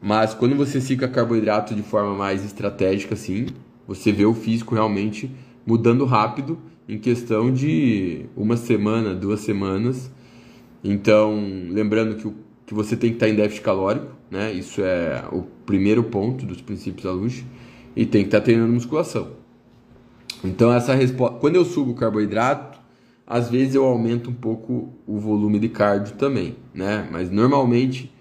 Mas 0.02 0.34
quando 0.34 0.56
você 0.56 0.82
cicla 0.82 1.08
carboidrato 1.08 1.74
de 1.74 1.82
forma 1.82 2.14
mais 2.14 2.44
estratégica 2.44 3.14
assim, 3.14 3.48
você 3.88 4.12
vê 4.12 4.26
o 4.26 4.34
físico 4.34 4.76
realmente 4.76 5.32
mudando 5.66 6.06
rápido 6.06 6.58
em 6.88 6.98
questão 6.98 7.52
de 7.52 8.26
uma 8.36 8.58
semana, 8.58 9.14
duas 9.14 9.42
semanas. 9.42 10.12
Então, 10.84 11.36
lembrando 11.70 12.16
que 12.16 12.28
o 12.28 12.36
que 12.68 12.74
você 12.74 12.98
tem 12.98 13.12
que 13.12 13.16
estar 13.16 13.30
em 13.30 13.36
déficit 13.36 13.64
calórico, 13.64 14.08
né? 14.30 14.52
Isso 14.52 14.82
é 14.82 15.24
o 15.32 15.44
primeiro 15.66 16.04
ponto 16.04 16.46
dos 16.46 16.62
princípios 16.62 17.06
da 17.06 17.12
luz 17.14 17.46
e 17.96 18.06
tem 18.06 18.24
que 18.24 18.28
estar 18.28 18.42
treinando 18.42 18.74
musculação. 18.74 19.30
Então 20.44 20.72
essa 20.72 20.94
resposta, 20.94 21.40
quando 21.40 21.56
eu 21.56 21.64
subo 21.64 21.92
o 21.92 21.96
carboidrato, 21.96 22.78
às 23.26 23.50
vezes 23.50 23.74
eu 23.74 23.86
aumento 23.86 24.30
um 24.30 24.34
pouco 24.34 24.94
o 25.08 25.18
volume 25.18 25.60
de 25.60 25.70
cardio 25.70 26.16
também, 26.16 26.58
né? 26.74 27.08
Mas 27.10 27.32
normalmente 27.32 28.14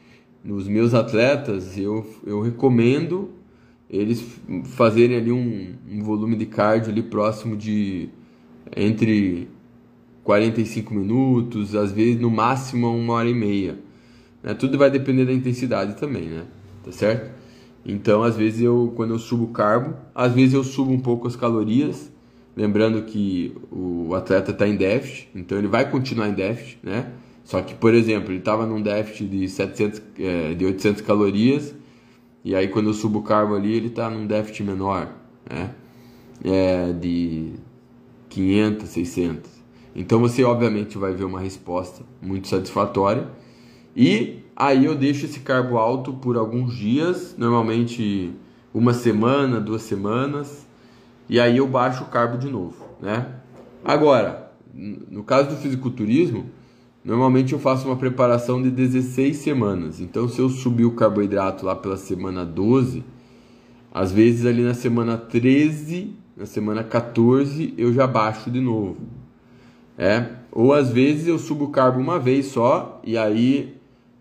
nos 0.45 0.69
meus 0.69 0.95
atletas 0.95 1.77
eu, 1.77 2.07
eu 2.25 2.41
recomendo 2.41 3.31
eles 3.91 4.25
fazerem 4.63 5.17
ali 5.17 5.33
um, 5.33 5.75
um 5.91 6.03
volume 6.05 6.37
de 6.37 6.47
cardio 6.47 6.93
ali 6.93 7.03
próximo 7.03 7.57
de 7.57 8.09
entre 8.75 9.49
45 10.25 10.95
minutos, 10.95 11.75
às 11.75 11.93
vezes 11.93 12.21
no 12.21 12.31
máximo 12.31 12.89
uma 12.89 13.15
hora 13.15 13.29
e 13.29 13.35
meia. 13.35 13.79
Né? 14.43 14.55
Tudo 14.55 14.79
vai 14.79 14.91
depender 14.91 15.25
da 15.25 15.33
intensidade 15.33 15.97
também, 15.97 16.25
né? 16.25 16.45
Tá 16.85 16.93
certo? 16.93 17.31
Então, 17.85 18.23
às 18.23 18.37
vezes 18.37 18.63
eu, 18.63 18.93
quando 18.97 19.15
eu 19.15 19.19
subo 19.19 19.49
carbo, 19.49 19.95
às 20.15 20.33
vezes 20.33 20.55
eu 20.55 20.65
subo 20.65 20.93
um 20.93 20.99
pouco 20.99 21.29
as 21.29 21.37
calorias, 21.37 22.11
Lembrando 22.57 23.03
que 23.03 23.55
o 23.71 24.15
atleta 24.15 24.51
está 24.51 24.67
em 24.67 24.77
déficit, 24.77 25.29
então 25.35 25.59
ele 25.59 25.69
vai 25.69 25.91
continuar 25.91 26.29
em 26.29 26.33
déficit, 26.33 26.79
né? 26.83 27.13
Só 27.45 27.61
que, 27.61 27.75
por 27.75 27.93
exemplo, 27.93 28.31
ele 28.31 28.39
estava 28.39 28.65
num 28.65 28.81
déficit 28.81 29.29
de 29.29 29.47
700, 29.47 30.03
é, 30.19 30.55
de 30.55 30.65
800 30.65 31.03
calorias, 31.03 31.75
e 32.43 32.55
aí 32.55 32.69
quando 32.69 32.89
eu 32.89 32.95
subo 32.95 33.19
o 33.19 33.23
carbo 33.23 33.55
ali, 33.55 33.75
ele 33.75 33.89
está 33.89 34.09
num 34.09 34.27
déficit 34.27 34.63
menor, 34.63 35.13
né? 35.49 35.71
É, 36.43 36.93
de 36.95 37.53
500, 38.37 38.89
600. 38.91 39.51
Então 39.95 40.21
você 40.21 40.45
obviamente 40.45 40.99
vai 40.99 41.15
ver 41.15 41.25
uma 41.25 41.41
resposta 41.41 42.05
muito 42.21 42.49
satisfatória. 42.49 43.27
E 43.97 44.43
aí 44.55 44.85
eu 44.85 44.95
deixo 44.95 45.25
esse 45.25 45.41
carbo 45.41 45.79
alto 45.79 46.13
por 46.13 46.37
alguns 46.37 46.77
dias, 46.77 47.35
normalmente 47.39 48.35
uma 48.75 48.93
semana, 48.93 49.59
duas 49.59 49.83
semanas, 49.83 50.67
e 51.31 51.41
aí 51.41 51.57
eu 51.57 51.67
baixo 51.67 52.05
o 52.05 52.09
carbo 52.09 52.37
de 52.37 52.51
novo, 52.51 52.77
né? 53.01 53.27
Agora, 53.83 54.53
no 54.75 55.23
caso 55.23 55.49
do 55.49 55.57
fisiculturismo, 55.57 56.51
normalmente 57.03 57.55
eu 57.55 57.59
faço 57.59 57.87
uma 57.87 57.97
preparação 57.97 58.61
de 58.61 58.71
16 58.71 59.35
semanas. 59.39 59.99
Então 59.99 60.29
se 60.29 60.39
eu 60.39 60.51
subir 60.51 60.85
o 60.85 60.93
carboidrato 60.93 61.65
lá 61.65 61.75
pela 61.75 61.97
semana 61.97 62.45
12, 62.45 63.03
às 63.91 64.13
vezes 64.13 64.45
ali 64.45 64.63
na 64.63 64.75
semana 64.75 65.17
13, 65.17 66.26
na 66.37 66.47
semana 66.47 66.85
14 66.85 67.75
eu 67.79 67.93
já 67.93 68.07
baixo 68.07 68.51
de 68.51 68.61
novo. 68.61 68.99
É, 69.97 70.27
ou 70.53 70.75
às 70.75 70.91
vezes 70.91 71.27
eu 71.27 71.39
subo 71.39 71.67
o 71.67 71.71
carbo 71.71 71.99
uma 71.99 72.19
vez 72.19 72.47
só 72.47 73.01
e 73.03 73.17
aí 73.17 73.75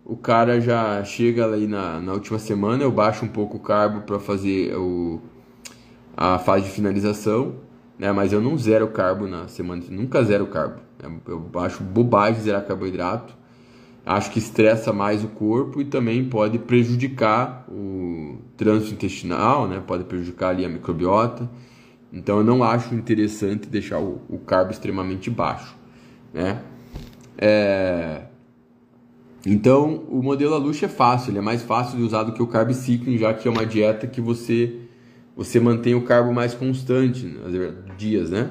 o 0.04 0.16
cara 0.16 0.60
já 0.60 1.02
chega 1.04 1.52
aí 1.52 1.66
na, 1.66 2.00
na 2.00 2.12
última 2.12 2.38
semana, 2.38 2.82
eu 2.82 2.90
baixo 2.90 3.24
um 3.24 3.28
pouco 3.28 3.56
o 3.56 3.60
carbo 3.60 4.02
para 4.02 4.18
fazer 4.18 4.74
o, 4.76 5.20
a 6.16 6.38
fase 6.38 6.66
de 6.66 6.70
finalização, 6.70 7.56
né? 7.98 8.10
Mas 8.12 8.32
eu 8.32 8.40
não 8.40 8.56
zero 8.56 8.88
carbo 8.88 9.26
na 9.26 9.48
semana, 9.48 9.82
nunca 9.90 10.22
zero 10.22 10.46
carbo. 10.46 10.80
Né? 11.02 11.10
Eu 11.26 11.40
baixo 11.40 11.82
bobagem 11.82 12.40
zerar 12.40 12.64
carboidrato. 12.64 13.34
Acho 14.04 14.30
que 14.30 14.38
estressa 14.38 14.92
mais 14.92 15.24
o 15.24 15.28
corpo 15.28 15.80
e 15.80 15.84
também 15.84 16.24
pode 16.28 16.60
prejudicar 16.60 17.66
o 17.68 18.38
trânsito 18.56 18.94
intestinal, 18.94 19.66
né? 19.66 19.82
Pode 19.84 20.04
prejudicar 20.04 20.50
ali 20.50 20.64
a 20.64 20.68
microbiota. 20.68 21.50
Então 22.16 22.38
eu 22.38 22.44
não 22.44 22.64
acho 22.64 22.94
interessante 22.94 23.68
deixar 23.68 24.00
o, 24.00 24.22
o 24.28 24.38
carbo 24.38 24.72
extremamente 24.72 25.28
baixo, 25.28 25.76
né? 26.32 26.62
É... 27.36 28.22
Então 29.44 30.04
o 30.08 30.22
modelo 30.22 30.54
Alush 30.54 30.82
é 30.82 30.88
fácil, 30.88 31.30
ele 31.30 31.38
é 31.38 31.42
mais 31.42 31.62
fácil 31.62 31.98
de 31.98 32.02
usar 32.02 32.22
do 32.22 32.32
que 32.32 32.42
o 32.42 32.46
carb 32.46 32.72
cycling, 32.72 33.18
já 33.18 33.34
que 33.34 33.46
é 33.46 33.50
uma 33.50 33.66
dieta 33.66 34.06
que 34.06 34.20
você 34.20 34.80
você 35.36 35.60
mantém 35.60 35.94
o 35.94 36.00
carbo 36.00 36.32
mais 36.32 36.54
constante, 36.54 37.36
dias, 37.98 38.30
né? 38.30 38.48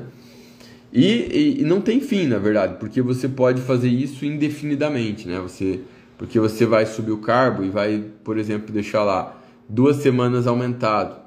E, 0.93 1.57
e, 1.57 1.61
e, 1.61 1.63
não 1.63 1.81
tem 1.81 1.99
fim, 1.99 2.27
na 2.27 2.37
verdade, 2.37 2.75
porque 2.79 3.01
você 3.01 3.27
pode 3.27 3.59
fazer 3.63 3.89
isso 3.89 4.23
indefinidamente, 4.23 5.27
né? 5.27 5.39
Você, 5.39 5.81
porque 6.15 6.39
você 6.39 6.63
vai 6.63 6.85
subir 6.85 7.11
o 7.11 7.17
carbo 7.17 7.63
e 7.63 7.69
vai, 7.69 8.05
por 8.23 8.37
exemplo, 8.37 8.71
deixar 8.71 9.03
lá 9.03 9.35
duas 9.67 9.97
semanas 9.97 10.45
aumentado, 10.45 11.24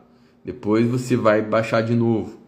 depois 0.48 0.86
você 0.86 1.14
vai 1.14 1.42
baixar 1.42 1.82
de 1.82 1.94
novo. 1.94 2.38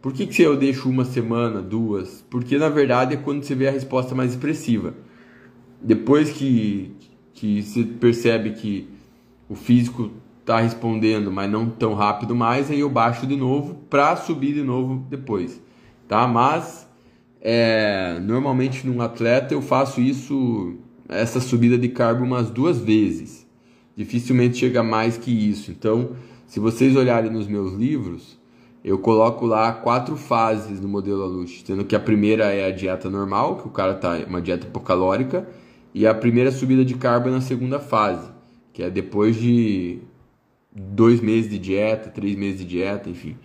Por 0.00 0.14
que, 0.14 0.26
que 0.26 0.40
eu 0.40 0.56
deixo 0.56 0.88
uma 0.88 1.04
semana, 1.04 1.60
duas? 1.60 2.24
Porque 2.30 2.56
na 2.56 2.70
verdade 2.70 3.12
é 3.12 3.18
quando 3.18 3.42
você 3.42 3.54
vê 3.54 3.68
a 3.68 3.70
resposta 3.70 4.14
mais 4.14 4.30
expressiva. 4.30 4.94
Depois 5.78 6.30
que, 6.30 6.96
que 7.34 7.60
você 7.60 7.82
percebe 7.82 8.52
que 8.52 8.88
o 9.50 9.54
físico 9.54 10.12
está 10.40 10.60
respondendo, 10.60 11.30
mas 11.30 11.50
não 11.50 11.68
tão 11.68 11.92
rápido 11.92 12.34
mais, 12.34 12.70
aí 12.70 12.80
eu 12.80 12.88
baixo 12.88 13.26
de 13.26 13.36
novo 13.36 13.74
para 13.90 14.16
subir 14.16 14.54
de 14.54 14.62
novo 14.62 15.04
depois, 15.10 15.60
tá? 16.08 16.26
Mas 16.26 16.88
é, 17.42 18.18
normalmente 18.18 18.86
num 18.86 19.02
atleta 19.02 19.52
eu 19.52 19.60
faço 19.60 20.00
isso, 20.00 20.74
essa 21.06 21.38
subida 21.38 21.76
de 21.76 21.90
carbo 21.90 22.24
umas 22.24 22.48
duas 22.48 22.78
vezes. 22.78 23.45
Dificilmente 23.96 24.58
chega 24.58 24.82
mais 24.82 25.16
que 25.16 25.30
isso. 25.30 25.70
Então 25.70 26.10
se 26.46 26.60
vocês 26.60 26.94
olharem 26.94 27.30
nos 27.30 27.48
meus 27.48 27.74
livros, 27.74 28.38
eu 28.84 28.98
coloco 28.98 29.44
lá 29.44 29.72
quatro 29.72 30.16
fases 30.16 30.80
no 30.80 30.88
modelo 30.88 31.24
Alush, 31.24 31.64
sendo 31.66 31.84
que 31.84 31.96
a 31.96 32.00
primeira 32.00 32.44
é 32.52 32.66
a 32.66 32.70
dieta 32.70 33.10
normal, 33.10 33.56
que 33.56 33.66
o 33.66 33.70
cara 33.70 33.94
tá 33.94 34.16
uma 34.28 34.40
dieta 34.40 34.64
hipocalórica, 34.66 35.46
e 35.92 36.06
a 36.06 36.14
primeira 36.14 36.52
subida 36.52 36.84
de 36.84 36.94
carbo 36.94 37.28
é 37.28 37.32
na 37.32 37.40
segunda 37.40 37.80
fase, 37.80 38.30
que 38.72 38.82
é 38.82 38.88
depois 38.88 39.34
de 39.34 39.98
dois 40.72 41.20
meses 41.20 41.50
de 41.50 41.58
dieta, 41.58 42.10
três 42.10 42.36
meses 42.36 42.60
de 42.60 42.64
dieta, 42.64 43.10
enfim. 43.10 43.36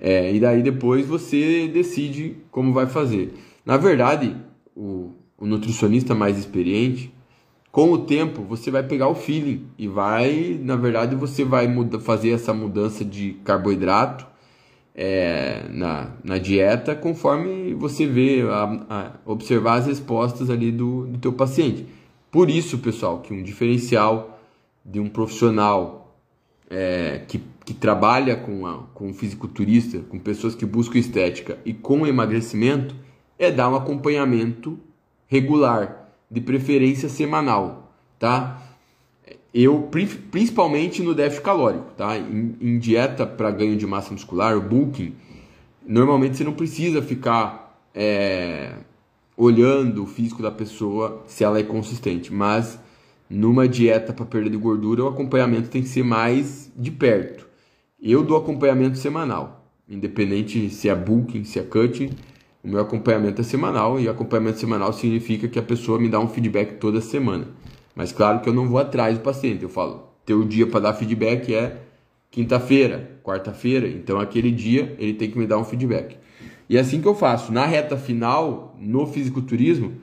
É, 0.00 0.34
e 0.34 0.40
daí 0.40 0.64
depois 0.64 1.06
você 1.06 1.68
decide 1.68 2.38
como 2.50 2.72
vai 2.72 2.86
fazer. 2.86 3.34
Na 3.64 3.76
verdade, 3.76 4.36
o, 4.74 5.12
o 5.38 5.46
nutricionista 5.46 6.12
mais 6.12 6.36
experiente 6.36 7.11
com 7.72 7.90
o 7.90 7.98
tempo 7.98 8.42
você 8.42 8.70
vai 8.70 8.82
pegar 8.82 9.08
o 9.08 9.14
feeling 9.14 9.66
e 9.78 9.88
vai, 9.88 10.60
na 10.62 10.76
verdade, 10.76 11.16
você 11.16 11.42
vai 11.42 11.66
muda, 11.66 11.98
fazer 11.98 12.30
essa 12.30 12.52
mudança 12.52 13.02
de 13.02 13.32
carboidrato 13.44 14.26
é, 14.94 15.64
na, 15.70 16.10
na 16.22 16.36
dieta 16.36 16.94
conforme 16.94 17.72
você 17.72 18.06
vê, 18.06 18.42
a, 18.42 18.84
a, 18.90 19.10
observar 19.24 19.78
as 19.78 19.86
respostas 19.86 20.50
ali 20.50 20.70
do, 20.70 21.06
do 21.06 21.18
teu 21.18 21.32
paciente. 21.32 21.86
Por 22.30 22.50
isso, 22.50 22.76
pessoal, 22.76 23.20
que 23.20 23.32
um 23.32 23.42
diferencial 23.42 24.38
de 24.84 25.00
um 25.00 25.08
profissional 25.08 26.14
é, 26.68 27.22
que, 27.26 27.40
que 27.64 27.72
trabalha 27.72 28.36
com, 28.36 28.66
a, 28.66 28.82
com 28.92 29.08
um 29.08 29.14
fisiculturista, 29.14 30.00
com 30.10 30.18
pessoas 30.18 30.54
que 30.54 30.66
buscam 30.66 30.98
estética 30.98 31.58
e 31.64 31.72
com 31.72 32.06
emagrecimento, 32.06 32.94
é 33.38 33.50
dar 33.50 33.70
um 33.70 33.76
acompanhamento 33.76 34.78
regular 35.26 36.01
de 36.32 36.40
preferência 36.40 37.10
semanal, 37.10 37.92
tá? 38.18 38.62
Eu, 39.52 39.90
principalmente 40.30 41.02
no 41.02 41.14
déficit 41.14 41.44
calórico, 41.44 41.92
tá? 41.94 42.16
Em, 42.16 42.56
em 42.58 42.78
dieta 42.78 43.26
para 43.26 43.50
ganho 43.50 43.76
de 43.76 43.86
massa 43.86 44.10
muscular, 44.12 44.58
bulking, 44.58 45.14
normalmente 45.86 46.38
você 46.38 46.44
não 46.44 46.54
precisa 46.54 47.02
ficar 47.02 47.78
é, 47.94 48.72
olhando 49.36 50.04
o 50.04 50.06
físico 50.06 50.42
da 50.42 50.50
pessoa 50.50 51.22
se 51.26 51.44
ela 51.44 51.58
é 51.58 51.62
consistente, 51.62 52.32
mas 52.32 52.78
numa 53.28 53.68
dieta 53.68 54.10
para 54.14 54.24
perda 54.24 54.48
de 54.48 54.56
gordura, 54.56 55.04
o 55.04 55.08
acompanhamento 55.08 55.68
tem 55.68 55.82
que 55.82 55.88
ser 55.88 56.02
mais 56.02 56.72
de 56.74 56.90
perto. 56.90 57.46
Eu 58.02 58.22
dou 58.22 58.38
acompanhamento 58.38 58.96
semanal, 58.96 59.66
independente 59.86 60.70
se 60.70 60.88
é 60.88 60.94
bulking, 60.94 61.44
se 61.44 61.58
é 61.58 61.62
cutting, 61.62 62.10
o 62.64 62.68
meu 62.68 62.80
acompanhamento 62.80 63.40
é 63.40 63.44
semanal 63.44 63.98
e 63.98 64.08
acompanhamento 64.08 64.60
semanal 64.60 64.92
significa 64.92 65.48
que 65.48 65.58
a 65.58 65.62
pessoa 65.62 65.98
me 65.98 66.08
dá 66.08 66.20
um 66.20 66.28
feedback 66.28 66.78
toda 66.78 67.00
semana. 67.00 67.48
Mas 67.94 68.12
claro 68.12 68.40
que 68.40 68.48
eu 68.48 68.54
não 68.54 68.68
vou 68.68 68.78
atrás 68.78 69.18
do 69.18 69.22
paciente. 69.22 69.64
Eu 69.64 69.68
falo, 69.68 70.08
teu 70.24 70.44
dia 70.44 70.66
para 70.66 70.80
dar 70.80 70.94
feedback 70.94 71.52
é 71.52 71.82
quinta-feira, 72.30 73.18
quarta-feira. 73.24 73.88
Então 73.88 74.20
aquele 74.20 74.50
dia 74.50 74.94
ele 74.98 75.14
tem 75.14 75.30
que 75.30 75.38
me 75.38 75.46
dar 75.46 75.58
um 75.58 75.64
feedback. 75.64 76.16
E 76.68 76.76
é 76.76 76.80
assim 76.80 77.00
que 77.00 77.08
eu 77.08 77.14
faço. 77.14 77.52
Na 77.52 77.66
reta 77.66 77.96
final, 77.96 78.76
no 78.78 79.06
fisiculturismo, 79.06 79.94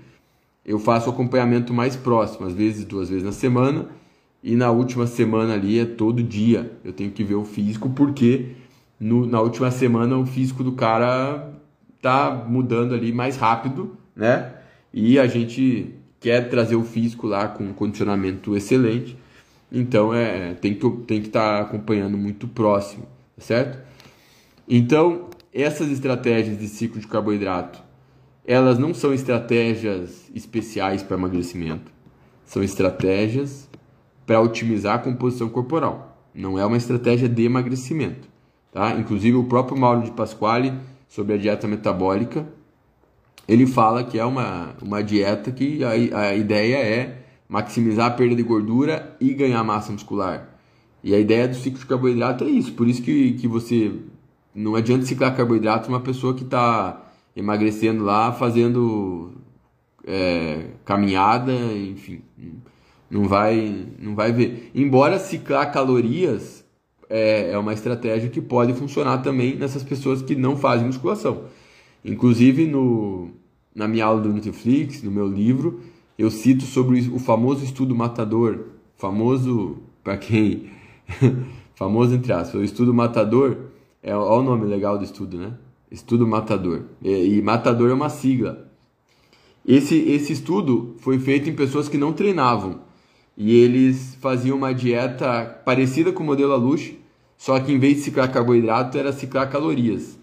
eu 0.65 0.77
faço 0.77 1.09
acompanhamento 1.09 1.73
mais 1.73 1.95
próximo, 1.95 2.45
às 2.45 2.53
vezes 2.53 2.83
duas 2.83 3.09
vezes 3.09 3.23
na 3.23 3.31
semana. 3.31 3.87
E 4.43 4.55
na 4.55 4.69
última 4.69 5.07
semana 5.07 5.53
ali 5.53 5.79
é 5.79 5.85
todo 5.85 6.21
dia. 6.21 6.73
Eu 6.83 6.91
tenho 6.91 7.11
que 7.11 7.23
ver 7.23 7.35
o 7.35 7.45
físico, 7.45 7.89
porque 7.89 8.47
no, 8.99 9.25
na 9.25 9.41
última 9.41 9.71
semana 9.71 10.17
o 10.17 10.25
físico 10.25 10.63
do 10.63 10.73
cara 10.73 11.53
tá 12.01 12.31
mudando 12.47 12.93
ali 12.93 13.11
mais 13.11 13.37
rápido, 13.37 13.97
né? 14.15 14.53
E 14.93 15.19
a 15.19 15.27
gente 15.27 15.93
quer 16.19 16.49
trazer 16.49 16.75
o 16.75 16.83
físico 16.83 17.27
lá 17.27 17.47
com 17.47 17.65
um 17.65 17.73
condicionamento 17.73 18.55
excelente. 18.55 19.17
Então 19.71 20.13
é, 20.13 20.53
tem 20.55 20.73
que 20.73 20.89
tem 21.05 21.21
que 21.21 21.27
estar 21.27 21.57
tá 21.57 21.61
acompanhando 21.61 22.17
muito 22.17 22.47
próximo, 22.47 23.03
tá 23.35 23.43
certo? 23.43 23.79
Então, 24.67 25.29
essas 25.53 25.89
estratégias 25.89 26.59
de 26.59 26.67
ciclo 26.67 26.99
de 26.99 27.07
carboidrato, 27.07 27.81
elas 28.45 28.77
não 28.77 28.93
são 28.93 29.13
estratégias 29.13 30.29
especiais 30.33 31.01
para 31.01 31.17
emagrecimento. 31.17 31.91
São 32.45 32.63
estratégias 32.63 33.69
para 34.25 34.41
otimizar 34.41 34.95
a 34.95 34.99
composição 34.99 35.49
corporal. 35.49 36.17
Não 36.33 36.57
é 36.57 36.65
uma 36.65 36.77
estratégia 36.77 37.27
de 37.27 37.43
emagrecimento, 37.43 38.27
tá? 38.71 38.93
Inclusive 38.93 39.37
o 39.37 39.43
próprio 39.43 39.77
Mauro 39.77 40.03
de 40.03 40.11
Pasquale 40.11 40.73
sobre 41.09 41.33
a 41.33 41.37
dieta 41.37 41.67
metabólica, 41.67 42.47
ele 43.47 43.65
fala 43.65 44.03
que 44.03 44.19
é 44.19 44.23
uma, 44.23 44.75
uma 44.79 45.03
dieta 45.03 45.51
que 45.51 45.83
a, 45.83 45.89
a 46.19 46.35
ideia 46.35 46.77
é 46.77 47.23
maximizar 47.49 48.05
a 48.05 48.11
perda 48.11 48.35
de 48.35 48.43
gordura 48.43 49.17
e 49.19 49.33
ganhar 49.33 49.63
massa 49.63 49.91
muscular. 49.91 50.47
E 51.03 51.15
a 51.15 51.19
ideia 51.19 51.47
do 51.47 51.55
ciclo 51.55 51.79
de 51.79 51.85
carboidrato 51.87 52.43
é 52.43 52.49
isso. 52.49 52.73
Por 52.73 52.87
isso 52.87 53.01
que, 53.01 53.33
que 53.33 53.47
você. 53.47 53.91
Não 54.53 54.75
adianta 54.75 55.05
ciclar 55.05 55.35
carboidrato 55.35 55.89
uma 55.89 55.99
pessoa 55.99 56.33
que 56.35 56.43
está 56.43 57.11
emagrecendo 57.35 58.03
lá, 58.03 58.31
fazendo 58.31 59.33
é, 60.05 60.67
caminhada, 60.85 61.53
enfim. 61.53 62.21
Não 63.09 63.27
vai, 63.27 63.87
não 63.97 64.13
vai 64.13 64.31
ver. 64.31 64.69
Embora 64.75 65.17
ciclar 65.17 65.71
calorias 65.71 66.58
é, 67.09 67.51
é 67.51 67.57
uma 67.57 67.73
estratégia 67.73 68.29
que 68.29 68.39
pode 68.39 68.73
funcionar 68.73 69.17
também 69.19 69.55
nessas 69.55 69.83
pessoas 69.83 70.21
que 70.21 70.35
não 70.35 70.55
fazem 70.55 70.85
musculação. 70.85 71.45
Inclusive, 72.05 72.67
no, 72.67 73.31
na 73.73 73.87
minha 73.87 74.05
aula 74.05 74.21
do 74.21 74.31
Netflix, 74.31 75.01
no 75.01 75.11
meu 75.11 75.27
livro, 75.27 75.81
eu 76.17 76.29
cito 76.29 76.63
sobre 76.63 76.99
o 77.09 77.17
famoso 77.17 77.63
estudo 77.63 77.95
matador, 77.95 78.65
famoso 78.95 79.77
para 80.03 80.17
quem, 80.17 80.69
famoso 81.73 82.13
entre 82.13 82.31
aspas, 82.31 82.61
o 82.61 82.63
estudo 82.63 82.93
matador, 82.93 83.57
é 84.03 84.15
olha 84.15 84.41
o 84.41 84.43
nome 84.43 84.65
legal 84.65 84.97
do 84.97 85.03
estudo, 85.03 85.37
né? 85.37 85.53
Estudo 85.91 86.27
matador. 86.27 86.83
E, 87.01 87.37
e 87.37 87.41
matador 87.41 87.89
é 87.89 87.93
uma 87.93 88.09
sigla. 88.09 88.69
Esse, 89.65 89.95
esse 89.95 90.33
estudo 90.33 90.95
foi 90.99 91.19
feito 91.19 91.49
em 91.49 91.55
pessoas 91.55 91.89
que 91.89 91.97
não 91.97 92.13
treinavam 92.13 92.81
e 93.39 93.55
eles 93.55 94.17
faziam 94.19 94.57
uma 94.57 94.73
dieta 94.73 95.45
parecida 95.63 96.11
com 96.11 96.21
o 96.21 96.25
modelo 96.25 96.51
Alush, 96.51 96.98
só 97.39 97.57
que 97.57 97.71
em 97.71 97.79
vez 97.79 97.95
de 97.95 98.01
ciclar 98.01 98.29
carboidrato 98.29 98.97
era 98.97 99.13
ciclar 99.13 99.49
calorias. 99.49 100.19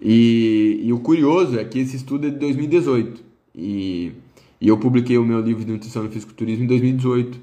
E, 0.00 0.80
e, 0.84 0.92
o 0.92 1.00
curioso 1.00 1.58
é 1.58 1.64
que 1.64 1.80
esse 1.80 1.96
estudo 1.96 2.28
é 2.28 2.30
de 2.30 2.38
2018. 2.38 3.20
E, 3.52 4.12
e 4.60 4.68
eu 4.68 4.78
publiquei 4.78 5.18
o 5.18 5.24
meu 5.24 5.40
livro 5.40 5.64
de 5.64 5.72
nutrição 5.72 6.06
e 6.06 6.08
fisiculturismo 6.08 6.64
em 6.64 6.68
2018. 6.68 7.40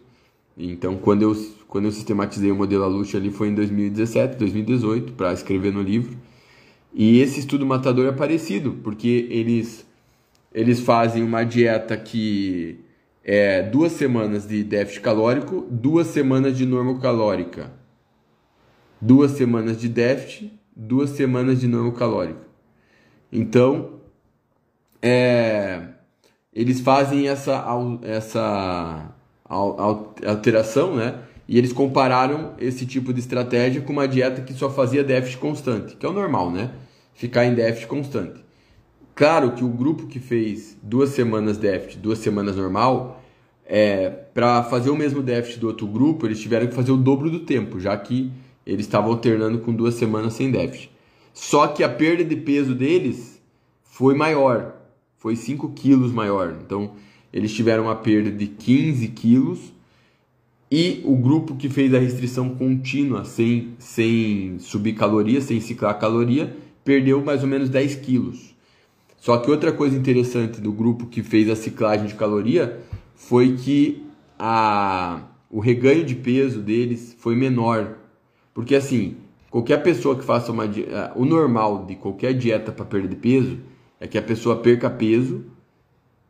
Então, 0.58 0.96
quando 0.96 1.22
eu, 1.22 1.36
quando 1.68 1.84
eu 1.86 1.92
sistematizei 1.92 2.50
o 2.50 2.56
modelo 2.56 2.86
Aluche 2.86 3.18
ali 3.18 3.30
foi 3.30 3.50
em 3.50 3.56
2017, 3.56 4.38
2018, 4.38 5.12
para 5.12 5.34
escrever 5.34 5.74
no 5.74 5.82
livro. 5.82 6.18
E 6.94 7.20
esse 7.20 7.42
estudo 7.42 7.66
matador 7.66 8.08
é 8.08 8.14
parecido, 8.14 8.78
porque 8.82 9.28
eles, 9.30 9.86
eles 10.54 10.80
fazem 10.80 11.22
uma 11.24 11.44
dieta 11.44 11.98
que 11.98 12.80
é 13.22 13.62
duas 13.64 13.92
semanas 13.92 14.48
de 14.48 14.64
déficit 14.64 15.02
calórico, 15.02 15.68
duas 15.70 16.08
semanas 16.08 16.58
de 16.58 16.66
normocalórica. 16.66 17.77
Duas 19.00 19.32
semanas 19.32 19.80
de 19.80 19.88
déficit, 19.88 20.60
duas 20.76 21.12
semanas 21.12 21.60
de 21.60 21.68
normocalórica. 21.68 22.48
Então, 23.32 24.00
é, 25.02 25.88
eles 26.54 26.82
fazem 26.82 27.28
essa, 27.28 27.66
essa 28.02 29.14
alteração, 29.46 30.96
né? 30.96 31.20
E 31.48 31.58
eles 31.58 31.72
compararam 31.72 32.56
esse 32.60 32.86
tipo 32.86 33.14
de 33.14 33.20
estratégia 33.20 33.82
com 33.82 33.94
uma 33.94 34.08
dieta 34.08 34.42
que 34.42 34.54
só 34.54 34.70
fazia 34.70 35.04
déficit 35.04 35.38
constante, 35.38 35.96
que 35.96 36.06
é 36.06 36.10
o 36.10 36.14
normal, 36.14 36.52
né? 36.52 36.72
Ficar 37.14 37.46
em 37.46 37.54
déficit 37.54 37.88
constante. 37.88 38.44
Claro 39.16 39.54
que 39.54 39.64
o 39.64 39.70
grupo 39.70 40.08
que 40.08 40.20
fez 40.20 40.78
duas 40.84 41.10
semanas 41.12 41.58
déficit, 41.58 42.00
duas 42.00 42.20
semanas 42.20 42.56
normal, 42.56 43.24
é, 43.66 44.10
para 44.10 44.64
fazer 44.64 44.90
o 44.90 44.96
mesmo 44.96 45.24
déficit 45.24 45.60
do 45.60 45.68
outro 45.68 45.88
grupo, 45.88 46.26
eles 46.26 46.40
tiveram 46.40 46.68
que 46.68 46.76
fazer 46.76 46.92
o 46.92 46.98
dobro 46.98 47.30
do 47.30 47.40
tempo, 47.40 47.80
já 47.80 47.98
que 47.98 48.32
eles 48.68 48.86
estavam 48.86 49.12
alternando 49.12 49.60
com 49.60 49.74
duas 49.74 49.96
semanas 49.96 50.34
sem 50.34 50.52
déficit. 50.52 50.92
Só 51.34 51.68
que 51.68 51.84
a 51.84 51.90
perda 51.90 52.26
de 52.26 52.36
peso 52.36 52.76
deles 52.76 53.42
foi 53.84 54.14
maior, 54.14 54.76
foi 55.18 55.38
5 55.38 55.70
quilos 55.70 56.12
maior. 56.12 56.58
Então, 56.66 56.92
eles 57.32 57.54
tiveram 57.54 57.84
uma 57.84 57.96
perda 57.96 58.30
de 58.30 58.46
15 58.46 59.08
quilos 59.10 59.74
e 60.70 61.02
o 61.06 61.16
grupo 61.16 61.56
que 61.56 61.70
fez 61.70 61.94
a 61.94 62.00
restrição 62.00 62.50
contínua, 62.50 63.24
sem, 63.24 63.74
sem 63.80 64.60
subir 64.60 64.94
caloria, 64.94 65.40
sem 65.40 65.62
ciclar 65.62 65.98
caloria, 65.98 66.54
perdeu 66.84 67.24
mais 67.24 67.44
ou 67.44 67.48
menos 67.48 67.70
10 67.70 67.96
quilos. 67.96 68.54
Só 69.18 69.38
que 69.38 69.50
outra 69.50 69.72
coisa 69.72 69.98
interessante 69.98 70.60
do 70.60 70.74
grupo 70.74 71.06
que 71.06 71.24
fez 71.24 71.50
a 71.50 71.56
ciclagem 71.56 72.08
de 72.08 72.16
caloria 72.16 72.80
foi 73.16 73.56
que 73.56 74.04
a, 74.38 75.22
o 75.50 75.60
reganho 75.60 76.04
de 76.04 76.16
peso 76.16 76.60
deles 76.60 77.16
foi 77.18 77.36
menor. 77.36 78.07
Porque 78.58 78.74
assim, 78.76 79.16
Qualquer 79.50 79.82
pessoa 79.82 80.16
que 80.16 80.24
faça 80.24 80.52
uma 80.52 80.66
o 81.16 81.26
normal 81.26 81.86
de 81.86 81.96
qualquer 81.96 82.34
dieta 82.34 82.72
para 82.72 82.86
perda 82.86 83.08
de 83.08 83.16
peso 83.16 83.60
é 84.00 84.06
que 84.06 84.18
a 84.18 84.22
pessoa 84.22 84.58
perca 84.58 84.90
peso, 84.90 85.46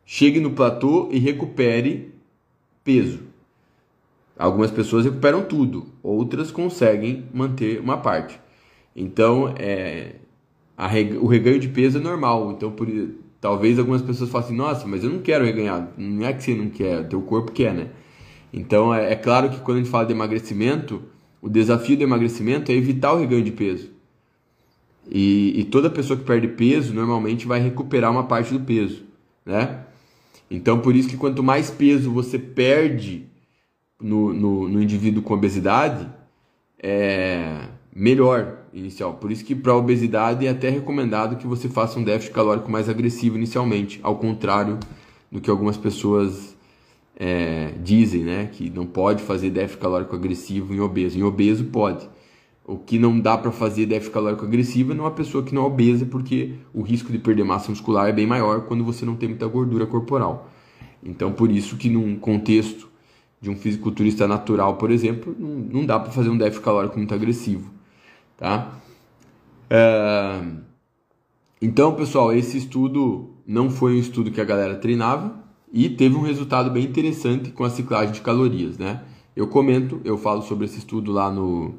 chegue 0.06 0.40
no 0.40 0.52
platô 0.52 1.08
e 1.10 1.18
recupere 1.18 2.14
peso. 2.84 3.20
Algumas 4.38 4.70
pessoas 4.70 5.04
recuperam 5.04 5.42
tudo, 5.42 5.88
outras 6.02 6.52
conseguem 6.52 7.24
manter 7.34 7.80
uma 7.80 7.98
parte. 7.98 8.40
Então, 8.94 9.52
é, 9.58 10.14
a, 10.76 10.86
o 11.20 11.26
reganho 11.26 11.58
de 11.58 11.68
peso 11.68 11.98
é 11.98 12.00
normal. 12.00 12.52
Então, 12.52 12.70
por, 12.70 12.86
talvez 13.40 13.80
algumas 13.80 14.00
pessoas 14.00 14.30
falem 14.30 14.46
assim, 14.46 14.56
nossa, 14.56 14.86
mas 14.86 15.02
eu 15.02 15.10
não 15.10 15.18
quero 15.18 15.44
reganhar. 15.44 15.92
Não 15.98 16.24
é 16.24 16.32
que 16.32 16.42
você 16.42 16.54
não 16.54 16.70
quer, 16.70 17.06
teu 17.08 17.20
corpo 17.20 17.50
quer, 17.50 17.74
né? 17.74 17.88
Então, 18.52 18.94
é, 18.94 19.12
é 19.12 19.16
claro 19.16 19.50
que 19.50 19.60
quando 19.60 19.78
a 19.78 19.80
gente 19.80 19.90
fala 19.90 20.06
de 20.06 20.12
emagrecimento, 20.12 21.02
o 21.40 21.48
desafio 21.48 21.96
do 21.96 22.02
emagrecimento 22.02 22.70
é 22.70 22.74
evitar 22.74 23.12
o 23.12 23.18
reganho 23.18 23.44
de 23.44 23.52
peso. 23.52 23.90
E, 25.10 25.60
e, 25.60 25.64
toda 25.64 25.88
pessoa 25.88 26.18
que 26.18 26.24
perde 26.24 26.48
peso 26.48 26.92
normalmente 26.92 27.46
vai 27.46 27.60
recuperar 27.60 28.10
uma 28.10 28.24
parte 28.24 28.52
do 28.52 28.60
peso, 28.60 29.04
né? 29.44 29.84
Então, 30.50 30.80
por 30.80 30.94
isso 30.94 31.08
que 31.08 31.16
quanto 31.16 31.42
mais 31.42 31.70
peso 31.70 32.10
você 32.10 32.38
perde 32.38 33.26
no, 34.00 34.32
no, 34.34 34.68
no 34.68 34.82
indivíduo 34.82 35.22
com 35.22 35.34
obesidade, 35.34 36.06
é 36.78 37.68
melhor 37.94 38.58
inicial. 38.72 39.14
Por 39.14 39.32
isso 39.32 39.44
que 39.44 39.54
para 39.54 39.74
obesidade 39.74 40.46
é 40.46 40.50
até 40.50 40.68
recomendado 40.68 41.36
que 41.36 41.46
você 41.46 41.68
faça 41.68 41.98
um 41.98 42.04
déficit 42.04 42.34
calórico 42.34 42.70
mais 42.70 42.88
agressivo 42.88 43.36
inicialmente, 43.36 43.98
ao 44.02 44.16
contrário 44.16 44.78
do 45.30 45.40
que 45.40 45.50
algumas 45.50 45.76
pessoas 45.76 46.56
é, 47.20 47.74
dizem 47.82 48.22
né, 48.22 48.48
que 48.52 48.70
não 48.70 48.86
pode 48.86 49.22
fazer 49.24 49.50
déficit 49.50 49.80
calórico 49.80 50.14
agressivo 50.14 50.72
em 50.72 50.78
obeso. 50.78 51.18
Em 51.18 51.22
obeso 51.24 51.64
pode. 51.64 52.08
O 52.64 52.76
que 52.76 52.98
não 52.98 53.18
dá 53.18 53.36
para 53.36 53.50
fazer 53.50 53.86
déficit 53.86 54.12
calórico 54.12 54.44
agressivo 54.44 54.92
é 54.92 54.94
numa 54.94 55.10
pessoa 55.10 55.42
que 55.42 55.52
não 55.52 55.62
é 55.62 55.66
obesa, 55.66 56.06
porque 56.06 56.54
o 56.72 56.82
risco 56.82 57.10
de 57.10 57.18
perder 57.18 57.42
massa 57.42 57.70
muscular 57.70 58.08
é 58.08 58.12
bem 58.12 58.26
maior 58.26 58.66
quando 58.66 58.84
você 58.84 59.04
não 59.04 59.16
tem 59.16 59.28
muita 59.28 59.46
gordura 59.48 59.84
corporal. 59.86 60.48
Então, 61.02 61.32
por 61.32 61.50
isso 61.50 61.76
que 61.76 61.88
num 61.88 62.16
contexto 62.16 62.88
de 63.40 63.50
um 63.50 63.56
fisiculturista 63.56 64.28
natural, 64.28 64.76
por 64.76 64.90
exemplo, 64.90 65.34
não, 65.38 65.48
não 65.48 65.86
dá 65.86 65.98
para 65.98 66.12
fazer 66.12 66.28
um 66.28 66.36
déficit 66.36 66.64
calórico 66.64 66.96
muito 66.98 67.14
agressivo, 67.14 67.70
tá? 68.36 68.72
É... 69.70 70.40
Então, 71.60 71.94
pessoal, 71.94 72.32
esse 72.32 72.58
estudo 72.58 73.30
não 73.46 73.70
foi 73.70 73.96
um 73.96 73.98
estudo 73.98 74.30
que 74.30 74.40
a 74.40 74.44
galera 74.44 74.76
treinava, 74.76 75.47
e 75.72 75.88
teve 75.88 76.16
um 76.16 76.22
resultado 76.22 76.70
bem 76.70 76.84
interessante 76.84 77.50
com 77.50 77.64
a 77.64 77.70
ciclagem 77.70 78.12
de 78.12 78.20
calorias, 78.20 78.78
né? 78.78 79.02
Eu 79.36 79.46
comento, 79.46 80.00
eu 80.04 80.18
falo 80.18 80.42
sobre 80.42 80.64
esse 80.64 80.78
estudo 80.78 81.12
lá 81.12 81.30
no, 81.30 81.74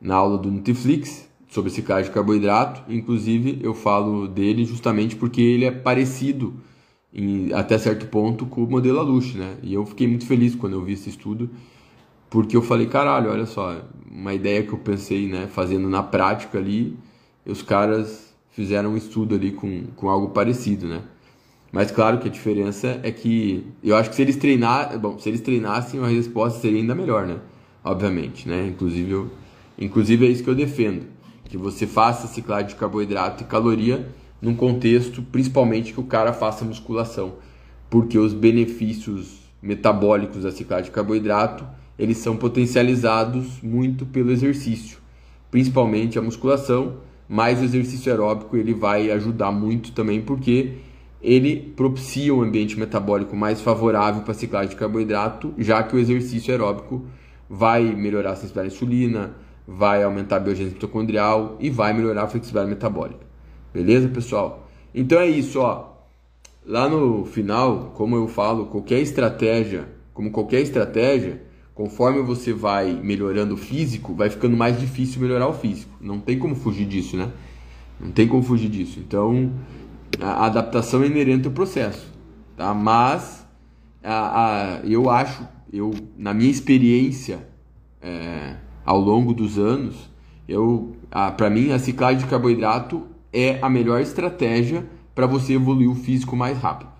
na 0.00 0.16
aula 0.16 0.38
do 0.38 0.50
Netflix, 0.50 1.28
sobre 1.48 1.70
ciclagem 1.70 2.06
de 2.06 2.14
carboidrato, 2.14 2.82
inclusive 2.92 3.58
eu 3.62 3.74
falo 3.74 4.26
dele 4.26 4.64
justamente 4.64 5.16
porque 5.16 5.40
ele 5.40 5.64
é 5.64 5.70
parecido 5.70 6.54
em, 7.12 7.52
até 7.52 7.76
certo 7.76 8.06
ponto 8.06 8.46
com 8.46 8.64
o 8.64 8.70
modelo 8.70 9.00
Alush, 9.00 9.34
né? 9.34 9.56
E 9.62 9.74
eu 9.74 9.84
fiquei 9.84 10.06
muito 10.06 10.26
feliz 10.26 10.54
quando 10.54 10.74
eu 10.74 10.84
vi 10.84 10.92
esse 10.92 11.08
estudo, 11.08 11.50
porque 12.28 12.56
eu 12.56 12.62
falei, 12.62 12.86
caralho, 12.86 13.30
olha 13.30 13.46
só, 13.46 13.82
uma 14.10 14.32
ideia 14.32 14.62
que 14.62 14.72
eu 14.72 14.78
pensei, 14.78 15.28
né, 15.28 15.48
fazendo 15.48 15.88
na 15.88 16.02
prática 16.02 16.58
ali, 16.58 16.96
os 17.44 17.62
caras 17.62 18.32
fizeram 18.50 18.90
um 18.90 18.96
estudo 18.96 19.34
ali 19.34 19.52
com, 19.52 19.86
com 19.96 20.08
algo 20.08 20.30
parecido, 20.30 20.86
né? 20.86 21.02
Mas 21.72 21.90
claro 21.90 22.18
que 22.18 22.28
a 22.28 22.30
diferença 22.30 22.98
é 23.02 23.12
que 23.12 23.64
eu 23.82 23.96
acho 23.96 24.10
que 24.10 24.16
se 24.16 24.22
eles 24.22 24.36
treinar, 24.36 24.98
bom, 24.98 25.18
se 25.18 25.28
eles 25.28 25.40
treinassem 25.40 26.02
a 26.02 26.06
resposta 26.06 26.58
seria 26.58 26.80
ainda 26.80 26.94
melhor, 26.94 27.26
né? 27.26 27.38
Obviamente, 27.84 28.48
né? 28.48 28.66
Inclusive, 28.66 29.10
eu, 29.12 29.30
inclusive 29.78 30.26
é 30.26 30.28
isso 30.28 30.42
que 30.42 30.50
eu 30.50 30.54
defendo, 30.54 31.06
que 31.44 31.56
você 31.56 31.86
faça 31.86 32.26
ciclagem 32.26 32.68
de 32.68 32.74
carboidrato 32.74 33.44
e 33.44 33.46
caloria 33.46 34.08
num 34.42 34.54
contexto, 34.54 35.22
principalmente 35.22 35.92
que 35.92 36.00
o 36.00 36.04
cara 36.04 36.32
faça 36.32 36.64
musculação, 36.64 37.34
porque 37.88 38.18
os 38.18 38.32
benefícios 38.32 39.38
metabólicos 39.62 40.42
da 40.42 40.50
ciclagem 40.50 40.86
de 40.86 40.90
carboidrato, 40.90 41.64
eles 41.98 42.16
são 42.16 42.36
potencializados 42.36 43.60
muito 43.62 44.06
pelo 44.06 44.32
exercício, 44.32 44.98
principalmente 45.50 46.18
a 46.18 46.22
musculação, 46.22 46.96
mas 47.28 47.60
o 47.60 47.64
exercício 47.64 48.10
aeróbico 48.10 48.56
ele 48.56 48.74
vai 48.74 49.10
ajudar 49.10 49.52
muito 49.52 49.92
também 49.92 50.20
porque 50.20 50.72
ele 51.22 51.72
propicia 51.76 52.34
um 52.34 52.42
ambiente 52.42 52.78
metabólico 52.78 53.36
mais 53.36 53.60
favorável 53.60 54.22
para 54.22 54.32
a 54.32 54.34
ciclagem 54.34 54.70
de 54.70 54.76
carboidrato, 54.76 55.52
já 55.58 55.82
que 55.82 55.94
o 55.94 55.98
exercício 55.98 56.50
aeróbico 56.50 57.04
vai 57.48 57.82
melhorar 57.94 58.32
a 58.32 58.36
sensibilidade 58.36 58.68
à 58.68 58.74
insulina, 58.74 59.36
vai 59.66 60.02
aumentar 60.02 60.36
a 60.36 60.40
biogênese 60.40 60.74
mitocondrial 60.74 61.56
e 61.60 61.68
vai 61.68 61.92
melhorar 61.92 62.24
a 62.24 62.28
flexibilidade 62.28 62.70
metabólica. 62.70 63.26
Beleza, 63.72 64.08
pessoal? 64.08 64.68
Então 64.94 65.20
é 65.20 65.28
isso, 65.28 65.60
ó. 65.60 65.90
Lá 66.66 66.88
no 66.88 67.24
final, 67.24 67.92
como 67.94 68.16
eu 68.16 68.26
falo, 68.28 68.66
qualquer 68.66 69.00
estratégia, 69.00 69.88
como 70.12 70.30
qualquer 70.30 70.60
estratégia, 70.60 71.42
conforme 71.74 72.22
você 72.22 72.52
vai 72.52 72.92
melhorando 72.92 73.54
o 73.54 73.56
físico, 73.56 74.14
vai 74.14 74.28
ficando 74.28 74.56
mais 74.56 74.78
difícil 74.78 75.20
melhorar 75.20 75.48
o 75.48 75.52
físico. 75.52 75.92
Não 76.00 76.18
tem 76.20 76.38
como 76.38 76.54
fugir 76.54 76.86
disso, 76.86 77.16
né? 77.16 77.30
Não 77.98 78.10
tem 78.10 78.26
como 78.26 78.42
fugir 78.42 78.68
disso. 78.68 78.98
Então, 78.98 79.52
a 80.18 80.46
adaptação 80.46 81.02
é 81.02 81.06
inerente 81.06 81.46
ao 81.46 81.52
processo, 81.52 82.12
tá? 82.56 82.72
Mas 82.74 83.46
a, 84.02 84.44
a, 84.44 84.86
eu 84.86 85.10
acho, 85.10 85.46
eu 85.72 85.92
na 86.16 86.32
minha 86.32 86.50
experiência, 86.50 87.46
é, 88.00 88.56
ao 88.84 88.98
longo 88.98 89.32
dos 89.32 89.58
anos, 89.58 90.10
eu, 90.48 90.96
para 91.36 91.48
mim, 91.48 91.70
a 91.70 91.78
ciclagem 91.78 92.18
de 92.18 92.26
carboidrato 92.26 93.06
é 93.32 93.58
a 93.62 93.68
melhor 93.68 94.00
estratégia 94.00 94.84
para 95.14 95.26
você 95.26 95.54
evoluir 95.54 95.88
o 95.88 95.94
físico 95.94 96.34
mais 96.34 96.58
rápido, 96.58 96.90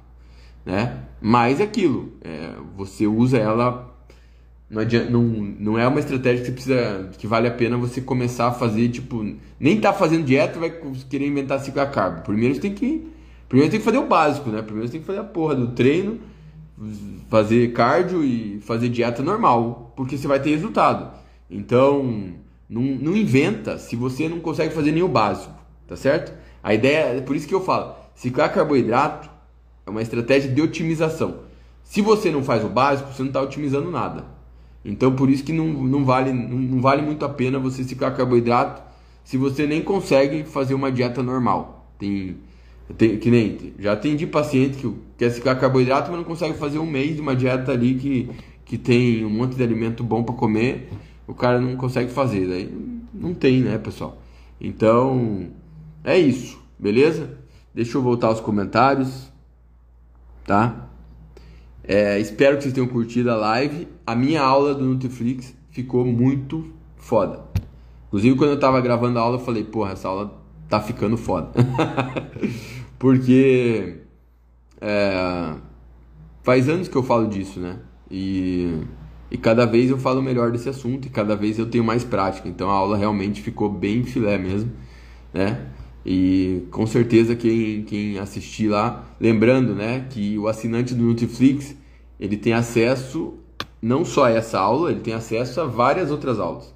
né? 0.65 1.05
Mas 1.21 1.61
é 1.61 1.65
aquilo, 1.65 2.13
é, 2.23 2.55
você 2.77 3.07
usa 3.07 3.39
ela 3.39 3.90
não, 4.71 4.83
adianta, 4.83 5.11
não, 5.11 5.23
não 5.23 5.79
é 5.79 5.87
uma 5.87 5.99
estratégia 5.99 6.39
que 6.39 6.47
você 6.47 6.53
precisa 6.53 7.11
que 7.19 7.27
vale 7.27 7.49
a 7.49 7.51
pena 7.51 7.77
você 7.77 8.01
começar 8.01 8.47
a 8.47 8.53
fazer 8.53 8.89
tipo 8.89 9.35
nem 9.59 9.81
tá 9.81 9.93
fazendo 9.93 10.25
dieta 10.25 10.61
vai 10.61 10.71
querer 11.11 11.27
inventar 11.27 11.59
ciclo 11.59 11.85
carbo 11.89 12.23
primeiro 12.23 12.55
você 12.55 12.61
tem 12.61 12.73
que 12.73 13.09
primeiro 13.49 13.69
tem 13.69 13.81
que 13.81 13.85
fazer 13.85 13.99
o 13.99 14.07
básico 14.07 14.49
né? 14.49 14.63
Primeiro 14.63 14.87
você 14.87 14.93
tem 14.93 15.01
que 15.01 15.07
fazer 15.09 15.19
a 15.19 15.25
porra 15.25 15.57
do 15.57 15.73
treino 15.73 16.21
fazer 17.29 17.73
cardio 17.73 18.23
e 18.23 18.61
fazer 18.61 18.89
dieta 18.89 19.25
normal 19.25 19.93
porque 19.97 20.17
você 20.17 20.29
vai 20.29 20.41
ter 20.41 20.51
resultado. 20.51 21.19
Então 21.51 22.33
não, 22.69 22.83
não 22.83 23.17
inventa 23.17 23.77
se 23.77 23.97
você 23.97 24.29
não 24.29 24.39
consegue 24.39 24.73
fazer 24.73 24.93
nem 24.93 25.03
o 25.03 25.09
básico 25.09 25.53
tá 25.89 25.97
certo? 25.97 26.33
A 26.63 26.73
ideia 26.73 27.17
é 27.17 27.21
por 27.21 27.35
isso 27.35 27.49
que 27.49 27.55
eu 27.55 27.61
falo 27.61 27.97
ciclar 28.15 28.55
carboidrato 28.55 29.29
é 29.85 29.91
uma 29.91 30.01
estratégia 30.01 30.49
de 30.49 30.63
otimização. 30.63 31.41
Se 31.83 32.01
você 32.01 32.31
não 32.31 32.45
faz 32.45 32.65
o 32.65 32.69
básico 32.69 33.13
você 33.13 33.23
não 33.23 33.31
está 33.31 33.43
otimizando 33.43 33.91
nada 33.91 34.39
então 34.85 35.15
por 35.15 35.29
isso 35.29 35.45
que 35.45 35.53
não, 35.53 35.67
não, 35.67 36.05
vale, 36.05 36.33
não, 36.33 36.57
não 36.57 36.81
vale 36.81 37.03
muito 37.03 37.25
a 37.25 37.29
pena 37.29 37.59
você 37.59 37.85
ciclar 37.85 38.17
carboidrato 38.17 38.83
se 39.25 39.37
você 39.37 39.67
nem 39.67 39.83
consegue 39.83 40.45
fazer 40.45 40.75
uma 40.75 40.91
dieta 40.91 41.23
normal. 41.23 41.87
Tem, 41.99 42.37
tem 42.97 43.19
que 43.19 43.31
nem 43.31 43.75
já 43.79 43.93
atendi 43.93 44.27
paciente 44.27 44.79
que 44.79 44.93
quer 45.19 45.31
ciclar 45.31 45.59
carboidrato, 45.61 46.11
mas 46.11 46.19
não 46.19 46.25
consegue 46.25 46.59
fazer 46.59 46.79
um 46.79 46.87
mês 46.87 47.15
de 47.15 47.21
uma 47.21 47.37
dieta 47.37 47.73
ali 47.73 47.95
que, 47.95 48.31
que 48.65 48.79
tem 48.79 49.25
um 49.25 49.31
monte 49.31 49.55
de 49.55 49.63
alimento 49.63 50.03
bom 50.03 50.23
para 50.23 50.35
comer, 50.35 50.91
o 51.27 51.35
cara 51.35 51.61
não 51.61 51.77
consegue 51.77 52.11
fazer. 52.11 52.49
Daí 52.49 52.75
não 53.15 53.35
tem, 53.35 53.61
né, 53.61 53.79
pessoal? 53.79 54.21
Então 54.61 55.49
é 56.03 56.19
isso, 56.19 56.59
beleza? 56.79 57.39
Deixa 57.75 57.97
eu 57.97 58.03
voltar 58.03 58.29
aos 58.29 58.41
comentários, 58.41 59.31
tá? 60.45 60.90
É, 61.93 62.21
espero 62.21 62.57
que 62.57 62.63
vocês 62.63 62.73
tenham 62.73 62.87
curtido 62.87 63.33
a 63.33 63.35
live. 63.35 63.89
A 64.07 64.15
minha 64.15 64.41
aula 64.41 64.77
do 64.77 64.85
Nutriflix 64.85 65.53
ficou 65.73 66.05
muito 66.05 66.73
foda. 66.95 67.41
Inclusive, 68.07 68.37
quando 68.37 68.51
eu 68.51 68.61
tava 68.61 68.81
gravando 68.81 69.19
a 69.19 69.23
aula, 69.23 69.39
eu 69.39 69.45
falei, 69.45 69.65
porra, 69.65 69.95
essa 69.95 70.07
aula 70.07 70.41
tá 70.69 70.81
ficando 70.81 71.17
foda. 71.17 71.51
Porque 72.97 74.03
é, 74.81 75.57
faz 76.45 76.69
anos 76.69 76.87
que 76.87 76.95
eu 76.95 77.03
falo 77.03 77.27
disso, 77.27 77.59
né? 77.59 77.81
E, 78.09 78.83
e 79.29 79.37
cada 79.37 79.67
vez 79.67 79.91
eu 79.91 79.99
falo 79.99 80.23
melhor 80.23 80.53
desse 80.53 80.69
assunto 80.69 81.07
e 81.07 81.11
cada 81.11 81.35
vez 81.35 81.59
eu 81.59 81.67
tenho 81.67 81.83
mais 81.83 82.05
prática. 82.05 82.49
Então 82.49 82.71
a 82.71 82.75
aula 82.75 82.97
realmente 82.97 83.43
ficou 83.43 83.69
bem 83.69 84.05
filé 84.05 84.39
mesmo, 84.39 84.71
né? 85.35 85.67
E 86.07 86.69
com 86.71 86.87
certeza 86.87 87.35
quem, 87.35 87.83
quem 87.83 88.17
assistir 88.17 88.69
lá, 88.69 89.05
lembrando, 89.21 89.75
né, 89.75 90.07
que 90.09 90.39
o 90.39 90.49
assinante 90.49 90.95
do 90.95 91.03
Nutriflix 91.05 91.80
ele 92.21 92.37
tem 92.37 92.53
acesso 92.53 93.35
não 93.81 94.05
só 94.05 94.27
a 94.27 94.31
essa 94.31 94.61
aula, 94.61 94.91
ele 94.91 95.01
tem 95.01 95.15
acesso 95.15 95.61
a 95.61 95.65
várias 95.65 96.11
outras 96.11 96.39
aulas. 96.39 96.73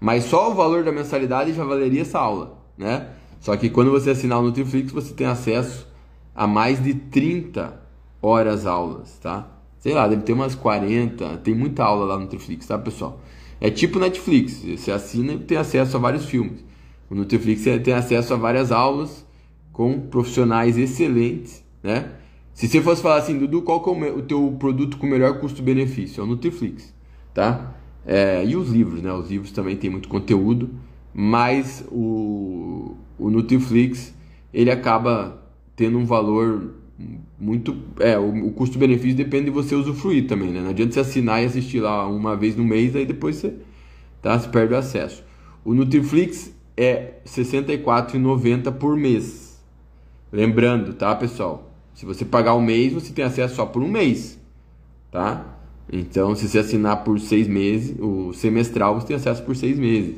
Mas 0.00 0.24
só 0.24 0.50
o 0.50 0.54
valor 0.54 0.82
da 0.82 0.90
mensalidade 0.90 1.52
já 1.52 1.64
valeria 1.64 2.00
essa 2.00 2.18
aula, 2.18 2.58
né? 2.76 3.08
Só 3.38 3.54
que 3.56 3.68
quando 3.68 3.90
você 3.90 4.10
assinar 4.10 4.40
o 4.40 4.42
Nutriflix, 4.42 4.90
você 4.90 5.12
tem 5.12 5.26
acesso 5.26 5.86
a 6.34 6.46
mais 6.46 6.82
de 6.82 6.94
30 6.94 7.78
horas 8.22 8.66
aulas, 8.66 9.18
tá? 9.18 9.46
Sei 9.78 9.92
lá, 9.92 10.08
deve 10.08 10.22
ter 10.22 10.32
umas 10.32 10.54
40, 10.54 11.38
tem 11.38 11.54
muita 11.54 11.84
aula 11.84 12.06
lá 12.06 12.14
no 12.16 12.22
Nutriflix, 12.22 12.66
tá, 12.66 12.78
pessoal? 12.78 13.20
É 13.60 13.70
tipo 13.70 13.98
Netflix, 13.98 14.62
você 14.64 14.90
assina 14.90 15.34
e 15.34 15.38
tem 15.38 15.58
acesso 15.58 15.96
a 15.96 16.00
vários 16.00 16.24
filmes. 16.24 16.64
O 17.08 17.14
Nutriflix 17.14 17.62
tem 17.84 17.94
acesso 17.94 18.34
a 18.34 18.36
várias 18.36 18.72
aulas 18.72 19.24
com 19.72 20.00
profissionais 20.00 20.76
excelentes, 20.78 21.62
né? 21.82 22.12
Se 22.56 22.66
você 22.66 22.80
fosse 22.80 23.02
falar 23.02 23.16
assim, 23.16 23.38
Dudu, 23.38 23.60
qual 23.60 23.84
é 24.02 24.10
o 24.10 24.22
teu 24.22 24.56
produto 24.58 24.96
com 24.96 25.06
melhor 25.06 25.38
custo-benefício? 25.40 26.22
É 26.22 26.24
o 26.24 26.26
Nutriflix, 26.26 26.94
tá? 27.34 27.74
É, 28.06 28.42
e 28.46 28.56
os 28.56 28.70
livros, 28.70 29.02
né? 29.02 29.12
Os 29.12 29.30
livros 29.30 29.52
também 29.52 29.76
tem 29.76 29.90
muito 29.90 30.08
conteúdo, 30.08 30.70
mas 31.12 31.84
o, 31.92 32.96
o 33.18 33.28
Nutriflix, 33.28 34.14
ele 34.54 34.70
acaba 34.70 35.38
tendo 35.76 35.98
um 35.98 36.06
valor 36.06 36.76
muito... 37.38 37.76
É, 38.00 38.18
o, 38.18 38.46
o 38.46 38.52
custo-benefício 38.52 39.14
depende 39.14 39.44
de 39.44 39.50
você 39.50 39.74
usufruir 39.74 40.26
também, 40.26 40.50
né? 40.50 40.62
Não 40.62 40.70
adianta 40.70 40.94
você 40.94 41.00
assinar 41.00 41.42
e 41.42 41.44
assistir 41.44 41.80
lá 41.80 42.08
uma 42.08 42.34
vez 42.34 42.56
no 42.56 42.64
mês, 42.64 42.96
aí 42.96 43.04
depois 43.04 43.36
você, 43.36 43.52
tá? 44.22 44.38
você 44.38 44.48
perde 44.48 44.72
o 44.72 44.78
acesso. 44.78 45.22
O 45.62 45.74
Nutriflix 45.74 46.54
é 46.74 47.16
R$ 47.22 47.42
64,90 47.42 48.72
por 48.72 48.96
mês. 48.96 49.62
Lembrando, 50.32 50.94
tá, 50.94 51.14
pessoal? 51.14 51.65
Se 51.96 52.04
você 52.04 52.26
pagar 52.26 52.54
um 52.54 52.60
mês, 52.60 52.92
você 52.92 53.10
tem 53.10 53.24
acesso 53.24 53.54
só 53.54 53.64
por 53.64 53.82
um 53.82 53.88
mês, 53.88 54.38
tá? 55.10 55.56
Então, 55.90 56.36
se 56.36 56.46
você 56.46 56.58
assinar 56.58 57.02
por 57.02 57.18
seis 57.18 57.48
meses, 57.48 57.96
o 57.98 58.34
semestral 58.34 59.00
você 59.00 59.06
tem 59.06 59.16
acesso 59.16 59.42
por 59.42 59.56
seis 59.56 59.78
meses, 59.78 60.16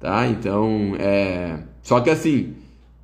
tá? 0.00 0.26
Então, 0.26 0.96
é... 0.98 1.64
Só 1.82 2.00
que 2.00 2.08
assim, 2.08 2.54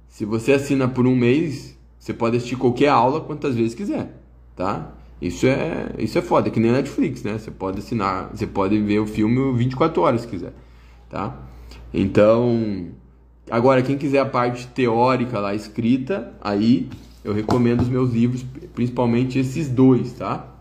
se 0.08 0.24
você 0.24 0.54
assina 0.54 0.88
por 0.88 1.06
um 1.06 1.14
mês, 1.14 1.76
você 1.98 2.14
pode 2.14 2.38
assistir 2.38 2.56
qualquer 2.56 2.88
aula 2.88 3.20
quantas 3.20 3.54
vezes 3.54 3.74
quiser, 3.74 4.18
tá? 4.56 4.94
Isso 5.20 5.46
é, 5.46 5.90
isso 5.98 6.16
é 6.16 6.22
foda, 6.22 6.48
é 6.48 6.50
que 6.50 6.58
nem 6.58 6.72
Netflix, 6.72 7.22
né? 7.22 7.36
Você 7.36 7.50
pode 7.50 7.80
assinar, 7.80 8.30
você 8.32 8.46
pode 8.46 8.80
ver 8.80 9.00
o 9.00 9.06
filme 9.06 9.54
24 9.54 10.00
horas 10.00 10.22
se 10.22 10.28
quiser, 10.28 10.54
tá? 11.10 11.36
Então, 11.92 12.86
agora 13.50 13.82
quem 13.82 13.98
quiser 13.98 14.20
a 14.20 14.26
parte 14.26 14.66
teórica 14.68 15.38
lá 15.40 15.54
escrita, 15.54 16.32
aí 16.40 16.88
eu 17.24 17.32
recomendo 17.32 17.80
os 17.80 17.88
meus 17.88 18.12
livros, 18.12 18.44
principalmente 18.74 19.38
esses 19.38 19.68
dois, 19.68 20.12
tá? 20.12 20.54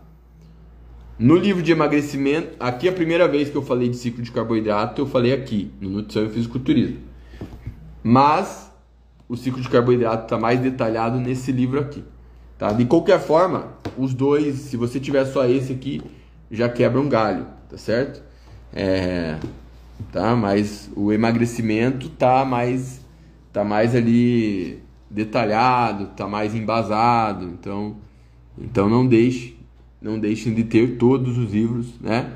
No 1.18 1.36
livro 1.36 1.62
de 1.62 1.72
emagrecimento, 1.72 2.54
aqui 2.60 2.86
é 2.86 2.90
a 2.90 2.94
primeira 2.94 3.26
vez 3.26 3.48
que 3.48 3.56
eu 3.56 3.62
falei 3.62 3.88
de 3.88 3.96
ciclo 3.96 4.22
de 4.22 4.30
carboidrato, 4.30 5.00
eu 5.00 5.06
falei 5.06 5.32
aqui, 5.32 5.70
no 5.80 5.90
Nutrição 5.90 6.24
e 6.24 6.28
Fisiculturismo. 6.28 6.98
Mas 8.02 8.70
o 9.28 9.36
ciclo 9.36 9.60
de 9.60 9.68
carboidrato 9.68 10.24
está 10.24 10.38
mais 10.38 10.60
detalhado 10.60 11.18
nesse 11.18 11.50
livro 11.50 11.80
aqui. 11.80 12.04
Tá? 12.56 12.72
De 12.72 12.84
qualquer 12.84 13.20
forma, 13.20 13.66
os 13.96 14.14
dois, 14.14 14.54
se 14.56 14.76
você 14.76 14.98
tiver 14.98 15.24
só 15.24 15.44
esse 15.44 15.72
aqui, 15.72 16.00
já 16.50 16.68
quebra 16.68 17.00
um 17.00 17.08
galho, 17.08 17.46
tá 17.68 17.76
certo? 17.76 18.22
É, 18.72 19.38
tá? 20.12 20.34
Mas 20.34 20.90
o 20.96 21.12
emagrecimento 21.12 22.08
tá 22.08 22.44
mais, 22.44 23.00
tá 23.52 23.64
mais 23.64 23.94
ali 23.94 24.82
detalhado, 25.10 26.04
está 26.04 26.28
mais 26.28 26.54
embasado, 26.54 27.44
então, 27.46 27.96
então 28.58 28.88
não 28.88 29.06
deixe, 29.06 29.56
não 30.00 30.18
deixem 30.18 30.54
de 30.54 30.64
ter 30.64 30.96
todos 30.96 31.38
os 31.38 31.52
livros, 31.52 31.98
né? 32.00 32.34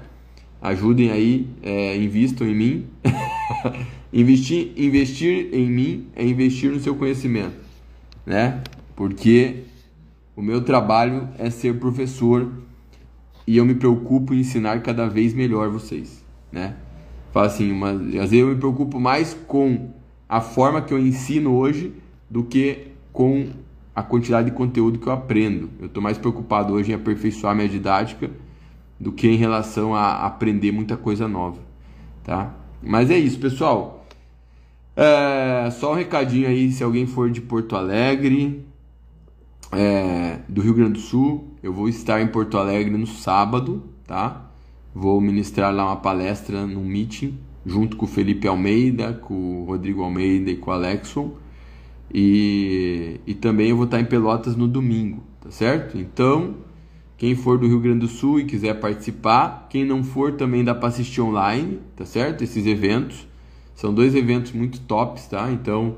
Ajudem 0.60 1.10
aí, 1.10 1.48
é, 1.62 1.96
invistam 1.96 2.46
em 2.46 2.54
mim. 2.54 2.86
investir, 4.12 4.72
investir 4.76 5.48
em 5.52 5.68
mim 5.68 6.06
é 6.14 6.24
investir 6.24 6.70
no 6.70 6.80
seu 6.80 6.94
conhecimento, 6.94 7.56
né? 8.24 8.62
Porque 8.94 9.64
o 10.36 10.42
meu 10.42 10.62
trabalho 10.62 11.28
é 11.38 11.50
ser 11.50 11.78
professor 11.78 12.50
e 13.46 13.56
eu 13.56 13.64
me 13.64 13.74
preocupo 13.74 14.32
em 14.32 14.38
ensinar 14.38 14.80
cada 14.82 15.08
vez 15.08 15.34
melhor 15.34 15.68
vocês, 15.68 16.24
né? 16.50 16.76
Fala 17.32 17.46
assim, 17.46 17.72
mas 17.72 18.00
às 18.00 18.30
vezes 18.30 18.38
eu 18.40 18.48
me 18.48 18.56
preocupo 18.56 19.00
mais 19.00 19.34
com 19.46 19.90
a 20.28 20.40
forma 20.40 20.82
que 20.82 20.94
eu 20.94 20.98
ensino 20.98 21.54
hoje 21.54 21.92
do 22.32 22.42
que 22.42 22.86
com 23.12 23.50
a 23.94 24.02
quantidade 24.02 24.50
de 24.50 24.56
conteúdo 24.56 24.98
que 24.98 25.06
eu 25.06 25.12
aprendo. 25.12 25.68
Eu 25.78 25.84
estou 25.84 26.02
mais 26.02 26.16
preocupado 26.16 26.72
hoje 26.72 26.90
em 26.90 26.94
aperfeiçoar 26.94 27.54
minha 27.54 27.68
didática 27.68 28.30
do 28.98 29.12
que 29.12 29.28
em 29.28 29.36
relação 29.36 29.94
a 29.94 30.24
aprender 30.24 30.72
muita 30.72 30.96
coisa 30.96 31.28
nova, 31.28 31.60
tá? 32.24 32.54
Mas 32.82 33.10
é 33.10 33.18
isso, 33.18 33.38
pessoal. 33.38 34.06
É, 34.96 35.68
só 35.72 35.92
um 35.92 35.94
recadinho 35.94 36.48
aí, 36.48 36.72
se 36.72 36.82
alguém 36.82 37.06
for 37.06 37.30
de 37.30 37.42
Porto 37.42 37.76
Alegre, 37.76 38.64
é, 39.70 40.38
do 40.48 40.62
Rio 40.62 40.72
Grande 40.72 40.92
do 40.92 41.00
Sul, 41.00 41.52
eu 41.62 41.70
vou 41.70 41.86
estar 41.86 42.22
em 42.22 42.28
Porto 42.28 42.56
Alegre 42.56 42.96
no 42.96 43.06
sábado, 43.06 43.82
tá? 44.06 44.50
Vou 44.94 45.20
ministrar 45.20 45.74
lá 45.74 45.84
uma 45.84 45.96
palestra 45.96 46.66
num 46.66 46.84
meeting 46.84 47.38
junto 47.64 47.94
com 47.94 48.06
o 48.06 48.08
Felipe 48.08 48.48
Almeida, 48.48 49.12
com 49.12 49.62
o 49.62 49.64
Rodrigo 49.66 50.02
Almeida 50.02 50.50
e 50.50 50.56
com 50.56 50.70
o 50.70 50.74
Alexson. 50.74 51.41
E, 52.12 53.20
e 53.26 53.34
também 53.34 53.70
eu 53.70 53.76
vou 53.76 53.86
estar 53.86 54.00
em 54.00 54.04
Pelotas 54.04 54.54
no 54.54 54.68
domingo, 54.68 55.22
tá 55.40 55.50
certo? 55.50 55.96
Então, 55.96 56.56
quem 57.16 57.34
for 57.34 57.58
do 57.58 57.66
Rio 57.66 57.80
Grande 57.80 58.00
do 58.00 58.08
Sul 58.08 58.40
e 58.40 58.44
quiser 58.44 58.74
participar, 58.80 59.66
quem 59.70 59.84
não 59.84 60.04
for 60.04 60.32
também 60.32 60.62
dá 60.62 60.74
para 60.74 60.88
assistir 60.88 61.20
online, 61.20 61.80
tá 61.96 62.04
certo? 62.04 62.42
Esses 62.44 62.66
eventos 62.66 63.26
são 63.74 63.94
dois 63.94 64.14
eventos 64.14 64.52
muito 64.52 64.80
tops, 64.80 65.26
tá? 65.26 65.50
Então, 65.50 65.96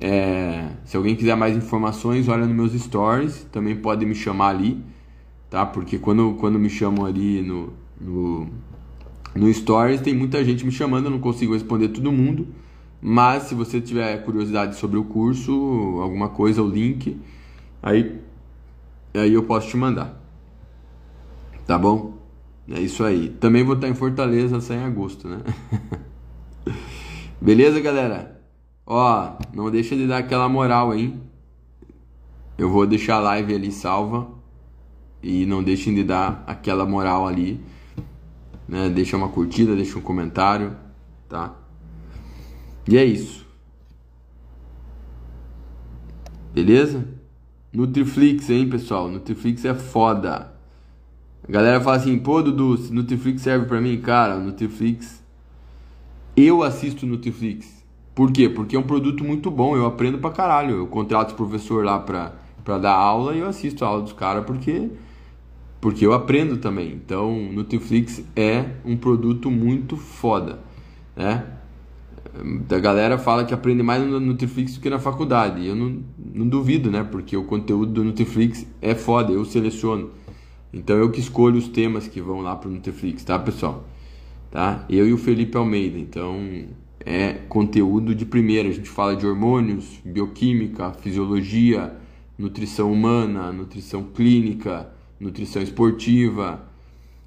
é, 0.00 0.68
se 0.84 0.96
alguém 0.96 1.14
quiser 1.14 1.36
mais 1.36 1.54
informações, 1.56 2.26
olha 2.26 2.46
nos 2.46 2.56
meus 2.56 2.82
stories, 2.82 3.46
também 3.52 3.76
pode 3.76 4.06
me 4.06 4.14
chamar 4.14 4.48
ali, 4.48 4.82
tá? 5.50 5.66
Porque 5.66 5.98
quando, 5.98 6.34
quando 6.40 6.58
me 6.58 6.70
chamam 6.70 7.04
ali 7.04 7.42
no, 7.42 7.72
no 8.00 8.48
No 9.34 9.52
Stories 9.52 10.00
tem 10.00 10.14
muita 10.14 10.42
gente 10.44 10.64
me 10.64 10.72
chamando, 10.72 11.06
eu 11.06 11.10
não 11.10 11.20
consigo 11.20 11.52
responder 11.52 11.88
todo 11.88 12.10
mundo. 12.10 12.48
Mas 13.00 13.44
se 13.44 13.54
você 13.54 13.80
tiver 13.80 14.24
curiosidade 14.24 14.76
sobre 14.76 14.98
o 14.98 15.04
curso, 15.04 15.52
alguma 16.02 16.28
coisa, 16.28 16.62
o 16.62 16.68
link, 16.68 17.18
aí, 17.82 18.20
aí 19.14 19.32
eu 19.32 19.42
posso 19.44 19.68
te 19.68 19.76
mandar. 19.76 20.20
Tá 21.66 21.78
bom? 21.78 22.18
É 22.68 22.78
isso 22.78 23.02
aí. 23.02 23.30
Também 23.30 23.64
vou 23.64 23.74
estar 23.74 23.88
em 23.88 23.94
Fortaleza 23.94 24.60
só 24.60 24.74
em 24.74 24.84
agosto, 24.84 25.28
né? 25.28 25.40
Beleza, 27.40 27.80
galera? 27.80 28.40
Ó, 28.84 29.36
não 29.54 29.70
deixa 29.70 29.96
de 29.96 30.06
dar 30.06 30.18
aquela 30.18 30.48
moral, 30.48 30.94
hein? 30.94 31.20
Eu 32.58 32.68
vou 32.68 32.86
deixar 32.86 33.16
a 33.16 33.20
live 33.20 33.54
ali 33.54 33.72
salva. 33.72 34.28
E 35.22 35.46
não 35.46 35.62
deixem 35.62 35.94
de 35.94 36.04
dar 36.04 36.44
aquela 36.46 36.84
moral 36.84 37.26
ali. 37.26 37.60
Né? 38.68 38.88
Deixa 38.88 39.16
uma 39.16 39.28
curtida, 39.28 39.74
deixa 39.74 39.98
um 39.98 40.02
comentário, 40.02 40.76
tá? 41.28 41.59
E 42.90 42.98
é 42.98 43.04
isso. 43.04 43.46
Beleza? 46.52 47.06
Nutriflix, 47.72 48.50
hein, 48.50 48.68
pessoal? 48.68 49.08
Nutriflix 49.08 49.64
é 49.64 49.74
foda. 49.74 50.52
A 51.48 51.52
galera 51.52 51.80
fala 51.80 51.98
assim, 51.98 52.18
pô, 52.18 52.42
Dudu, 52.42 52.76
Nutriflix 52.92 53.42
serve 53.42 53.66
pra 53.66 53.80
mim? 53.80 54.00
Cara, 54.00 54.40
Nutriflix. 54.40 55.22
Eu 56.36 56.64
assisto 56.64 57.06
Nutriflix. 57.06 57.80
Por 58.12 58.32
quê? 58.32 58.48
Porque 58.48 58.74
é 58.74 58.78
um 58.80 58.82
produto 58.82 59.22
muito 59.22 59.52
bom, 59.52 59.76
eu 59.76 59.86
aprendo 59.86 60.18
pra 60.18 60.32
caralho. 60.32 60.74
Eu 60.74 60.88
contrato 60.88 61.30
o 61.30 61.36
professor 61.36 61.84
lá 61.84 62.00
pra, 62.00 62.32
pra 62.64 62.76
dar 62.76 62.94
aula 62.94 63.36
e 63.36 63.38
eu 63.38 63.46
assisto 63.46 63.84
a 63.84 63.88
aula 63.88 64.02
dos 64.02 64.12
caras 64.12 64.44
porque, 64.44 64.90
porque 65.80 66.04
eu 66.04 66.12
aprendo 66.12 66.56
também. 66.56 66.90
Então, 66.94 67.52
Nutriflix 67.52 68.24
é 68.34 68.64
um 68.84 68.96
produto 68.96 69.48
muito 69.48 69.96
foda, 69.96 70.58
né? 71.14 71.59
A 72.70 72.78
galera 72.78 73.18
fala 73.18 73.44
que 73.44 73.52
aprende 73.52 73.82
mais 73.82 74.02
no 74.02 74.20
Nutriflix 74.20 74.74
do 74.74 74.80
que 74.80 74.88
na 74.88 74.98
faculdade. 74.98 75.66
Eu 75.66 75.74
não, 75.74 76.02
não 76.18 76.48
duvido, 76.48 76.90
né? 76.90 77.02
Porque 77.02 77.36
o 77.36 77.44
conteúdo 77.44 77.92
do 77.92 78.04
Nutriflix 78.04 78.66
é 78.80 78.94
foda, 78.94 79.32
eu 79.32 79.44
seleciono. 79.44 80.10
Então 80.72 80.96
eu 80.96 81.10
que 81.10 81.20
escolho 81.20 81.58
os 81.58 81.68
temas 81.68 82.06
que 82.06 82.20
vão 82.20 82.40
lá 82.40 82.54
pro 82.54 82.70
Nutriflix, 82.70 83.24
tá, 83.24 83.38
pessoal? 83.38 83.84
Tá? 84.50 84.84
Eu 84.88 85.08
e 85.08 85.12
o 85.12 85.18
Felipe 85.18 85.56
Almeida. 85.56 85.98
Então 85.98 86.66
é 87.04 87.32
conteúdo 87.48 88.14
de 88.14 88.24
primeira. 88.24 88.68
A 88.68 88.72
gente 88.72 88.88
fala 88.88 89.16
de 89.16 89.26
hormônios, 89.26 90.00
bioquímica, 90.04 90.92
fisiologia, 90.92 91.96
nutrição 92.38 92.92
humana, 92.92 93.52
nutrição 93.52 94.04
clínica, 94.04 94.88
nutrição 95.18 95.60
esportiva, 95.60 96.69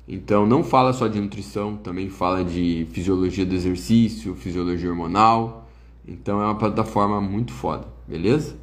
então 0.08 0.46
não 0.46 0.64
fala 0.64 0.92
só 0.92 1.08
de 1.08 1.20
nutrição, 1.20 1.78
também 1.78 2.10
fala 2.10 2.44
de 2.44 2.88
fisiologia 2.92 3.46
do 3.46 3.56
exercício, 3.56 4.36
fisiologia 4.36 4.90
hormonal. 4.90 5.70
Então 6.06 6.42
é 6.42 6.46
uma 6.46 6.58
plataforma 6.58 7.22
muito 7.22 7.54
foda, 7.54 7.88
beleza? 8.08 8.58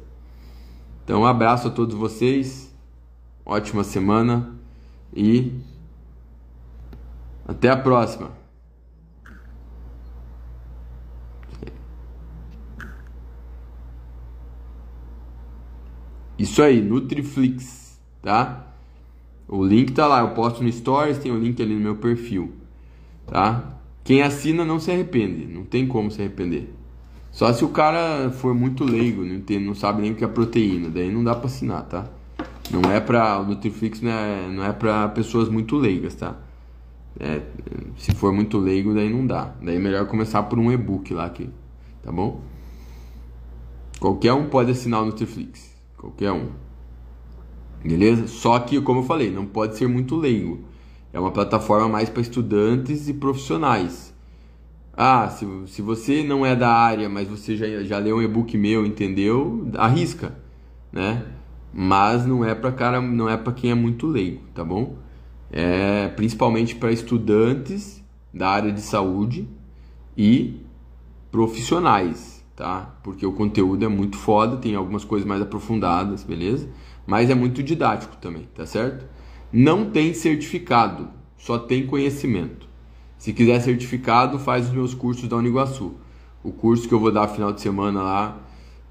Então 1.03 1.21
um 1.21 1.25
abraço 1.25 1.67
a 1.67 1.71
todos 1.71 1.95
vocês, 1.95 2.73
ótima 3.43 3.83
semana 3.83 4.55
e 5.13 5.51
até 7.47 7.69
a 7.69 7.77
próxima. 7.77 8.31
Isso 16.37 16.61
aí, 16.63 16.81
Nutriflix, 16.81 18.01
tá? 18.21 18.70
O 19.51 19.65
link 19.65 19.91
tá 19.91 20.07
lá, 20.07 20.21
eu 20.21 20.29
posto 20.29 20.63
no 20.63 20.71
Stories, 20.71 21.17
tem 21.17 21.29
o 21.29 21.37
link 21.37 21.61
ali 21.61 21.73
no 21.73 21.81
meu 21.81 21.97
perfil, 21.97 22.53
tá? 23.27 23.79
Quem 24.01 24.21
assina 24.21 24.63
não 24.63 24.79
se 24.79 24.89
arrepende, 24.89 25.45
não 25.45 25.65
tem 25.65 25.85
como 25.85 26.09
se 26.09 26.21
arrepender. 26.21 26.73
Só 27.31 27.51
se 27.51 27.65
o 27.65 27.67
cara 27.67 28.31
for 28.31 28.55
muito 28.55 28.85
leigo, 28.85 29.25
não, 29.25 29.41
tem, 29.41 29.59
não 29.59 29.75
sabe 29.75 30.03
nem 30.03 30.13
o 30.13 30.15
que 30.15 30.23
é 30.23 30.27
proteína, 30.27 30.89
daí 30.89 31.11
não 31.11 31.21
dá 31.21 31.35
para 31.35 31.47
assinar, 31.47 31.83
tá? 31.83 32.07
Não 32.71 32.89
é 32.89 33.01
para 33.01 33.41
o 33.41 33.43
Nutriflix 33.43 33.99
não 33.99 34.11
é, 34.11 34.47
não 34.47 34.63
é 34.63 34.71
para 34.71 35.09
pessoas 35.09 35.49
muito 35.49 35.75
leigas, 35.75 36.15
tá? 36.15 36.37
É, 37.19 37.41
se 37.97 38.15
for 38.15 38.31
muito 38.31 38.57
leigo, 38.57 38.93
daí 38.93 39.09
não 39.09 39.27
dá. 39.27 39.53
Daí 39.61 39.75
é 39.75 39.79
melhor 39.79 40.07
começar 40.07 40.43
por 40.43 40.59
um 40.59 40.71
e-book 40.71 41.13
lá 41.13 41.25
aqui, 41.25 41.49
tá 42.01 42.09
bom? 42.09 42.39
Qualquer 43.99 44.31
um 44.31 44.47
pode 44.47 44.71
assinar 44.71 45.01
o 45.01 45.05
Nutriflix, 45.05 45.75
qualquer 45.97 46.31
um. 46.31 46.70
Beleza? 47.83 48.27
Só 48.27 48.59
que, 48.59 48.79
como 48.81 48.99
eu 48.99 49.03
falei, 49.03 49.31
não 49.31 49.45
pode 49.45 49.77
ser 49.77 49.87
muito 49.87 50.15
leigo. 50.15 50.59
É 51.13 51.19
uma 51.19 51.31
plataforma 51.31 51.89
mais 51.89 52.09
para 52.09 52.21
estudantes 52.21 53.07
e 53.09 53.13
profissionais. 53.13 54.13
Ah, 54.95 55.29
se, 55.29 55.47
se 55.67 55.81
você 55.81 56.23
não 56.23 56.45
é 56.45 56.55
da 56.55 56.69
área, 56.69 57.09
mas 57.09 57.27
você 57.27 57.55
já, 57.55 57.83
já 57.83 57.97
leu 57.97 58.17
um 58.17 58.21
e-book 58.21 58.57
meu, 58.57 58.85
entendeu? 58.85 59.67
Arrisca, 59.77 60.37
né? 60.91 61.25
Mas 61.73 62.25
não 62.25 62.43
é 62.43 62.53
para 62.53 62.71
cara, 62.71 63.01
não 63.01 63.29
é 63.29 63.37
para 63.37 63.53
quem 63.53 63.71
é 63.71 63.75
muito 63.75 64.07
leigo, 64.07 64.41
tá 64.53 64.63
bom? 64.63 64.97
É 65.51 66.09
principalmente 66.09 66.75
para 66.75 66.91
estudantes 66.91 68.03
da 68.33 68.49
área 68.49 68.71
de 68.71 68.81
saúde 68.81 69.47
e 70.17 70.61
profissionais, 71.31 72.45
tá? 72.55 72.93
Porque 73.03 73.25
o 73.25 73.31
conteúdo 73.31 73.83
é 73.83 73.87
muito 73.87 74.17
foda, 74.17 74.57
tem 74.57 74.75
algumas 74.75 75.03
coisas 75.03 75.27
mais 75.27 75.41
aprofundadas, 75.41 76.23
beleza? 76.23 76.69
Mas 77.11 77.29
é 77.29 77.35
muito 77.35 77.61
didático 77.61 78.15
também, 78.15 78.47
tá 78.55 78.65
certo? 78.65 79.05
Não 79.51 79.91
tem 79.91 80.13
certificado, 80.13 81.09
só 81.37 81.59
tem 81.59 81.85
conhecimento. 81.85 82.69
Se 83.17 83.33
quiser 83.33 83.59
certificado, 83.59 84.39
faz 84.39 84.67
os 84.67 84.71
meus 84.71 84.93
cursos 84.93 85.27
da 85.27 85.35
Uniguaçu. 85.35 85.93
O 86.41 86.53
curso 86.53 86.87
que 86.87 86.93
eu 86.93 87.01
vou 87.01 87.11
dar 87.11 87.27
final 87.27 87.51
de 87.51 87.59
semana 87.59 88.01
lá, 88.01 88.37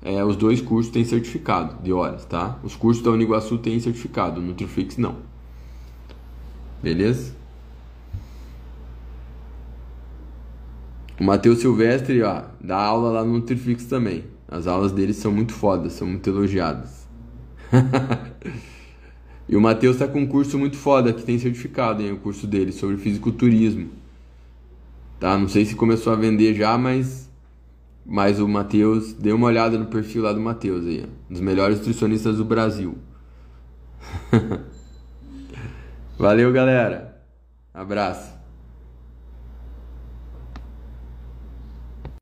é, 0.03 0.23
os 0.23 0.37
dois 0.37 0.61
cursos 0.61 0.93
têm 0.93 1.03
certificado 1.03 1.83
de 1.83 1.95
horas, 1.95 2.27
tá? 2.27 2.59
Os 2.63 2.77
cursos 2.77 3.03
da 3.03 3.11
Uniguaçu 3.11 3.57
têm 3.57 3.81
certificado, 3.81 4.39
o 4.39 4.45
Nutrifix 4.45 4.99
não. 4.99 5.17
Beleza? 6.83 7.35
O 11.19 11.25
Matheus 11.25 11.61
Silvestre, 11.61 12.23
ó, 12.23 12.43
dá 12.61 12.77
aula 12.77 13.13
lá 13.13 13.25
no 13.25 13.33
Nutrifix 13.33 13.87
também. 13.87 14.27
As 14.47 14.67
aulas 14.67 14.93
dele 14.93 15.15
são 15.15 15.33
muito 15.33 15.55
fodas, 15.55 15.95
são 15.95 16.07
muito 16.07 16.29
elogiadas. 16.29 17.00
e 19.49 19.57
o 19.57 19.61
Matheus 19.61 19.97
tá 19.97 20.09
com 20.09 20.21
um 20.21 20.27
curso 20.27 20.59
muito 20.59 20.77
foda 20.77 21.13
que 21.13 21.23
tem 21.23 21.39
certificado, 21.39 22.03
hein? 22.03 22.13
O 22.13 22.19
curso 22.19 22.47
dele 22.47 22.73
sobre 22.73 22.97
fisiculturismo. 22.97 23.91
Tá? 25.19 25.37
Não 25.37 25.49
sei 25.49 25.65
se 25.65 25.75
começou 25.75 26.13
a 26.13 26.17
vender 26.17 26.55
já, 26.55 26.77
mas 26.79 27.31
mas 28.05 28.41
o 28.41 28.49
Matheus, 28.49 29.13
dê 29.13 29.33
uma 29.33 29.47
olhada 29.47 29.79
no 29.79 29.87
perfil 29.87 30.23
lá 30.23 30.33
do 30.33 30.41
Matheus 30.41 30.85
aí, 30.85 31.07
um 31.29 31.33
dos 31.33 31.41
melhores 31.41 31.79
nutricionistas 31.79 32.39
do 32.39 32.45
Brasil. 32.45 32.99
Valeu, 36.19 36.53
galera. 36.53 37.23
Abraço. 37.73 38.30